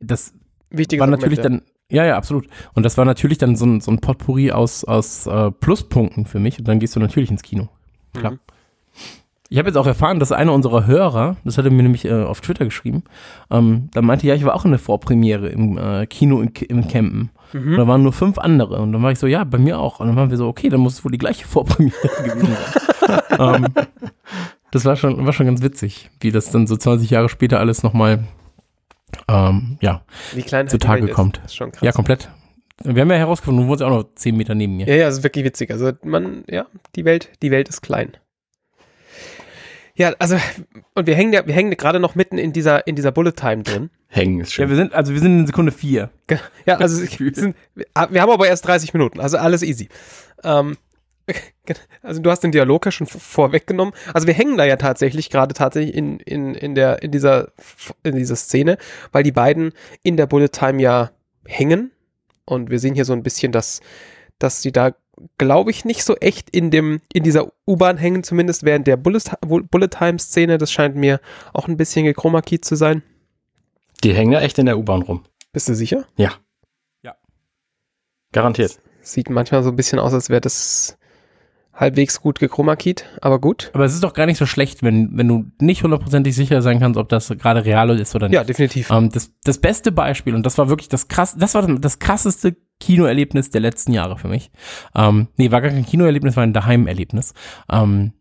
das 0.00 0.32
Wichtiges 0.70 1.00
war 1.00 1.08
Argument, 1.08 1.22
natürlich 1.22 1.40
dann, 1.40 1.62
ja, 1.90 2.04
ja, 2.04 2.16
absolut. 2.16 2.46
Und 2.74 2.84
das 2.84 2.96
war 2.96 3.04
natürlich 3.04 3.38
dann 3.38 3.56
so 3.56 3.66
ein, 3.66 3.80
so 3.80 3.90
ein 3.90 3.98
Potpourri 3.98 4.52
aus, 4.52 4.84
aus 4.84 5.26
äh, 5.26 5.50
Pluspunkten 5.50 6.26
für 6.26 6.38
mich. 6.38 6.58
Und 6.58 6.68
dann 6.68 6.78
gehst 6.78 6.96
du 6.96 7.00
natürlich 7.00 7.30
ins 7.30 7.42
Kino. 7.42 7.68
Klar. 8.14 8.32
Mhm. 8.32 8.38
Ich 9.52 9.58
habe 9.58 9.68
jetzt 9.68 9.76
auch 9.76 9.86
erfahren, 9.86 10.20
dass 10.20 10.30
einer 10.30 10.52
unserer 10.52 10.86
Hörer, 10.86 11.36
das 11.44 11.58
hat 11.58 11.64
er 11.64 11.72
mir 11.72 11.82
nämlich 11.82 12.04
äh, 12.04 12.22
auf 12.22 12.40
Twitter 12.40 12.64
geschrieben, 12.64 13.02
ähm, 13.50 13.88
da 13.92 14.00
meinte, 14.00 14.24
ja, 14.28 14.36
ich 14.36 14.44
war 14.44 14.54
auch 14.54 14.64
in 14.64 14.70
der 14.70 14.78
Vorpremiere 14.78 15.48
im 15.48 15.76
äh, 15.76 16.06
Kino 16.06 16.40
in, 16.40 16.52
im 16.68 16.86
Campen. 16.86 17.30
Und 17.52 17.64
Mhm. 17.64 17.76
da 17.76 17.86
waren 17.88 18.02
nur 18.02 18.12
fünf 18.12 18.38
andere. 18.38 18.80
Und 18.80 18.92
dann 18.92 19.02
war 19.02 19.10
ich 19.10 19.18
so, 19.18 19.26
ja, 19.26 19.44
bei 19.44 19.58
mir 19.58 19.78
auch. 19.78 20.00
Und 20.00 20.06
dann 20.06 20.16
waren 20.16 20.30
wir 20.30 20.36
so, 20.36 20.46
okay, 20.46 20.68
dann 20.68 20.80
muss 20.80 20.94
es 20.94 21.04
wohl 21.04 21.10
die 21.12 21.18
gleiche 21.18 21.44
Vorpremiere 21.48 21.96
gewesen 22.22 22.56
sein. 23.00 23.20
ähm, 23.64 23.66
das 24.70 24.84
war 24.84 24.96
schon, 24.96 25.24
war 25.26 25.32
schon 25.32 25.46
ganz 25.46 25.62
witzig, 25.62 26.10
wie 26.20 26.30
das 26.30 26.50
dann 26.50 26.66
so 26.68 26.76
20 26.76 27.10
Jahre 27.10 27.28
später 27.28 27.58
alles 27.58 27.82
nochmal, 27.82 28.20
ähm, 29.28 29.78
ja, 29.80 30.02
Wie 30.34 30.42
klein 30.42 30.68
zutage 30.68 31.00
die 31.02 31.06
Welt 31.08 31.14
kommt. 31.14 31.36
Ist. 31.38 31.44
Das 31.44 31.50
ist 31.52 31.56
schon 31.56 31.72
krass. 31.72 31.82
ja, 31.82 31.92
komplett. 31.92 32.28
Wir 32.82 33.02
haben 33.02 33.10
ja 33.10 33.16
herausgefunden, 33.16 33.64
du 33.64 33.68
wohnst 33.68 33.82
ja 33.82 33.88
auch 33.88 33.90
noch 34.04 34.14
zehn 34.14 34.36
Meter 34.36 34.54
neben 34.54 34.76
mir. 34.76 34.86
Ja, 34.86 34.94
ja, 34.94 35.04
das 35.06 35.18
ist 35.18 35.22
wirklich 35.22 35.44
witzig. 35.44 35.70
Also 35.70 35.92
man, 36.02 36.44
ja, 36.48 36.66
die 36.96 37.04
Welt, 37.04 37.30
die 37.42 37.50
Welt 37.50 37.68
ist 37.68 37.82
klein. 37.82 38.16
Ja, 39.94 40.14
also, 40.18 40.36
und 40.94 41.06
wir 41.06 41.14
hängen 41.14 41.32
ja, 41.34 41.46
wir 41.46 41.52
hängen 41.52 41.76
gerade 41.76 42.00
noch 42.00 42.14
mitten 42.14 42.38
in 42.38 42.54
dieser, 42.54 42.86
in 42.86 42.96
dieser 42.96 43.12
Bullet 43.12 43.32
Time 43.32 43.64
drin. 43.64 43.90
Hängen 44.08 44.40
ist 44.40 44.52
Ja, 44.52 44.62
schön. 44.64 44.70
wir 44.70 44.76
sind, 44.76 44.94
also 44.94 45.12
wir 45.12 45.20
sind 45.20 45.40
in 45.40 45.46
Sekunde 45.46 45.72
vier. 45.72 46.08
Ja, 46.64 46.76
also 46.76 47.02
wir, 47.18 47.34
sind, 47.34 47.54
wir 47.84 48.22
haben 48.22 48.30
aber 48.30 48.48
erst 48.48 48.66
30 48.66 48.94
Minuten, 48.94 49.20
also 49.20 49.36
alles 49.36 49.62
easy. 49.62 49.88
Ähm, 50.42 50.78
also 52.02 52.20
du 52.20 52.30
hast 52.30 52.40
den 52.40 52.52
Dialog 52.52 52.86
ja 52.86 52.92
schon 52.92 53.06
vorweggenommen. 53.06 53.94
Also 54.12 54.26
wir 54.26 54.34
hängen 54.34 54.56
da 54.56 54.64
ja 54.64 54.76
tatsächlich 54.76 55.30
gerade 55.30 55.54
tatsächlich 55.54 55.94
in, 55.94 56.20
in, 56.20 56.54
in, 56.54 56.74
der, 56.74 57.02
in, 57.02 57.10
dieser, 57.10 57.52
in 58.02 58.16
dieser 58.16 58.36
Szene, 58.36 58.78
weil 59.12 59.22
die 59.22 59.32
beiden 59.32 59.72
in 60.02 60.16
der 60.16 60.26
Bullet 60.26 60.48
Time 60.48 60.80
ja 60.80 61.10
hängen. 61.46 61.92
Und 62.44 62.70
wir 62.70 62.78
sehen 62.78 62.94
hier 62.94 63.04
so 63.04 63.12
ein 63.12 63.22
bisschen, 63.22 63.52
dass, 63.52 63.80
dass 64.38 64.62
sie 64.62 64.72
da, 64.72 64.92
glaube 65.38 65.70
ich, 65.70 65.84
nicht 65.84 66.02
so 66.02 66.16
echt 66.16 66.50
in, 66.50 66.70
dem, 66.70 67.00
in 67.12 67.22
dieser 67.22 67.52
U-Bahn 67.66 67.96
hängen, 67.96 68.24
zumindest 68.24 68.64
während 68.64 68.86
der 68.86 68.96
Bullet, 68.96 69.22
Bullet 69.40 69.88
Time-Szene. 69.88 70.58
Das 70.58 70.72
scheint 70.72 70.96
mir 70.96 71.20
auch 71.52 71.68
ein 71.68 71.76
bisschen 71.76 72.06
gechroma-keyed 72.06 72.64
zu 72.64 72.74
sein. 72.74 73.02
Die 74.02 74.14
hängen 74.14 74.32
ja 74.32 74.40
echt 74.40 74.58
in 74.58 74.66
der 74.66 74.78
U-Bahn 74.78 75.02
rum. 75.02 75.24
Bist 75.52 75.68
du 75.68 75.74
sicher? 75.74 76.06
Garantiert. 78.32 78.80
Sieht 79.02 79.30
manchmal 79.30 79.62
so 79.62 79.70
ein 79.70 79.76
bisschen 79.76 79.98
aus, 79.98 80.14
als 80.14 80.30
wäre 80.30 80.40
das 80.40 80.98
halbwegs 81.80 82.20
gut 82.20 82.38
gechroma-keyed, 82.38 83.06
aber 83.22 83.40
gut. 83.40 83.70
Aber 83.72 83.86
es 83.86 83.94
ist 83.94 84.04
doch 84.04 84.12
gar 84.12 84.26
nicht 84.26 84.36
so 84.36 84.44
schlecht, 84.44 84.82
wenn, 84.82 85.16
wenn 85.16 85.26
du 85.26 85.46
nicht 85.58 85.82
hundertprozentig 85.82 86.34
sicher 86.34 86.60
sein 86.60 86.78
kannst, 86.78 86.98
ob 86.98 87.08
das 87.08 87.30
gerade 87.30 87.64
real 87.64 87.98
ist 87.98 88.14
oder 88.14 88.28
nicht. 88.28 88.34
Ja, 88.36 88.44
definitiv. 88.44 88.90
Ähm, 88.90 89.10
das, 89.10 89.32
das 89.44 89.58
beste 89.58 89.90
Beispiel, 89.90 90.34
und 90.34 90.44
das 90.44 90.58
war 90.58 90.68
wirklich 90.68 90.90
das 90.90 91.08
krass, 91.08 91.34
das 91.38 91.54
war 91.54 91.66
das 91.66 91.98
krasseste 91.98 92.54
Kinoerlebnis 92.80 93.50
der 93.50 93.62
letzten 93.62 93.92
Jahre 93.92 94.18
für 94.18 94.28
mich. 94.28 94.50
Ähm, 94.94 95.28
nee, 95.36 95.50
war 95.50 95.62
gar 95.62 95.70
kein 95.70 95.86
Kinoerlebnis, 95.86 96.36
war 96.36 96.42
ein 96.42 96.52
Daheimerlebnis. 96.52 97.32
Ähm, 97.72 98.12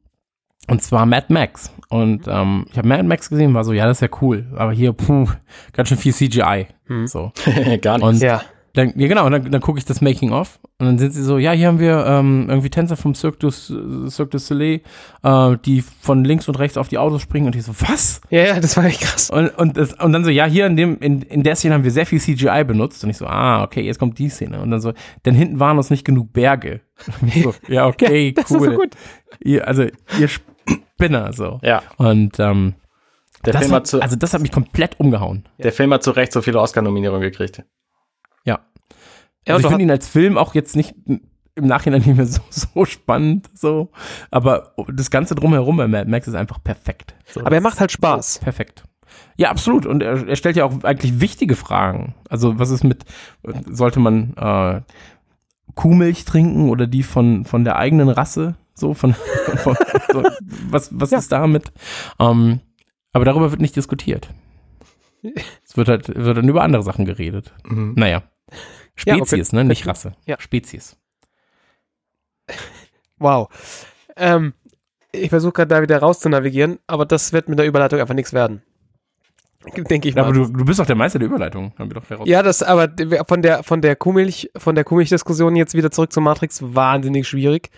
und 0.67 0.81
zwar 0.81 1.05
Mad 1.05 1.25
Max. 1.29 1.73
Und 1.89 2.27
ähm, 2.27 2.65
ich 2.71 2.77
habe 2.77 2.87
Mad 2.87 3.03
Max 3.03 3.29
gesehen, 3.29 3.53
war 3.53 3.65
so, 3.65 3.73
ja, 3.73 3.87
das 3.87 3.97
ist 3.97 4.01
ja 4.01 4.17
cool. 4.21 4.47
Aber 4.55 4.71
hier, 4.71 4.93
puh, 4.93 5.27
ganz 5.73 5.89
schön 5.89 5.97
viel 5.97 6.13
CGI. 6.13 6.67
Hm. 6.85 7.07
So. 7.07 7.33
Gar 7.81 7.97
nicht. 7.97 8.05
Und 8.05 8.21
Ja. 8.21 8.41
Dann, 8.79 8.93
ja 8.99 9.07
genau, 9.07 9.25
und 9.25 9.31
dann, 9.31 9.51
dann 9.51 9.61
gucke 9.61 9.77
ich 9.79 9.85
das 9.85 10.01
Making 10.01 10.31
of 10.31 10.59
und 10.79 10.85
dann 10.85 10.97
sind 10.97 11.13
sie 11.13 11.23
so, 11.23 11.37
ja, 11.37 11.51
hier 11.51 11.67
haben 11.67 11.79
wir 11.79 12.05
ähm, 12.05 12.47
irgendwie 12.49 12.69
Tänzer 12.69 12.97
vom 12.97 13.13
Cirque 13.15 13.39
du, 13.39 13.49
Cirque 13.51 14.31
du 14.31 14.39
Soleil, 14.39 14.81
äh, 15.23 15.57
die 15.65 15.81
von 15.81 16.23
links 16.23 16.47
und 16.47 16.57
rechts 16.57 16.77
auf 16.77 16.87
die 16.87 16.97
Autos 16.97 17.21
springen 17.21 17.47
und 17.47 17.55
ich 17.55 17.63
so, 17.63 17.73
was? 17.79 18.21
ja, 18.29 18.41
ja, 18.41 18.59
das 18.59 18.77
war 18.77 18.85
echt 18.85 19.01
krass. 19.01 19.29
Und, 19.29 19.49
und, 19.57 19.77
das, 19.77 19.93
und 19.93 20.13
dann 20.13 20.23
so, 20.23 20.29
ja, 20.29 20.45
hier 20.45 20.65
in, 20.65 20.75
dem, 20.75 20.97
in, 20.99 21.21
in 21.23 21.43
der 21.43 21.55
Szene 21.55 21.75
haben 21.75 21.83
wir 21.83 21.91
sehr 21.91 22.05
viel 22.05 22.19
CGI 22.19 22.63
benutzt 22.63 23.03
und 23.03 23.09
ich 23.09 23.17
so, 23.17 23.25
ah, 23.25 23.63
okay, 23.63 23.81
jetzt 23.81 23.99
kommt 23.99 24.17
die 24.19 24.29
Szene. 24.29 24.61
Und 24.61 24.71
dann 24.71 24.81
so, 24.81 24.93
denn 25.25 25.35
hinten 25.35 25.59
waren 25.59 25.77
uns 25.77 25.89
nicht 25.89 26.05
genug 26.05 26.33
Berge. 26.33 26.81
So, 27.43 27.53
ja, 27.67 27.87
okay, 27.87 28.33
Das 28.33 28.49
cool. 28.51 28.57
ist 28.57 28.73
so 28.73 28.79
gut. 28.79 28.89
Ihr, 29.41 29.67
also, 29.67 29.83
ihr 29.83 30.27
Spinner, 30.27 31.31
so. 31.33 31.59
Ja, 31.63 31.81
Und 31.97 32.39
ähm, 32.39 32.75
der 33.45 33.53
das 33.53 33.63
Film, 33.63 33.73
hat, 33.73 33.83
hat 33.83 33.87
zu, 33.87 34.01
also 34.01 34.15
das 34.15 34.33
hat 34.33 34.41
mich 34.41 34.51
komplett 34.51 34.99
umgehauen. 34.99 35.47
der 35.57 35.71
Film 35.71 35.93
hat 35.93 36.03
zu 36.03 36.11
Recht 36.11 36.33
so 36.33 36.41
viele 36.41 36.59
Oscar-Nominierungen 36.59 37.21
gekriegt. 37.21 37.63
Ja. 39.47 39.56
Also 39.56 39.67
ich 39.67 39.69
finde 39.71 39.84
ihn 39.84 39.91
als 39.91 40.08
Film 40.08 40.38
auch 40.38 40.54
jetzt 40.56 40.75
nicht 40.75 40.95
im 41.56 41.67
Nachhinein 41.67 42.02
nicht 42.06 42.15
mehr 42.15 42.25
so, 42.25 42.41
so 42.49 42.86
spannend, 42.86 43.49
so. 43.54 43.91
Aber 44.32 44.73
das 44.91 45.10
Ganze 45.12 45.36
drumherum 45.36 45.78
bei 45.78 45.88
Mad 45.88 46.10
Max 46.10 46.28
ist 46.28 46.36
einfach 46.36 46.63
perfekt. 46.63 47.15
So, 47.32 47.41
aber 47.41 47.56
er 47.56 47.62
macht 47.62 47.80
halt 47.80 47.91
Spaß. 47.91 48.36
so 48.36 48.39
Perfekt. 48.41 48.84
Ja, 49.38 49.49
absolut. 49.49 49.86
Und 49.86 50.04
er, 50.04 50.28
er 50.28 50.36
stellt 50.36 50.56
ja 50.56 50.65
auch 50.65 50.84
eigentlich 50.84 51.19
wichtige 51.19 51.56
Fragen. 51.56 52.13
Also, 52.30 52.60
was 52.60 52.69
ist 52.69 52.84
mit, 52.84 53.06
sollte 53.67 53.99
man 53.99 54.34
äh, 54.38 54.82
Kuhmilch 55.75 56.25
trinken 56.25 56.69
oder 56.69 56.88
die 56.88 57.04
von, 57.04 57.45
von 57.45 57.63
der 57.63 57.78
eigenen 57.78 58.10
Rasse? 58.10 58.56
So, 58.75 58.93
von, 58.93 59.15
von 59.58 59.75
so, 60.12 60.23
was, 60.69 60.89
was 60.93 61.12
Ja. 61.12 61.17
ist 61.19 61.32
damit? 61.32 61.71
Ähm, 62.19 62.60
aber 63.13 63.25
darüber 63.25 63.52
wird 63.52 63.62
nicht 63.62 63.75
diskutiert. 63.75 64.30
Es 65.65 65.75
wird 65.75 65.89
halt, 65.89 66.08
wird 66.15 66.38
dann 66.38 66.47
über 66.47 66.63
andere 66.63 66.82
Sachen 66.84 67.04
geredet. 67.06 67.54
Mhm. 67.67 67.93
Naja. 67.97 68.23
Ja, 69.05 69.15
okay. 69.15 69.25
Spezies, 69.25 69.53
ne? 69.53 69.63
Nicht 69.63 69.88
Rasse. 69.88 70.13
Ja. 70.25 70.39
Spezies. 70.39 70.97
Wow. 73.21 73.49
Ähm, 74.15 74.53
ich 75.12 75.29
versuche 75.29 75.51
gerade 75.51 75.67
da 75.67 75.81
wieder 75.81 75.99
raus 75.99 76.21
zu 76.21 76.29
navigieren, 76.29 76.79
aber 76.88 77.05
das 77.05 77.33
wird 77.33 77.49
mit 77.49 77.59
der 77.59 77.65
Überleitung 77.65 77.99
einfach 77.99 78.13
nichts 78.13 78.31
werden. 78.31 78.62
Denke 79.75 80.07
ich 80.07 80.15
mal. 80.15 80.21
Aber 80.23 80.31
du, 80.33 80.45
du 80.45 80.63
bist 80.63 80.79
doch 80.79 80.85
der 80.85 80.95
Meister 80.95 81.19
der 81.19 81.27
Überleitung, 81.27 81.73
haben 81.77 81.89
wir 81.89 81.95
doch 81.95 82.09
heraus. 82.09 82.25
ja, 82.29 82.41
das 82.41 82.63
aber 82.63 82.88
von 83.27 83.41
der 83.41 83.63
von 83.63 83.81
der 83.81 83.97
Kuhmilch 83.97 84.49
von 84.55 84.73
der 84.73 84.85
Kuhmilch-Diskussion 84.85 85.57
jetzt 85.57 85.73
wieder 85.73 85.91
zurück 85.91 86.13
zur 86.13 86.23
Matrix 86.23 86.63
wahnsinnig 86.63 87.27
schwierig. 87.27 87.69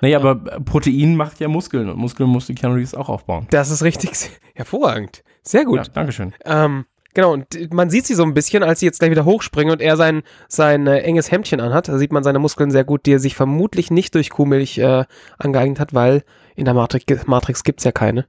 Naja, 0.00 0.18
aber 0.18 0.36
Protein 0.36 1.14
macht 1.14 1.40
ja 1.40 1.48
Muskeln 1.48 1.90
und 1.90 1.98
Muskeln 1.98 2.28
musste 2.30 2.54
Keanu 2.54 2.76
Reeves 2.76 2.94
auch 2.94 3.10
aufbauen. 3.10 3.46
Das 3.50 3.70
ist 3.70 3.82
richtig 3.82 4.12
hervorragend. 4.54 5.22
Sehr 5.42 5.64
gut. 5.66 5.76
Ja, 5.76 5.84
Dankeschön. 5.84 6.32
Ähm, 6.44 6.86
genau, 7.16 7.32
und 7.32 7.72
man 7.72 7.90
sieht 7.90 8.06
sie 8.06 8.14
so 8.14 8.22
ein 8.22 8.34
bisschen, 8.34 8.62
als 8.62 8.80
sie 8.80 8.86
jetzt 8.86 9.00
gleich 9.00 9.10
wieder 9.10 9.24
hochspringen 9.24 9.72
und 9.72 9.80
er 9.80 9.96
sein, 9.96 10.22
sein 10.48 10.86
äh, 10.86 10.98
enges 10.98 11.32
Hemdchen 11.32 11.60
anhat. 11.60 11.88
Da 11.88 11.98
sieht 11.98 12.12
man 12.12 12.22
seine 12.22 12.38
Muskeln 12.38 12.70
sehr 12.70 12.84
gut, 12.84 13.06
die 13.06 13.14
er 13.14 13.18
sich 13.18 13.34
vermutlich 13.34 13.90
nicht 13.90 14.14
durch 14.14 14.30
Kuhmilch 14.30 14.78
äh, 14.78 15.04
angeeignet 15.38 15.80
hat, 15.80 15.94
weil 15.94 16.22
in 16.54 16.66
der 16.66 16.74
Matrix, 16.74 17.26
Matrix 17.26 17.64
gibt's 17.64 17.84
ja 17.84 17.92
keine. 17.92 18.26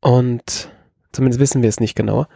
Und 0.00 0.70
zumindest 1.12 1.40
wissen 1.40 1.62
wir 1.62 1.68
es 1.68 1.78
nicht 1.78 1.94
genauer. 1.94 2.28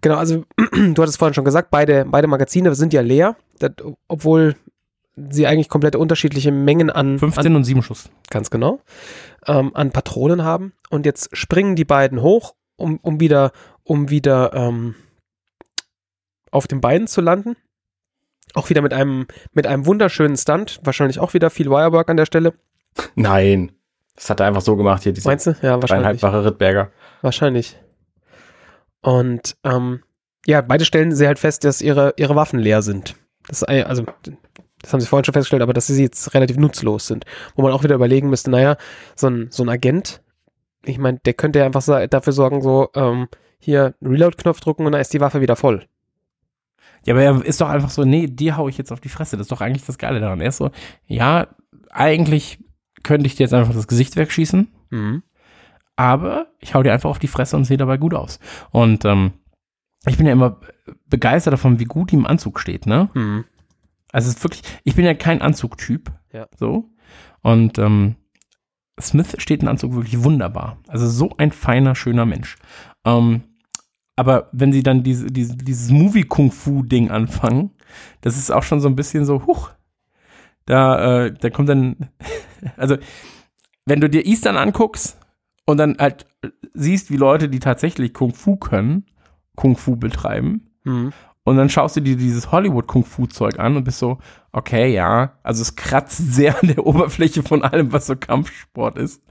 Genau, 0.00 0.16
also 0.16 0.44
du 0.72 1.02
hattest 1.02 1.18
vorhin 1.18 1.34
schon 1.34 1.44
gesagt, 1.44 1.70
beide, 1.70 2.06
beide 2.08 2.26
Magazine 2.26 2.74
sind 2.74 2.94
ja 2.94 3.02
leer, 3.02 3.36
das, 3.58 3.72
obwohl 4.08 4.56
sie 5.14 5.46
eigentlich 5.46 5.68
komplett 5.68 5.94
unterschiedliche 5.94 6.52
Mengen 6.52 6.88
an, 6.88 7.18
15 7.18 7.46
an 7.46 7.56
und 7.56 7.64
7 7.64 7.82
Schuss. 7.82 8.08
ganz 8.30 8.48
genau, 8.48 8.80
ähm, 9.46 9.72
an 9.74 9.92
Patronen 9.92 10.42
haben. 10.42 10.72
Und 10.88 11.04
jetzt 11.04 11.36
springen 11.36 11.76
die 11.76 11.84
beiden 11.84 12.22
hoch, 12.22 12.54
um, 12.76 12.98
um 13.02 13.20
wieder, 13.20 13.52
um 13.84 14.10
wieder 14.10 14.52
ähm, 14.54 14.94
auf 16.50 16.66
den 16.66 16.80
Beinen 16.80 17.06
zu 17.06 17.20
landen. 17.20 17.56
Auch 18.54 18.68
wieder 18.70 18.82
mit 18.82 18.92
einem, 18.92 19.26
mit 19.52 19.66
einem 19.66 19.86
wunderschönen 19.86 20.36
Stunt. 20.36 20.80
Wahrscheinlich 20.82 21.18
auch 21.18 21.34
wieder 21.34 21.50
viel 21.50 21.70
Wirework 21.70 22.10
an 22.10 22.16
der 22.16 22.26
Stelle. 22.26 22.54
Nein. 23.14 23.72
Das 24.14 24.28
hat 24.28 24.40
er 24.40 24.46
einfach 24.46 24.60
so 24.60 24.76
gemacht 24.76 25.02
hier, 25.02 25.12
diese 25.12 25.26
Meinst 25.26 25.46
du? 25.46 25.56
Ja, 25.62 25.80
wahrscheinlich. 25.80 26.22
Rittberger. 26.22 26.92
Wahrscheinlich. 27.22 27.78
Und 29.00 29.56
ähm, 29.64 30.02
ja, 30.46 30.60
beide 30.60 30.84
stellen 30.84 31.14
sie 31.14 31.26
halt 31.26 31.38
fest, 31.38 31.64
dass 31.64 31.80
ihre, 31.80 32.12
ihre 32.16 32.36
Waffen 32.36 32.58
leer 32.58 32.82
sind. 32.82 33.16
Das, 33.48 33.62
also, 33.62 34.04
das 34.80 34.92
haben 34.92 35.00
sie 35.00 35.06
vorhin 35.06 35.24
schon 35.24 35.32
festgestellt, 35.32 35.62
aber 35.62 35.72
dass 35.72 35.86
sie 35.86 36.02
jetzt 36.02 36.34
relativ 36.34 36.58
nutzlos 36.58 37.06
sind. 37.06 37.24
Wo 37.56 37.62
man 37.62 37.72
auch 37.72 37.84
wieder 37.84 37.94
überlegen 37.94 38.28
müsste, 38.28 38.50
naja, 38.50 38.76
so 39.16 39.28
ein, 39.28 39.48
so 39.50 39.62
ein 39.62 39.68
Agent, 39.68 40.20
ich 40.84 40.98
meine, 40.98 41.18
der 41.24 41.34
könnte 41.34 41.60
ja 41.60 41.64
einfach 41.64 41.84
dafür 42.08 42.32
sorgen, 42.32 42.60
so, 42.60 42.90
ähm, 42.94 43.28
hier 43.64 43.94
Reload-Knopf 44.02 44.60
drücken 44.60 44.84
und 44.86 44.92
dann 44.92 45.00
ist 45.00 45.12
die 45.14 45.20
Waffe 45.20 45.40
wieder 45.40 45.56
voll. 45.56 45.86
Ja, 47.06 47.14
aber 47.14 47.22
er 47.22 47.44
ist 47.44 47.60
doch 47.60 47.68
einfach 47.68 47.90
so, 47.90 48.04
nee, 48.04 48.26
die 48.26 48.52
hau 48.52 48.68
ich 48.68 48.78
jetzt 48.78 48.92
auf 48.92 49.00
die 49.00 49.08
Fresse. 49.08 49.36
Das 49.36 49.44
ist 49.44 49.52
doch 49.52 49.60
eigentlich 49.60 49.84
das 49.84 49.98
Geile 49.98 50.20
daran. 50.20 50.40
Er 50.40 50.48
ist 50.48 50.56
so, 50.58 50.70
ja, 51.06 51.48
eigentlich 51.90 52.58
könnte 53.02 53.26
ich 53.26 53.34
dir 53.34 53.44
jetzt 53.44 53.54
einfach 53.54 53.74
das 53.74 53.88
Gesicht 53.88 54.16
wegschießen, 54.16 54.68
Mhm. 54.90 55.22
aber 55.96 56.48
ich 56.60 56.74
hau 56.74 56.82
dir 56.82 56.92
einfach 56.92 57.10
auf 57.10 57.18
die 57.18 57.26
Fresse 57.28 57.56
und 57.56 57.64
sehe 57.64 57.76
dabei 57.76 57.96
gut 57.96 58.14
aus. 58.14 58.38
Und 58.70 59.04
ähm, 59.04 59.32
ich 60.06 60.16
bin 60.16 60.26
ja 60.26 60.32
immer 60.32 60.60
begeistert 61.08 61.52
davon, 61.52 61.78
wie 61.80 61.84
gut 61.84 62.10
die 62.10 62.16
im 62.16 62.26
Anzug 62.26 62.58
steht, 62.60 62.86
ne? 62.86 63.08
Mhm. 63.14 63.44
Also 64.12 64.28
es 64.28 64.36
ist 64.36 64.44
wirklich, 64.44 64.62
ich 64.84 64.94
bin 64.94 65.04
ja 65.04 65.14
kein 65.14 65.40
Anzugtyp. 65.42 66.12
Ja. 66.32 66.46
So. 66.58 66.90
Und 67.40 67.78
ähm, 67.78 68.16
Smith 69.00 69.34
steht 69.38 69.62
in 69.62 69.68
Anzug 69.68 69.94
wirklich 69.94 70.22
wunderbar. 70.22 70.76
Also 70.86 71.08
so 71.08 71.30
ein 71.38 71.50
feiner, 71.50 71.94
schöner 71.94 72.26
Mensch. 72.26 72.56
Ähm, 73.04 73.42
aber 74.16 74.48
wenn 74.52 74.72
sie 74.72 74.82
dann 74.82 75.02
diese, 75.02 75.26
diese, 75.26 75.56
dieses 75.56 75.90
Movie-Kung-Fu-Ding 75.90 77.10
anfangen, 77.10 77.70
das 78.20 78.36
ist 78.36 78.50
auch 78.50 78.62
schon 78.62 78.80
so 78.80 78.88
ein 78.88 78.96
bisschen 78.96 79.24
so, 79.24 79.46
huch, 79.46 79.70
da, 80.66 81.26
äh, 81.26 81.32
da 81.32 81.50
kommt 81.50 81.68
dann, 81.68 82.08
also 82.76 82.96
wenn 83.86 84.00
du 84.00 84.08
dir 84.08 84.26
Eastern 84.26 84.56
anguckst 84.56 85.18
und 85.66 85.78
dann 85.78 85.96
halt 85.98 86.26
siehst, 86.74 87.10
wie 87.10 87.16
Leute, 87.16 87.48
die 87.48 87.58
tatsächlich 87.58 88.14
Kung-Fu 88.14 88.56
können, 88.56 89.06
Kung-Fu 89.56 89.96
betreiben, 89.96 90.68
Mhm. 90.84 91.12
Und 91.44 91.56
dann 91.56 91.68
schaust 91.68 91.96
du 91.96 92.00
dir 92.00 92.16
dieses 92.16 92.52
Hollywood-Kung-Fu-Zeug 92.52 93.58
an 93.58 93.76
und 93.76 93.84
bist 93.84 93.98
so, 93.98 94.18
okay, 94.52 94.92
ja, 94.92 95.32
also 95.42 95.62
es 95.62 95.74
kratzt 95.76 96.18
sehr 96.34 96.60
an 96.60 96.68
der 96.68 96.86
Oberfläche 96.86 97.42
von 97.42 97.62
allem, 97.62 97.92
was 97.92 98.06
so 98.06 98.16
Kampfsport 98.16 98.98
ist. 98.98 99.22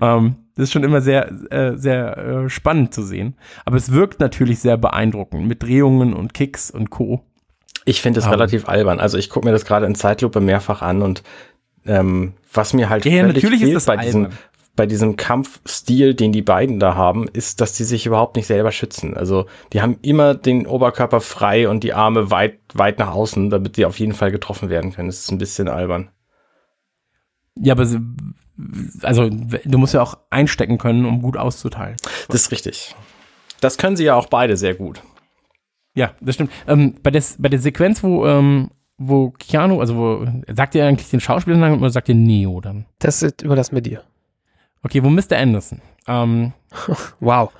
Ähm, 0.00 0.36
das 0.56 0.64
ist 0.64 0.72
schon 0.72 0.84
immer 0.84 1.00
sehr, 1.00 1.30
äh, 1.52 1.76
sehr 1.76 2.16
äh, 2.18 2.50
spannend 2.50 2.92
zu 2.92 3.02
sehen. 3.02 3.36
Aber 3.64 3.76
es 3.76 3.92
wirkt 3.92 4.20
natürlich 4.20 4.58
sehr 4.58 4.76
beeindruckend 4.76 5.46
mit 5.46 5.62
Drehungen 5.62 6.12
und 6.12 6.34
Kicks 6.34 6.70
und 6.70 6.90
Co. 6.90 7.24
Ich 7.84 8.02
finde 8.02 8.18
es 8.20 8.26
Aber- 8.26 8.34
relativ 8.34 8.68
albern. 8.68 9.00
Also 9.00 9.16
ich 9.16 9.30
gucke 9.30 9.46
mir 9.46 9.52
das 9.52 9.64
gerade 9.64 9.86
in 9.86 9.94
Zeitlupe 9.94 10.40
mehrfach 10.40 10.82
an 10.82 11.02
und 11.02 11.22
ähm, 11.86 12.34
was 12.52 12.74
mir 12.74 12.90
halt 12.90 13.06
Ja, 13.06 13.26
natürlich 13.26 13.62
ist 13.62 13.86
bei 13.86 13.96
albern. 13.96 14.30
Bei 14.80 14.86
diesem 14.86 15.16
Kampfstil, 15.16 16.14
den 16.14 16.32
die 16.32 16.40
beiden 16.40 16.80
da 16.80 16.94
haben, 16.94 17.28
ist, 17.28 17.60
dass 17.60 17.74
die 17.74 17.84
sich 17.84 18.06
überhaupt 18.06 18.36
nicht 18.36 18.46
selber 18.46 18.72
schützen. 18.72 19.14
Also 19.14 19.44
die 19.74 19.82
haben 19.82 19.98
immer 20.00 20.34
den 20.34 20.66
Oberkörper 20.66 21.20
frei 21.20 21.68
und 21.68 21.84
die 21.84 21.92
Arme 21.92 22.30
weit, 22.30 22.58
weit 22.72 22.98
nach 22.98 23.12
außen, 23.12 23.50
damit 23.50 23.76
die 23.76 23.84
auf 23.84 23.98
jeden 23.98 24.14
Fall 24.14 24.30
getroffen 24.30 24.70
werden 24.70 24.90
können. 24.94 25.08
Das 25.10 25.18
ist 25.18 25.30
ein 25.30 25.36
bisschen 25.36 25.68
albern. 25.68 26.08
Ja, 27.58 27.74
aber 27.74 27.84
sie- 27.84 28.00
also 29.02 29.28
du 29.28 29.76
musst 29.78 29.92
ja 29.92 30.00
auch 30.00 30.16
einstecken 30.30 30.78
können, 30.78 31.04
um 31.04 31.20
gut 31.20 31.36
auszuteilen. 31.36 31.98
Das 32.28 32.40
ist 32.40 32.50
richtig. 32.52 32.96
Das 33.60 33.76
können 33.76 33.96
sie 33.96 34.04
ja 34.04 34.14
auch 34.14 34.28
beide 34.28 34.56
sehr 34.56 34.74
gut. 34.74 35.02
Ja, 35.94 36.14
das 36.22 36.36
stimmt. 36.36 36.52
Ähm, 36.66 36.94
bei, 37.02 37.10
des, 37.10 37.36
bei 37.38 37.50
der 37.50 37.58
Sequenz, 37.58 38.02
wo, 38.02 38.26
ähm, 38.26 38.70
wo 38.96 39.30
Keanu, 39.32 39.78
also 39.80 39.94
wo, 39.96 40.26
sagt 40.54 40.74
ihr 40.74 40.86
eigentlich 40.86 41.10
den 41.10 41.20
Schauspieler 41.20 41.70
oder 41.76 41.90
sagt 41.90 42.08
ihr 42.08 42.14
Neo 42.14 42.62
dann? 42.62 42.86
Das 42.98 43.22
ist- 43.22 43.42
überlassen 43.42 43.74
wir 43.74 43.82
dir. 43.82 44.04
Okay, 44.82 45.02
wo 45.02 45.10
Mr. 45.10 45.36
Anderson 45.36 45.80
ähm, 46.06 46.52
Wow. 47.20 47.52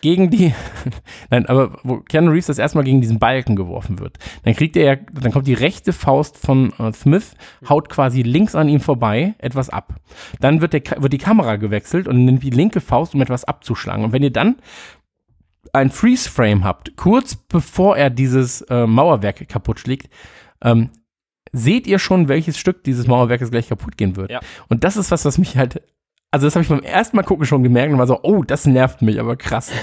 gegen 0.00 0.30
die, 0.30 0.54
nein, 1.30 1.46
aber 1.46 1.78
wo 1.82 1.98
Keanu 1.98 2.30
Reeves 2.30 2.46
das 2.46 2.58
erstmal 2.58 2.84
gegen 2.84 3.00
diesen 3.00 3.18
Balken 3.18 3.56
geworfen 3.56 3.98
wird, 3.98 4.18
dann 4.44 4.54
kriegt 4.54 4.76
er 4.76 4.84
ja, 4.84 4.96
dann 4.96 5.32
kommt 5.32 5.46
die 5.46 5.54
rechte 5.54 5.92
Faust 5.92 6.36
von 6.38 6.72
äh, 6.78 6.92
Smith, 6.92 7.34
haut 7.68 7.88
quasi 7.88 8.22
links 8.22 8.54
an 8.54 8.68
ihm 8.68 8.80
vorbei 8.80 9.34
etwas 9.38 9.70
ab. 9.70 9.94
Dann 10.40 10.60
wird, 10.60 10.72
der, 10.72 10.82
wird 10.98 11.12
die 11.12 11.18
Kamera 11.18 11.56
gewechselt 11.56 12.06
und 12.06 12.24
nimmt 12.24 12.42
die 12.42 12.50
linke 12.50 12.80
Faust, 12.80 13.14
um 13.14 13.22
etwas 13.22 13.44
abzuschlagen. 13.44 14.04
Und 14.04 14.12
wenn 14.12 14.22
ihr 14.22 14.32
dann 14.32 14.56
ein 15.72 15.90
Freeze-Frame 15.90 16.64
habt, 16.64 16.96
kurz 16.96 17.34
bevor 17.34 17.96
er 17.96 18.10
dieses 18.10 18.62
äh, 18.62 18.86
Mauerwerk 18.86 19.48
kaputt 19.48 19.80
schlägt, 19.80 20.08
ähm, 20.62 20.90
seht 21.52 21.86
ihr 21.86 21.98
schon, 21.98 22.28
welches 22.28 22.58
Stück 22.58 22.84
dieses 22.84 23.06
Mauerwerkes 23.06 23.50
gleich 23.50 23.68
kaputt 23.68 23.96
gehen 23.96 24.16
wird. 24.16 24.30
Ja. 24.30 24.40
Und 24.68 24.84
das 24.84 24.96
ist 24.96 25.10
was, 25.10 25.24
was 25.24 25.38
mich 25.38 25.56
halt, 25.56 25.82
also 26.30 26.46
das 26.46 26.54
habe 26.54 26.62
ich 26.62 26.68
beim 26.68 26.82
ersten 26.82 27.16
Mal 27.16 27.22
gucken 27.22 27.46
schon 27.46 27.62
gemerkt 27.62 27.92
und 27.92 27.98
war 27.98 28.06
so, 28.06 28.20
oh, 28.22 28.42
das 28.42 28.66
nervt 28.66 29.02
mich, 29.02 29.20
aber 29.20 29.36
krass. 29.36 29.70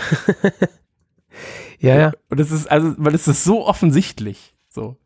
Ja, 1.80 1.98
ja. 1.98 2.12
Und 2.30 2.40
es 2.40 2.52
ist, 2.52 2.72
also, 2.72 2.94
weil 2.98 3.16
es 3.16 3.28
ist 3.28 3.44
so 3.44 3.66
offensichtlich, 3.66 4.56
so. 4.70 4.98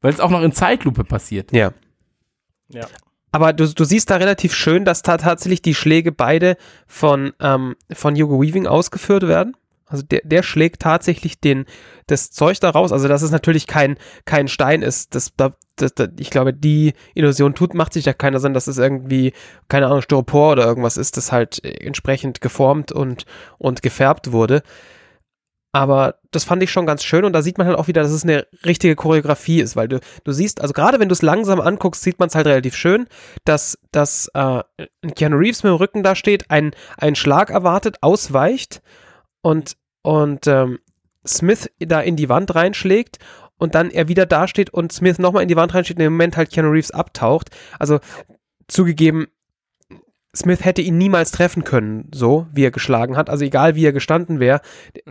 Weil 0.00 0.12
es 0.12 0.20
auch 0.20 0.30
noch 0.30 0.42
in 0.42 0.52
Zeitlupe 0.52 1.04
passiert. 1.04 1.52
Ja. 1.52 1.72
Ja. 2.68 2.86
Aber 3.32 3.52
du, 3.52 3.68
du 3.68 3.84
siehst 3.84 4.10
da 4.10 4.16
relativ 4.16 4.54
schön, 4.54 4.84
dass 4.84 5.02
da 5.02 5.18
tatsächlich 5.18 5.60
die 5.60 5.74
Schläge 5.74 6.12
beide 6.12 6.56
von, 6.86 7.32
ähm, 7.40 7.76
von 7.92 8.14
Hugo 8.14 8.40
Weaving 8.40 8.66
ausgeführt 8.66 9.26
werden. 9.26 9.56
Also 9.88 10.02
der, 10.04 10.20
der 10.22 10.42
schlägt 10.42 10.82
tatsächlich 10.82 11.40
den, 11.40 11.64
das 12.06 12.30
Zeug 12.30 12.60
da 12.60 12.70
raus. 12.70 12.92
Also 12.92 13.08
dass 13.08 13.22
es 13.22 13.30
natürlich 13.30 13.66
kein, 13.66 13.96
kein 14.24 14.48
Stein 14.48 14.82
ist. 14.82 15.14
Das, 15.14 15.32
das, 15.36 15.52
das, 15.94 16.08
ich 16.18 16.30
glaube, 16.30 16.52
die 16.52 16.92
Illusion 17.14 17.54
tut, 17.54 17.74
macht 17.74 17.94
sich 17.94 18.04
ja 18.04 18.12
keiner 18.12 18.40
Sinn, 18.40 18.54
dass 18.54 18.66
es 18.66 18.78
irgendwie, 18.78 19.32
keine 19.68 19.86
Ahnung, 19.86 20.02
Styropor 20.02 20.52
oder 20.52 20.66
irgendwas 20.66 20.96
ist, 20.96 21.16
das 21.16 21.32
halt 21.32 21.64
äh, 21.64 21.84
entsprechend 21.84 22.40
geformt 22.40 22.92
und, 22.92 23.24
und 23.58 23.82
gefärbt 23.82 24.32
wurde. 24.32 24.62
Aber 25.72 26.16
das 26.30 26.44
fand 26.44 26.62
ich 26.62 26.70
schon 26.70 26.86
ganz 26.86 27.04
schön 27.04 27.24
und 27.24 27.34
da 27.34 27.42
sieht 27.42 27.58
man 27.58 27.66
halt 27.66 27.78
auch 27.78 27.88
wieder, 27.88 28.02
dass 28.02 28.10
es 28.10 28.24
eine 28.24 28.46
richtige 28.64 28.96
Choreografie 28.96 29.60
ist, 29.60 29.76
weil 29.76 29.86
du, 29.86 30.00
du 30.24 30.32
siehst, 30.32 30.62
also 30.62 30.72
gerade 30.72 30.98
wenn 30.98 31.08
du 31.08 31.12
es 31.12 31.22
langsam 31.22 31.60
anguckst, 31.60 32.02
sieht 32.02 32.18
man 32.18 32.28
es 32.28 32.34
halt 32.34 32.46
relativ 32.46 32.74
schön, 32.74 33.06
dass, 33.44 33.78
dass 33.92 34.30
äh, 34.34 34.62
Keanu 35.14 35.36
Reeves 35.36 35.62
mit 35.62 35.70
dem 35.70 35.76
Rücken 35.76 36.02
da 36.02 36.14
steht, 36.14 36.50
ein, 36.50 36.72
einen 36.96 37.16
Schlag 37.16 37.50
erwartet, 37.50 37.98
ausweicht 38.00 38.80
und, 39.42 39.76
und 40.02 40.46
ähm, 40.46 40.78
Smith 41.26 41.70
da 41.78 42.00
in 42.00 42.16
die 42.16 42.28
Wand 42.28 42.54
reinschlägt 42.54 43.18
und 43.58 43.74
dann 43.74 43.90
er 43.90 44.08
wieder 44.08 44.26
dasteht 44.26 44.70
und 44.70 44.92
Smith 44.92 45.18
nochmal 45.18 45.42
in 45.42 45.48
die 45.48 45.56
Wand 45.56 45.74
reinsteht 45.74 45.98
und 45.98 46.04
im 46.04 46.12
Moment 46.12 46.36
halt 46.36 46.50
Keanu 46.50 46.70
Reeves 46.70 46.90
abtaucht. 46.90 47.50
Also 47.78 48.00
zugegeben, 48.68 49.26
Smith 50.36 50.64
hätte 50.64 50.82
ihn 50.82 50.98
niemals 50.98 51.30
treffen 51.30 51.64
können, 51.64 52.08
so 52.14 52.46
wie 52.52 52.64
er 52.64 52.70
geschlagen 52.70 53.16
hat. 53.16 53.30
Also 53.30 53.44
egal 53.44 53.74
wie 53.74 53.84
er 53.84 53.92
gestanden 53.92 54.40
wäre, 54.40 54.60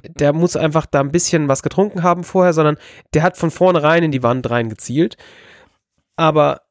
der 0.03 0.31
muss 0.31 0.55
einfach 0.55 0.85
da 0.85 0.99
ein 0.99 1.11
bisschen 1.11 1.47
was 1.47 1.63
getrunken 1.63 2.03
haben 2.03 2.23
vorher, 2.23 2.53
sondern 2.53 2.77
der 3.13 3.23
hat 3.23 3.35
von 3.35 3.51
vornherein 3.51 4.03
in 4.03 4.11
die 4.11 4.23
Wand 4.23 4.49
reingezielt. 4.49 5.17
Aber, 6.15 6.61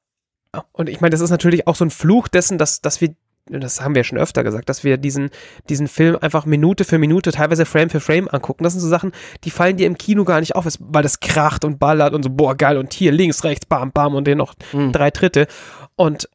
und 0.72 0.88
ich 0.88 1.00
meine, 1.00 1.10
das 1.10 1.20
ist 1.20 1.30
natürlich 1.30 1.66
auch 1.66 1.76
so 1.76 1.84
ein 1.84 1.90
Fluch 1.90 2.28
dessen, 2.28 2.56
dass, 2.56 2.80
dass 2.80 3.00
wir, 3.00 3.14
das 3.48 3.80
haben 3.80 3.94
wir 3.94 4.00
ja 4.00 4.04
schon 4.04 4.18
öfter 4.18 4.42
gesagt, 4.42 4.68
dass 4.68 4.82
wir 4.82 4.96
diesen, 4.96 5.30
diesen 5.68 5.86
Film 5.88 6.18
einfach 6.20 6.46
Minute 6.46 6.84
für 6.84 6.98
Minute, 6.98 7.30
teilweise 7.32 7.64
Frame 7.64 7.90
für 7.90 8.00
Frame 8.00 8.28
angucken. 8.28 8.64
Das 8.64 8.72
sind 8.72 8.82
so 8.82 8.88
Sachen, 8.88 9.12
die 9.44 9.50
fallen 9.50 9.76
dir 9.76 9.86
im 9.86 9.96
Kino 9.96 10.24
gar 10.24 10.40
nicht 10.40 10.56
auf, 10.56 10.66
weil 10.80 11.02
das 11.02 11.20
kracht 11.20 11.64
und 11.64 11.78
ballert 11.78 12.12
und 12.12 12.24
so, 12.24 12.30
boah, 12.30 12.56
geil, 12.56 12.76
und 12.76 12.92
hier 12.92 13.12
links, 13.12 13.44
rechts, 13.44 13.66
bam, 13.66 13.92
bam, 13.92 14.14
und 14.14 14.26
den 14.26 14.38
noch 14.38 14.54
Mhm. 14.72 14.92
drei 14.92 15.10
Dritte. 15.10 15.46
Und, 15.94 16.28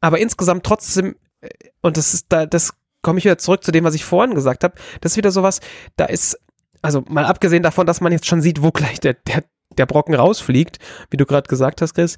aber 0.00 0.18
insgesamt 0.18 0.64
trotzdem, 0.64 1.16
äh, 1.40 1.48
und 1.80 1.96
das 1.96 2.12
ist 2.12 2.26
da, 2.28 2.44
das 2.46 2.74
komme 3.02 3.18
ich 3.18 3.24
wieder 3.24 3.38
zurück 3.38 3.64
zu 3.64 3.72
dem, 3.72 3.84
was 3.84 3.94
ich 3.94 4.04
vorhin 4.04 4.34
gesagt 4.34 4.62
habe. 4.62 4.74
Das 5.00 5.12
ist 5.12 5.16
wieder 5.16 5.30
sowas, 5.30 5.60
da 5.96 6.04
ist, 6.04 6.38
also 6.82 7.02
mal 7.08 7.24
abgesehen 7.24 7.62
davon, 7.62 7.86
dass 7.86 8.02
man 8.02 8.12
jetzt 8.12 8.26
schon 8.26 8.42
sieht, 8.42 8.62
wo 8.62 8.70
gleich 8.70 9.00
der, 9.00 9.14
der, 9.14 9.44
der 9.78 9.86
Brocken 9.86 10.14
rausfliegt, 10.14 10.78
wie 11.10 11.16
du 11.16 11.24
gerade 11.24 11.48
gesagt 11.48 11.80
hast, 11.80 11.94
Chris. 11.94 12.16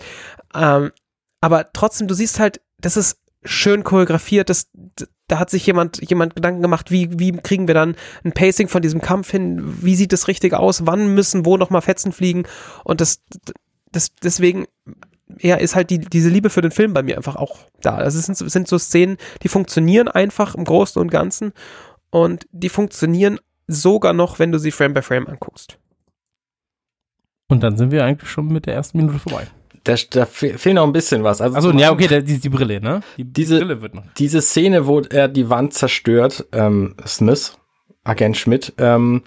Ähm, 0.54 0.90
aber 1.40 1.72
trotzdem, 1.72 2.08
du 2.08 2.14
siehst 2.14 2.40
halt, 2.40 2.60
das 2.80 2.96
ist 2.96 3.18
schön 3.44 3.84
choreografiert, 3.84 4.50
das, 4.50 4.68
da 5.28 5.38
hat 5.38 5.50
sich 5.50 5.66
jemand, 5.66 6.08
jemand 6.08 6.36
Gedanken 6.36 6.62
gemacht, 6.62 6.90
wie, 6.90 7.18
wie 7.18 7.32
kriegen 7.32 7.66
wir 7.66 7.74
dann 7.74 7.96
ein 8.24 8.32
Pacing 8.32 8.68
von 8.68 8.82
diesem 8.82 9.00
Kampf 9.00 9.30
hin, 9.30 9.62
wie 9.82 9.94
sieht 9.94 10.12
das 10.12 10.28
richtig 10.28 10.54
aus, 10.54 10.86
wann 10.86 11.14
müssen 11.14 11.44
wo 11.44 11.56
nochmal 11.56 11.82
Fetzen 11.82 12.12
fliegen 12.12 12.44
und 12.84 13.00
das, 13.00 13.22
das, 13.90 14.14
deswegen, 14.22 14.66
ja, 15.40 15.56
ist 15.56 15.74
halt 15.74 15.90
die, 15.90 15.98
diese 15.98 16.28
Liebe 16.28 16.50
für 16.50 16.60
den 16.60 16.70
Film 16.70 16.92
bei 16.92 17.02
mir 17.02 17.16
einfach 17.16 17.36
auch 17.36 17.60
da. 17.80 18.02
Es 18.02 18.14
sind, 18.14 18.36
sind 18.36 18.68
so 18.68 18.78
Szenen, 18.78 19.16
die 19.42 19.48
funktionieren 19.48 20.08
einfach 20.08 20.54
im 20.54 20.64
Großen 20.64 21.00
und 21.00 21.10
Ganzen 21.10 21.52
und 22.10 22.46
die 22.52 22.68
funktionieren 22.68 23.40
sogar 23.66 24.12
noch, 24.12 24.38
wenn 24.38 24.52
du 24.52 24.58
sie 24.58 24.70
Frame 24.70 24.94
by 24.94 25.02
Frame 25.02 25.26
anguckst. 25.26 25.78
Und 27.48 27.62
dann 27.62 27.76
sind 27.76 27.90
wir 27.90 28.04
eigentlich 28.04 28.30
schon 28.30 28.48
mit 28.48 28.66
der 28.66 28.74
ersten 28.74 28.98
Minute 28.98 29.18
vorbei. 29.18 29.46
Da, 29.84 29.96
da 30.10 30.26
fe- 30.26 30.58
fehlt 30.58 30.76
noch 30.76 30.84
ein 30.86 30.92
bisschen 30.92 31.24
was. 31.24 31.40
Also 31.40 31.56
Also 31.56 31.72
ja, 31.72 31.90
okay, 31.90 32.06
da, 32.06 32.20
die, 32.20 32.38
die 32.38 32.48
Brille, 32.48 32.80
ne? 32.80 33.00
Die 33.16 33.24
Diese- 33.24 33.58
Brille 33.58 33.82
wird 33.82 33.94
noch. 33.94 34.04
diese 34.16 34.40
Szene, 34.40 34.86
wo 34.86 35.00
er 35.00 35.26
die 35.28 35.50
Wand 35.50 35.74
zerstört, 35.74 36.46
ähm, 36.52 36.94
Smith, 37.06 37.58
Agent 38.04 38.36
Schmidt, 38.36 38.72
ähm, 38.78 39.22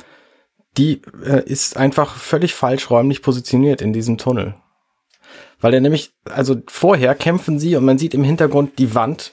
die 0.78 1.02
äh, 1.26 1.44
ist 1.46 1.76
einfach 1.78 2.16
völlig 2.16 2.54
falsch 2.54 2.90
räumlich 2.90 3.22
positioniert 3.22 3.82
in 3.82 3.92
diesem 3.94 4.18
Tunnel. 4.18 4.56
Weil 5.60 5.74
er 5.74 5.82
nämlich, 5.82 6.12
also 6.30 6.58
vorher 6.68 7.16
kämpfen 7.16 7.60
sie 7.60 7.76
und 7.76 7.86
man 7.86 7.98
sieht 7.98 8.14
im 8.14 8.24
Hintergrund 8.24 8.78
die 8.80 8.94
Wand 8.94 9.32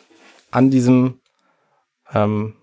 an 0.51 0.71
diesem, 0.71 1.21
ähm, 2.15 2.55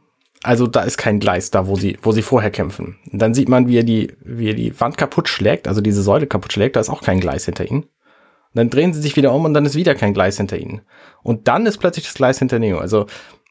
also 0.44 0.68
da 0.68 0.82
ist 0.84 0.98
kein 0.98 1.20
Gleis 1.20 1.52
da, 1.52 1.68
wo 1.68 1.76
sie, 1.76 1.98
wo 2.02 2.12
sie 2.14 2.22
vorher 2.22 2.52
kämpfen. 2.52 2.98
Und 3.12 3.22
dann 3.22 3.34
sieht 3.34 3.50
man, 3.50 3.68
wie 3.68 3.78
er 3.78 3.84
die, 3.84 4.14
wie 4.24 4.48
er 4.50 4.54
die 4.54 4.80
Wand 4.80 4.98
kaputt 4.98 5.28
schlägt, 5.28 5.68
also 5.68 5.82
diese 5.82 6.02
Säule 6.02 6.28
kaputt 6.28 6.54
schlägt, 6.54 6.76
da 6.78 6.80
ist 6.80 6.90
auch 6.90 7.02
kein 7.02 7.20
Gleis 7.20 7.46
hinter 7.46 7.70
ihnen. 7.70 7.86
Und 8.54 8.58
dann 8.58 8.70
drehen 8.70 8.94
sie 8.94 9.02
sich 9.02 9.16
wieder 9.16 9.32
um 9.34 9.46
und 9.46 9.54
dann 9.54 9.66
ist 9.66 9.76
wieder 9.76 9.94
kein 9.96 10.14
Gleis 10.14 10.38
hinter 10.38 10.58
ihnen. 10.58 10.82
Und 11.22 11.48
dann 11.48 11.66
ist 11.66 11.78
plötzlich 11.78 12.06
das 12.06 12.16
Gleis 12.16 12.40
hinter 12.40 12.58
Neo. 12.60 12.80
Also 12.80 13.06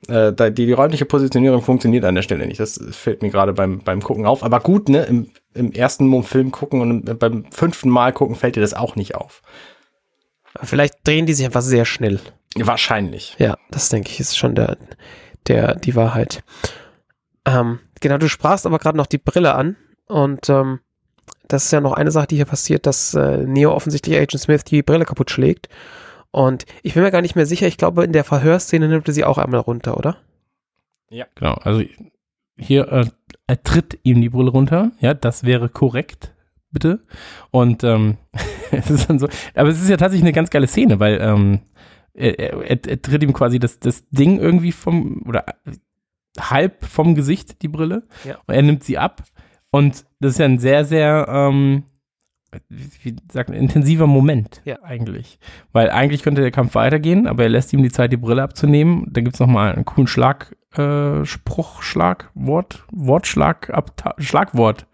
äh, 0.09 0.33
die, 0.33 0.67
die 0.67 0.73
räumliche 0.73 1.05
Positionierung 1.05 1.63
funktioniert 1.63 2.05
an 2.05 2.17
der 2.17 2.23
Stelle 2.23 2.47
nicht. 2.47 2.59
Das 2.59 2.81
fällt 2.91 3.23
mir 3.23 3.31
gerade 3.31 3.53
beim, 3.53 3.79
beim 3.81 4.03
Gucken 4.03 4.27
auf. 4.27 4.43
Aber 4.43 4.59
gut, 4.61 4.89
ne, 4.89 5.05
im, 5.05 5.31
im 5.55 5.73
ersten 5.73 6.23
Film 6.25 6.51
gucken 6.51 6.81
und 6.81 7.09
im- 7.09 7.19
beim 7.19 7.45
fünften 7.53 7.91
Mal 7.91 8.13
gucken 8.13 8.35
fällt 8.37 8.57
dir 8.57 8.61
das 8.61 8.75
auch 8.75 8.97
nicht 8.97 9.15
auf. 9.15 9.43
Vielleicht 10.63 11.07
drehen 11.07 11.27
die 11.27 11.35
sich 11.35 11.47
einfach 11.47 11.63
sehr 11.63 11.85
schnell. 11.85 12.21
Wahrscheinlich. 12.57 13.37
Ja, 13.39 13.57
das 13.71 13.91
denke 13.91 14.11
ich 14.11 14.19
ist 14.19 14.37
schon 14.37 14.55
der, 14.55 14.79
der, 15.47 15.77
die 15.77 15.95
Wahrheit. 15.95 16.43
Ähm, 17.45 17.79
genau, 18.01 18.19
du 18.19 18.29
sprachst 18.29 18.67
aber 18.67 18.79
gerade 18.79 18.97
noch 18.97 19.07
die 19.07 19.19
Brille 19.19 19.55
an 19.55 19.77
und 20.07 20.49
ähm, 20.49 20.81
das 21.49 21.67
ist 21.67 21.73
ja 21.73 21.81
noch 21.81 21.93
eine 21.93 22.11
Sache, 22.11 22.27
die 22.27 22.37
hier 22.37 22.45
passiert, 22.45 22.87
dass 22.87 23.15
äh, 23.15 23.39
Neo 23.39 23.73
offensichtlich 23.73 24.17
Agent 24.17 24.41
Smith 24.41 24.65
die 24.65 24.83
Brille 24.83 25.05
kaputt 25.05 25.31
schlägt. 25.31 25.69
Und 26.31 26.67
ich 26.83 26.95
bin 26.95 27.03
mir 27.03 27.11
gar 27.11 27.23
nicht 27.23 27.37
mehr 27.37 27.47
sicher, 27.47 27.67
ich 27.67 27.79
glaube, 27.79 28.05
in 28.05 28.13
der 28.13 28.25
Verhörszene 28.25 28.89
nimmt 28.89 29.09
er 29.09 29.15
sie 29.15 29.25
auch 29.25 29.39
einmal 29.39 29.61
runter, 29.61 29.97
oder? 29.97 30.17
Genau, 31.35 31.55
also 31.55 31.83
hier 32.59 32.89
äh, 32.93 33.07
er 33.47 33.63
tritt 33.63 33.99
ihm 34.03 34.21
die 34.21 34.29
Brille 34.29 34.51
runter, 34.51 34.91
ja, 35.01 35.15
das 35.15 35.45
wäre 35.45 35.69
korrekt, 35.71 36.35
bitte. 36.71 37.01
Und 37.51 37.83
ähm, 37.83 38.19
es 38.71 38.91
ist 38.91 39.09
dann 39.09 39.19
so, 39.19 39.29
aber 39.55 39.71
es 39.71 39.81
ist 39.81 39.89
ja 39.89 39.97
tatsächlich 39.97 40.25
eine 40.25 40.35
ganz 40.35 40.51
geile 40.51 40.67
Szene, 40.67 41.01
weil 41.01 41.19
ähm, 41.23 41.61
er, 42.13 42.39
er, 42.39 42.87
er 42.87 43.01
tritt 43.03 43.23
ihm 43.23 43.33
quasi 43.33 43.59
das, 43.59 43.79
das 43.79 44.05
Ding 44.11 44.39
irgendwie 44.39 44.73
vom, 44.73 45.23
oder 45.27 45.47
halb 46.39 46.85
vom 46.85 47.15
Gesicht, 47.15 47.63
die 47.63 47.69
Brille, 47.69 48.03
Ja. 48.25 48.37
und 48.47 48.55
er 48.55 48.63
nimmt 48.63 48.85
sie 48.85 48.99
ab. 48.99 49.23
Und 49.71 50.05
das 50.21 50.33
ist 50.33 50.39
ja 50.39 50.47
ein 50.47 50.59
sehr, 50.59 50.85
sehr, 50.85 51.27
ähm, 51.29 51.85
wie 52.71 53.17
sagt 53.31 53.51
man, 53.51 53.59
intensiver 53.59 54.07
Moment 54.07 54.63
Ja. 54.65 54.83
eigentlich. 54.83 55.39
Weil 55.73 55.91
eigentlich 55.91 56.23
könnte 56.23 56.41
der 56.41 56.51
Kampf 56.51 56.75
weitergehen, 56.75 57.27
aber 57.27 57.43
er 57.43 57.49
lässt 57.51 57.73
ihm 57.73 57.83
die 57.83 57.91
Zeit, 57.91 58.11
die 58.13 58.17
Brille 58.17 58.43
abzunehmen. 58.43 59.07
Da 59.11 59.21
gibt's 59.21 59.41
noch 59.41 59.47
mal 59.47 59.73
einen 59.75 59.85
coolen 59.85 60.07
Schlag, 60.07 60.57
äh, 60.77 61.25
Spruch, 61.27 61.83
Schlag, 61.83 62.31
Wort, 62.35 62.85
Wortschlag, 62.91 63.71
Abta 63.71 64.15
Schlagwort. 64.19 64.87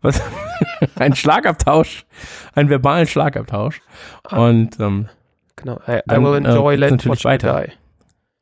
Was? 0.00 0.22
ein 0.96 1.14
Schlagabtausch, 1.14 2.06
einen 2.54 2.68
verbalen 2.70 3.06
Schlagabtausch. 3.06 3.80
Ah. 4.24 4.46
Und 4.48 4.80
ähm, 4.80 5.08
Genau. 5.56 5.76
I, 5.86 5.98
I 5.98 6.00
Dann, 6.06 6.24
will 6.24 6.32
äh, 6.34 6.36
enjoy 6.48 6.72
geht's 6.72 6.80
let 6.80 6.90
natürlich 6.90 7.24
weiter. 7.24 7.64
die. 7.66 7.72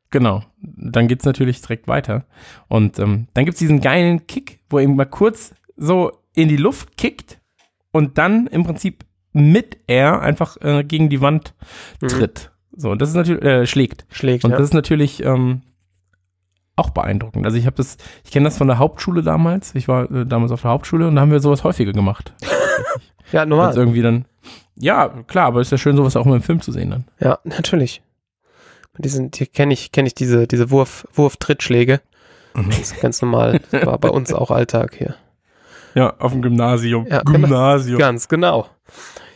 Genau. 0.09 0.43
Dann 0.61 1.07
geht's 1.07 1.25
natürlich 1.25 1.61
direkt 1.61 1.87
weiter. 1.87 2.25
Und 2.69 2.97
ähm, 2.99 3.27
dann 3.33 3.45
gibt's 3.45 3.59
diesen 3.59 3.81
geilen 3.81 4.25
Kick, 4.27 4.59
wo 4.69 4.77
er 4.77 4.83
ihn 4.83 4.95
mal 4.95 5.05
kurz 5.05 5.53
so 5.75 6.11
in 6.35 6.47
die 6.49 6.57
Luft 6.57 6.97
kickt 6.97 7.39
und 7.91 8.17
dann 8.17 8.47
im 8.47 8.63
Prinzip 8.63 9.05
mit 9.33 9.77
er 9.87 10.21
einfach 10.21 10.57
äh, 10.61 10.83
gegen 10.83 11.09
die 11.09 11.21
Wand 11.21 11.53
Mhm. 12.01 12.07
tritt. 12.07 12.51
So, 12.75 12.91
und 12.91 13.01
das 13.01 13.09
ist 13.09 13.15
natürlich, 13.15 13.43
äh, 13.43 13.67
schlägt. 13.67 14.05
Schlägt, 14.09 14.45
Und 14.45 14.51
ja. 14.51 14.57
das 14.57 14.67
ist 14.69 14.73
natürlich 14.73 15.23
ähm, 15.23 15.61
auch 16.75 16.89
beeindruckend. 16.89 17.45
Also 17.45 17.57
ich 17.57 17.65
habe 17.67 17.75
das, 17.75 17.97
ich 18.23 18.31
kenne 18.31 18.45
das 18.45 18.57
von 18.57 18.67
der 18.67 18.79
Hauptschule 18.79 19.21
damals. 19.21 19.75
Ich 19.75 19.87
war 19.87 20.09
äh, 20.11 20.25
damals 20.25 20.51
auf 20.51 20.61
der 20.63 20.71
Hauptschule 20.71 21.07
und 21.07 21.15
da 21.15 21.21
haben 21.21 21.31
wir 21.31 21.39
sowas 21.39 21.63
häufiger 21.63 21.93
gemacht. 21.93 22.33
ja, 23.31 23.41
Wenn's 23.41 23.49
normal. 23.49 23.75
irgendwie 23.75 24.01
dann, 24.01 24.25
ja, 24.75 25.09
klar, 25.27 25.45
aber 25.47 25.61
ist 25.61 25.71
ja 25.71 25.77
schön, 25.77 25.95
sowas 25.95 26.15
auch 26.15 26.25
mal 26.25 26.35
im 26.35 26.41
Film 26.41 26.61
zu 26.61 26.71
sehen 26.71 26.89
dann. 26.89 27.05
Ja, 27.19 27.39
natürlich. 27.43 28.01
Diesen, 28.97 29.31
hier 29.33 29.47
kenne 29.47 29.73
ich, 29.73 29.91
kenne 29.91 30.07
ich 30.07 30.15
diese, 30.15 30.47
diese 30.47 30.69
Wurf, 30.71 31.07
Wurf-Trittschläge. 31.13 32.01
Mhm. 32.55 32.69
Das 32.69 32.79
ist 32.79 33.01
ganz 33.01 33.21
normal. 33.21 33.59
Das 33.71 33.85
war 33.85 33.97
bei 33.97 34.09
uns 34.09 34.33
auch 34.33 34.51
Alltag 34.51 34.95
hier. 34.97 35.15
Ja, 35.95 36.13
auf 36.19 36.31
dem 36.31 36.41
Gymnasium. 36.41 37.07
Ja. 37.09 37.21
Gymnasium. 37.23 37.99
Ganz 37.99 38.27
genau. 38.27 38.67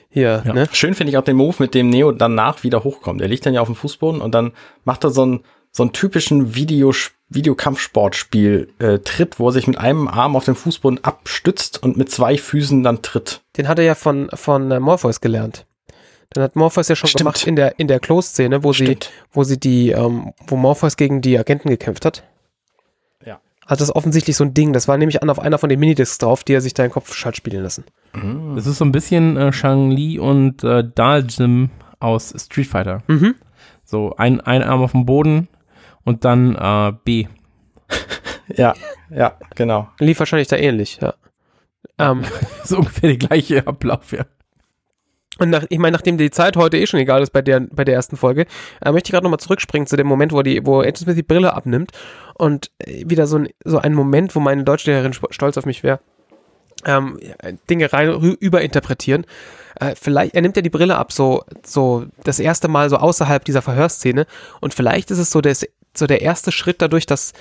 Hier, 0.09 0.41
Ja. 0.45 0.53
ne? 0.53 0.67
Schön 0.71 0.93
finde 0.95 1.11
ich 1.11 1.17
auch 1.17 1.23
den 1.23 1.35
Move, 1.37 1.55
mit 1.59 1.73
dem 1.75 1.89
Neo 1.89 2.11
danach 2.11 2.63
wieder 2.63 2.83
hochkommt. 2.83 3.21
Er 3.21 3.27
liegt 3.27 3.45
dann 3.45 3.53
ja 3.53 3.61
auf 3.61 3.67
dem 3.67 3.75
Fußboden 3.75 4.21
und 4.21 4.33
dann 4.33 4.51
macht 4.83 5.03
er 5.03 5.09
so 5.11 5.21
einen, 5.23 5.43
so 5.71 5.83
einen 5.83 5.93
typischen 5.93 6.55
Video, 6.55 6.91
Videokampfsportspiel 7.29 8.69
äh, 8.79 8.99
Tritt, 8.99 9.39
wo 9.39 9.49
er 9.49 9.51
sich 9.51 9.67
mit 9.67 9.77
einem 9.77 10.07
Arm 10.07 10.35
auf 10.35 10.45
den 10.45 10.55
Fußboden 10.55 11.03
abstützt 11.03 11.81
und 11.83 11.97
mit 11.97 12.09
zwei 12.09 12.37
Füßen 12.37 12.83
dann 12.83 13.01
tritt. 13.01 13.41
Den 13.57 13.67
hat 13.67 13.79
er 13.79 13.85
ja 13.85 13.95
von, 13.95 14.29
von 14.33 14.71
äh, 14.71 14.79
Morpheus 14.79 15.21
gelernt. 15.21 15.65
Dann 16.31 16.43
hat 16.43 16.55
Morpheus 16.55 16.87
ja 16.89 16.95
schon 16.95 17.07
Stimmt. 17.09 17.19
gemacht 17.19 17.47
in 17.47 17.55
der, 17.55 17.79
in 17.79 17.87
der 17.87 17.99
Close-Szene, 17.99 18.63
wo 18.63 18.73
sie, 18.73 18.97
wo 19.31 19.43
sie 19.43 19.59
die, 19.59 19.91
ähm, 19.91 20.33
wo 20.47 20.55
Morpheus 20.57 20.97
gegen 20.97 21.21
die 21.21 21.37
Agenten 21.37 21.69
gekämpft 21.69 22.05
hat. 22.05 22.23
Also 23.67 23.83
das 23.83 23.95
offensichtlich 23.95 24.37
so 24.37 24.45
ein 24.45 24.53
Ding. 24.53 24.73
Das 24.73 24.87
war 24.87 24.97
nämlich 24.97 25.21
an 25.21 25.29
auf 25.29 25.39
einer 25.39 25.57
von 25.57 25.69
den 25.69 25.79
Minidiscs 25.79 26.17
drauf, 26.17 26.43
die 26.43 26.53
er 26.53 26.61
sich 26.61 26.73
da 26.73 26.83
in 26.83 26.87
den 26.87 26.93
Kopf 26.93 27.13
hat 27.25 27.35
spielen 27.35 27.63
lassen. 27.63 27.83
Das 28.55 28.65
ist 28.65 28.77
so 28.77 28.85
ein 28.85 28.93
bisschen 28.93 29.35
äh, 29.37 29.51
Shang 29.51 29.91
Li 29.91 30.17
und 30.17 30.63
äh, 30.63 30.83
Daljim 30.95 31.69
aus 31.99 32.33
Street 32.37 32.67
Fighter. 32.67 33.03
Mhm. 33.07 33.35
So 33.83 34.15
ein, 34.17 34.41
ein 34.41 34.63
Arm 34.63 34.81
auf 34.81 34.93
dem 34.93 35.05
Boden 35.05 35.49
und 36.03 36.25
dann 36.25 36.55
äh, 36.55 36.93
B. 37.03 37.27
Ja, 38.55 38.75
ja, 39.09 39.37
genau. 39.55 39.89
Lief 39.99 40.19
wahrscheinlich 40.19 40.47
da 40.47 40.55
ähnlich, 40.55 40.99
ja. 41.01 41.15
Ähm, 41.97 42.23
So 42.63 42.77
ungefähr 42.77 43.09
der 43.09 43.17
gleiche 43.17 43.67
Ablauf, 43.67 44.13
ja. 44.13 44.23
Und 45.39 45.49
nach, 45.49 45.63
ich 45.69 45.79
meine, 45.79 45.95
nachdem 45.95 46.17
die 46.17 46.31
Zeit 46.31 46.57
heute 46.57 46.77
eh 46.77 46.87
schon 46.87 46.99
egal 46.99 47.21
ist 47.21 47.31
bei 47.31 47.41
der, 47.41 47.59
bei 47.59 47.83
der 47.83 47.95
ersten 47.95 48.17
Folge, 48.17 48.45
äh, 48.83 48.91
möchte 48.91 49.07
ich 49.07 49.11
gerade 49.11 49.23
nochmal 49.23 49.39
zurückspringen 49.39 49.87
zu 49.87 49.95
dem 49.95 50.07
Moment, 50.07 50.31
wo 50.31 50.41
die, 50.41 50.65
wo 50.65 50.79
Agent 50.79 50.97
Smith 50.99 51.15
die 51.15 51.23
Brille 51.23 51.53
abnimmt 51.53 51.91
und 52.35 52.71
äh, 52.79 53.03
wieder 53.07 53.27
so 53.27 53.37
ein, 53.37 53.49
so 53.63 53.79
ein 53.79 53.93
Moment, 53.93 54.35
wo 54.35 54.39
meine 54.39 54.63
Deutschlehrerin 54.63 55.13
stolz 55.13 55.57
auf 55.57 55.65
mich 55.65 55.83
wäre, 55.83 55.99
ähm, 56.85 57.19
Dinge 57.69 57.91
rein 57.91 58.09
überinterpretieren. 58.39 59.25
Äh, 59.79 59.95
vielleicht, 59.95 60.35
er 60.35 60.41
nimmt 60.41 60.55
ja 60.55 60.61
die 60.61 60.69
Brille 60.69 60.97
ab, 60.97 61.11
so, 61.11 61.43
so 61.63 62.05
das 62.23 62.39
erste 62.39 62.67
Mal 62.67 62.89
so 62.89 62.97
außerhalb 62.97 63.43
dieser 63.45 63.61
Verhörszene 63.61 64.25
und 64.61 64.73
vielleicht 64.73 65.11
ist 65.11 65.19
es 65.19 65.31
so, 65.31 65.41
des, 65.41 65.67
so 65.95 66.07
der 66.07 66.21
erste 66.21 66.51
Schritt 66.51 66.81
dadurch, 66.81 67.05
dass 67.05 67.33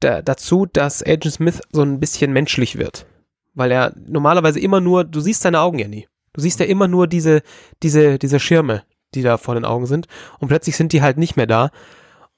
da, 0.00 0.22
dazu, 0.22 0.66
dass 0.66 1.02
Agent 1.02 1.34
Smith 1.34 1.60
so 1.72 1.82
ein 1.82 2.00
bisschen 2.00 2.32
menschlich 2.32 2.78
wird. 2.78 3.06
Weil 3.54 3.72
er 3.72 3.92
normalerweise 4.06 4.60
immer 4.60 4.80
nur, 4.80 5.04
du 5.04 5.20
siehst 5.20 5.42
seine 5.42 5.60
Augen 5.60 5.78
ja 5.78 5.88
nie. 5.88 6.06
Du 6.32 6.40
siehst 6.40 6.60
ja 6.60 6.66
immer 6.66 6.88
nur 6.88 7.06
diese, 7.06 7.42
diese, 7.82 8.18
diese 8.18 8.38
Schirme, 8.40 8.84
die 9.14 9.22
da 9.22 9.36
vor 9.36 9.54
den 9.54 9.64
Augen 9.64 9.86
sind. 9.86 10.06
Und 10.38 10.48
plötzlich 10.48 10.76
sind 10.76 10.92
die 10.92 11.02
halt 11.02 11.16
nicht 11.18 11.36
mehr 11.36 11.46
da. 11.46 11.70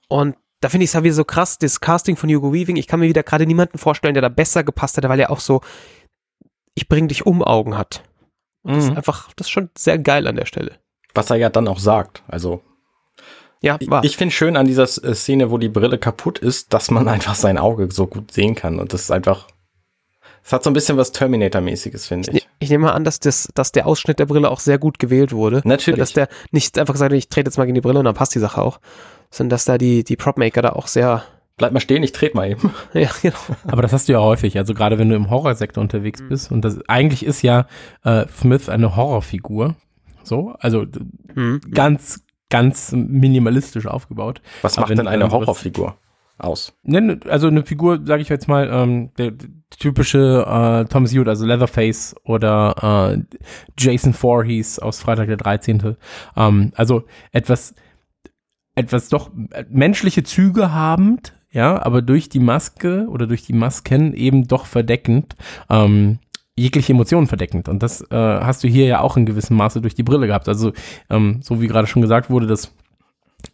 Und 0.08 0.36
da 0.60 0.68
finde 0.68 0.84
ich 0.84 0.90
es 0.90 0.94
halt 0.94 1.04
wieder 1.04 1.14
so 1.14 1.24
krass, 1.24 1.58
das 1.58 1.80
Casting 1.80 2.16
von 2.16 2.30
Hugo 2.30 2.52
Weaving. 2.52 2.76
Ich 2.76 2.86
kann 2.86 3.00
mir 3.00 3.08
wieder 3.08 3.22
gerade 3.22 3.46
niemanden 3.46 3.78
vorstellen, 3.78 4.14
der 4.14 4.22
da 4.22 4.28
besser 4.28 4.62
gepasst 4.64 4.96
hätte, 4.96 5.08
weil 5.08 5.20
er 5.20 5.30
auch 5.30 5.40
so, 5.40 5.60
ich 6.74 6.88
bring 6.88 7.08
dich 7.08 7.26
um 7.26 7.42
Augen 7.42 7.76
hat. 7.76 8.02
Und 8.62 8.76
das 8.76 8.84
ist 8.84 8.90
Mhm. 8.90 8.96
einfach, 8.96 9.32
das 9.34 9.48
ist 9.48 9.50
schon 9.50 9.70
sehr 9.76 9.98
geil 9.98 10.26
an 10.26 10.36
der 10.36 10.46
Stelle. 10.46 10.78
Was 11.14 11.30
er 11.30 11.36
ja 11.36 11.50
dann 11.50 11.68
auch 11.68 11.80
sagt. 11.80 12.22
Also 12.28 12.62
Ja, 13.60 13.76
ich, 13.80 13.90
war. 13.90 14.04
ich 14.04 14.16
finde 14.16 14.32
schön 14.34 14.56
an 14.56 14.66
dieser 14.66 14.84
äh, 14.84 15.14
Szene, 15.14 15.50
wo 15.50 15.58
die 15.58 15.68
Brille 15.68 15.98
kaputt 15.98 16.38
ist, 16.38 16.72
dass 16.72 16.90
man 16.90 17.08
einfach 17.08 17.34
sein 17.34 17.58
Auge 17.58 17.88
so 17.90 18.06
gut 18.06 18.32
sehen 18.32 18.54
kann. 18.54 18.78
Und 18.78 18.92
das 18.92 19.02
ist 19.02 19.10
einfach, 19.10 19.48
es 20.44 20.52
hat 20.52 20.62
so 20.62 20.70
ein 20.70 20.74
bisschen 20.74 20.96
was 20.96 21.12
Terminator-mäßiges, 21.12 22.06
finde 22.06 22.30
Ich, 22.32 22.48
ich. 22.64 22.70
nehme 22.70 22.86
mal 22.86 22.92
an, 22.92 23.04
dass, 23.04 23.20
das, 23.20 23.48
dass 23.54 23.72
der 23.72 23.86
Ausschnitt 23.86 24.18
der 24.18 24.26
Brille 24.26 24.50
auch 24.50 24.60
sehr 24.60 24.78
gut 24.78 24.98
gewählt 24.98 25.32
wurde. 25.32 25.62
Natürlich. 25.64 25.98
Dass 26.00 26.12
der 26.12 26.28
nicht 26.50 26.78
einfach 26.78 26.94
gesagt 26.94 27.12
hat, 27.12 27.18
ich 27.18 27.28
trete 27.28 27.48
jetzt 27.48 27.56
mal 27.58 27.64
gegen 27.64 27.74
die 27.74 27.80
Brille 27.80 27.98
und 27.98 28.04
dann 28.04 28.14
passt 28.14 28.34
die 28.34 28.38
Sache 28.38 28.60
auch. 28.60 28.80
Sondern 29.30 29.50
dass 29.50 29.64
da 29.64 29.78
die, 29.78 30.04
die 30.04 30.16
Propmaker 30.16 30.62
da 30.62 30.70
auch 30.70 30.86
sehr, 30.86 31.24
Bleib 31.58 31.72
mal 31.72 31.80
stehen, 31.80 32.02
ich 32.02 32.12
trete 32.12 32.34
mal 32.36 32.50
eben. 32.50 32.72
ja, 32.94 33.10
genau. 33.20 33.36
Aber 33.66 33.82
das 33.82 33.92
hast 33.92 34.08
du 34.08 34.12
ja 34.14 34.20
häufig, 34.20 34.56
also 34.58 34.72
gerade 34.74 34.98
wenn 34.98 35.08
du 35.10 35.14
im 35.16 35.28
Horrorsektor 35.30 35.82
unterwegs 35.82 36.20
Mhm. 36.22 36.28
bist. 36.28 36.50
Und 36.50 36.64
das 36.64 36.78
eigentlich 36.88 37.24
ist 37.24 37.42
ja 37.42 37.66
äh, 38.04 38.24
Smith 38.38 38.68
eine 38.68 38.96
Horrorfigur. 38.96 39.76
So, 40.24 40.54
also 40.58 40.86
Mhm. 41.34 41.60
ganz, 41.72 42.20
ganz 42.50 42.92
minimalistisch 42.92 43.86
aufgebaut. 43.86 44.40
Was 44.62 44.76
Aber 44.78 44.88
macht 44.88 44.98
denn 44.98 45.06
eine 45.08 45.30
Horrorfigur 45.30 45.96
aus? 46.38 46.74
Ne, 46.82 47.20
Also 47.28 47.48
eine 47.48 47.64
Figur, 47.64 48.00
sage 48.04 48.22
ich 48.22 48.28
jetzt 48.28 48.48
mal, 48.48 48.68
ähm, 48.70 49.10
der, 49.18 49.32
typische 49.78 50.44
äh, 50.46 50.84
Thomas 50.88 51.12
Hewitt, 51.12 51.28
also 51.28 51.46
Leatherface 51.46 52.14
oder 52.24 53.16
äh, 53.16 53.36
Jason 53.78 54.12
Voorhees 54.12 54.78
aus 54.78 55.00
Freitag 55.00 55.28
der 55.28 55.36
13. 55.36 55.96
Ähm, 56.36 56.72
also 56.76 57.04
etwas, 57.32 57.74
etwas 58.74 59.08
doch 59.08 59.30
äh, 59.50 59.64
menschliche 59.70 60.22
Züge 60.22 60.72
habend, 60.72 61.34
ja, 61.50 61.82
aber 61.82 62.02
durch 62.02 62.28
die 62.28 62.40
Maske 62.40 63.06
oder 63.08 63.26
durch 63.26 63.44
die 63.44 63.52
Masken 63.52 64.14
eben 64.14 64.46
doch 64.46 64.66
verdeckend, 64.66 65.36
ähm, 65.68 66.18
jegliche 66.56 66.92
Emotionen 66.92 67.26
verdeckend. 67.26 67.68
Und 67.68 67.82
das 67.82 68.02
äh, 68.10 68.16
hast 68.16 68.62
du 68.62 68.68
hier 68.68 68.86
ja 68.86 69.00
auch 69.00 69.16
in 69.16 69.26
gewissem 69.26 69.56
Maße 69.56 69.80
durch 69.80 69.94
die 69.94 70.02
Brille 70.02 70.26
gehabt. 70.26 70.48
Also, 70.48 70.72
ähm, 71.10 71.40
so 71.42 71.60
wie 71.60 71.66
gerade 71.66 71.86
schon 71.86 72.02
gesagt 72.02 72.30
wurde, 72.30 72.46
dass 72.46 72.72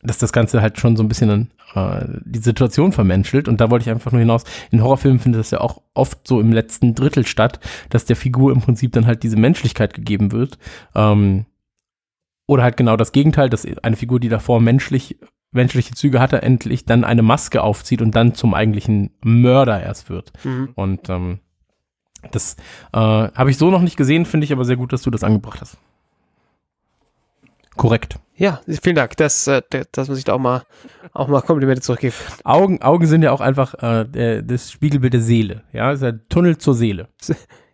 dass 0.02 0.18
das 0.18 0.32
Ganze 0.32 0.60
halt 0.60 0.78
schon 0.78 0.96
so 0.96 1.02
ein 1.02 1.08
bisschen 1.08 1.50
äh, 1.74 2.04
die 2.24 2.38
Situation 2.38 2.92
vermenschelt. 2.92 3.48
Und 3.48 3.60
da 3.60 3.70
wollte 3.70 3.84
ich 3.84 3.90
einfach 3.90 4.12
nur 4.12 4.20
hinaus. 4.20 4.44
In 4.70 4.82
Horrorfilmen 4.82 5.20
findet 5.20 5.40
das 5.40 5.50
ja 5.50 5.60
auch 5.60 5.82
oft 5.94 6.26
so 6.26 6.40
im 6.40 6.52
letzten 6.52 6.94
Drittel 6.94 7.26
statt, 7.26 7.60
dass 7.90 8.04
der 8.04 8.16
Figur 8.16 8.52
im 8.52 8.60
Prinzip 8.60 8.92
dann 8.92 9.06
halt 9.06 9.22
diese 9.22 9.36
Menschlichkeit 9.36 9.94
gegeben 9.94 10.32
wird. 10.32 10.58
Ähm, 10.94 11.46
oder 12.46 12.62
halt 12.62 12.76
genau 12.76 12.96
das 12.96 13.12
Gegenteil, 13.12 13.50
dass 13.50 13.66
eine 13.82 13.96
Figur, 13.96 14.20
die 14.20 14.30
davor 14.30 14.60
menschlich, 14.60 15.18
menschliche 15.52 15.94
Züge 15.94 16.20
hatte, 16.20 16.42
endlich 16.42 16.86
dann 16.86 17.04
eine 17.04 17.22
Maske 17.22 17.62
aufzieht 17.62 18.00
und 18.00 18.16
dann 18.16 18.34
zum 18.34 18.54
eigentlichen 18.54 19.10
Mörder 19.22 19.82
erst 19.82 20.08
wird. 20.08 20.32
Mhm. 20.44 20.70
Und 20.74 21.10
ähm, 21.10 21.40
das 22.32 22.56
äh, 22.92 22.98
habe 22.98 23.50
ich 23.50 23.58
so 23.58 23.70
noch 23.70 23.82
nicht 23.82 23.96
gesehen, 23.96 24.24
finde 24.24 24.44
ich 24.44 24.52
aber 24.52 24.64
sehr 24.64 24.76
gut, 24.76 24.92
dass 24.92 25.02
du 25.02 25.10
das 25.10 25.24
angebracht 25.24 25.60
hast. 25.60 25.78
Korrekt. 27.76 28.18
Ja, 28.40 28.60
vielen 28.82 28.94
Dank. 28.96 29.16
Das, 29.16 29.46
äh, 29.48 29.62
der- 29.72 29.86
das 29.90 30.08
muss 30.08 30.18
ich 30.18 30.24
da 30.24 30.34
auch 30.34 30.38
mal, 30.38 30.62
auch 31.12 31.26
mal 31.28 31.40
Komplimente 31.42 31.82
zurückgeben. 31.82 32.14
Augen, 32.44 32.80
Augen 32.82 33.06
sind 33.06 33.22
ja 33.22 33.32
auch 33.32 33.40
einfach 33.40 33.74
äh, 33.82 34.42
das 34.42 34.70
Spiegelbild 34.70 35.12
der 35.14 35.20
Seele. 35.20 35.64
Ja, 35.72 35.90
ist 35.90 36.04
ein 36.04 36.22
Tunnel 36.28 36.56
zur 36.58 36.74
Seele. 36.74 37.08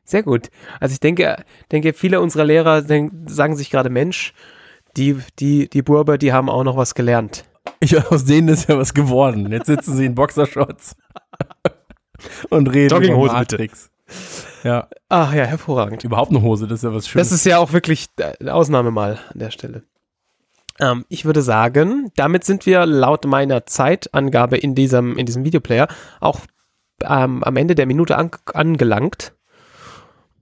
Sehr 0.04 0.22
gut. 0.22 0.48
Also 0.80 0.92
ich 0.94 1.00
denke, 1.00 1.44
denke, 1.70 1.92
viele 1.92 2.20
unserer 2.20 2.44
Lehrer 2.44 2.82
denk, 2.82 3.12
sagen 3.26 3.56
sich 3.56 3.70
gerade, 3.70 3.90
Mensch, 3.90 4.32
die, 4.96 5.18
die, 5.38 5.68
die 5.68 5.82
Burber, 5.82 6.16
die 6.18 6.32
haben 6.32 6.48
auch 6.48 6.64
noch 6.64 6.76
was 6.76 6.94
gelernt. 6.94 7.44
Ich, 7.80 7.96
aus 8.10 8.24
denen 8.24 8.48
ist 8.48 8.68
ja 8.68 8.78
was 8.78 8.94
geworden. 8.94 9.50
Jetzt 9.52 9.66
sitzen 9.66 9.96
sie 9.96 10.06
in 10.06 10.14
Boxershorts 10.14 10.96
und 12.50 12.68
reden 12.68 13.02
über 13.02 13.32
Matrix. 13.32 13.90
Ja, 14.62 14.88
Ach 15.08 15.32
ja, 15.34 15.44
hervorragend. 15.44 16.04
überhaupt 16.04 16.30
eine 16.30 16.42
Hose, 16.42 16.66
das 16.66 16.80
ist 16.80 16.84
ja 16.84 16.94
was 16.94 17.08
Schönes. 17.08 17.28
Das 17.28 17.36
ist 17.38 17.44
ja 17.46 17.58
auch 17.58 17.72
wirklich 17.72 18.06
eine 18.40 18.54
Ausnahme 18.54 18.90
mal 18.90 19.18
an 19.32 19.38
der 19.38 19.50
Stelle. 19.50 19.82
Ähm, 20.80 21.04
ich 21.08 21.24
würde 21.24 21.42
sagen, 21.42 22.10
damit 22.16 22.44
sind 22.44 22.66
wir 22.66 22.86
laut 22.86 23.24
meiner 23.26 23.66
Zeitangabe 23.66 24.56
in 24.56 24.74
diesem, 24.74 25.16
in 25.16 25.26
diesem 25.26 25.44
Videoplayer 25.44 25.88
auch 26.20 26.40
ähm, 27.02 27.42
am 27.44 27.56
Ende 27.56 27.74
der 27.74 27.86
Minute 27.86 28.16
an, 28.16 28.30
angelangt. 28.52 29.32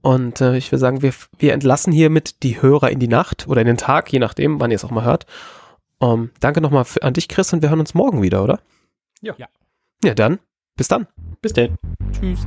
Und 0.00 0.40
äh, 0.40 0.56
ich 0.56 0.72
würde 0.72 0.80
sagen, 0.80 1.02
wir, 1.02 1.12
wir 1.38 1.52
entlassen 1.52 1.92
hiermit 1.92 2.42
die 2.42 2.60
Hörer 2.60 2.90
in 2.90 2.98
die 2.98 3.08
Nacht 3.08 3.46
oder 3.46 3.60
in 3.60 3.68
den 3.68 3.76
Tag, 3.76 4.12
je 4.12 4.18
nachdem, 4.18 4.60
wann 4.60 4.70
ihr 4.70 4.76
es 4.76 4.84
auch 4.84 4.90
mal 4.90 5.04
hört. 5.04 5.26
Ähm, 6.00 6.30
danke 6.40 6.60
nochmal 6.60 6.84
an 7.00 7.14
dich, 7.14 7.28
Chris, 7.28 7.52
und 7.52 7.62
wir 7.62 7.70
hören 7.70 7.80
uns 7.80 7.94
morgen 7.94 8.20
wieder, 8.22 8.42
oder? 8.42 8.60
Ja. 9.20 9.34
Ja. 9.38 9.46
Ja, 10.04 10.14
dann. 10.14 10.40
Bis 10.76 10.88
dann. 10.88 11.06
Bis 11.40 11.52
denn. 11.52 11.76
Tschüss. 12.12 12.46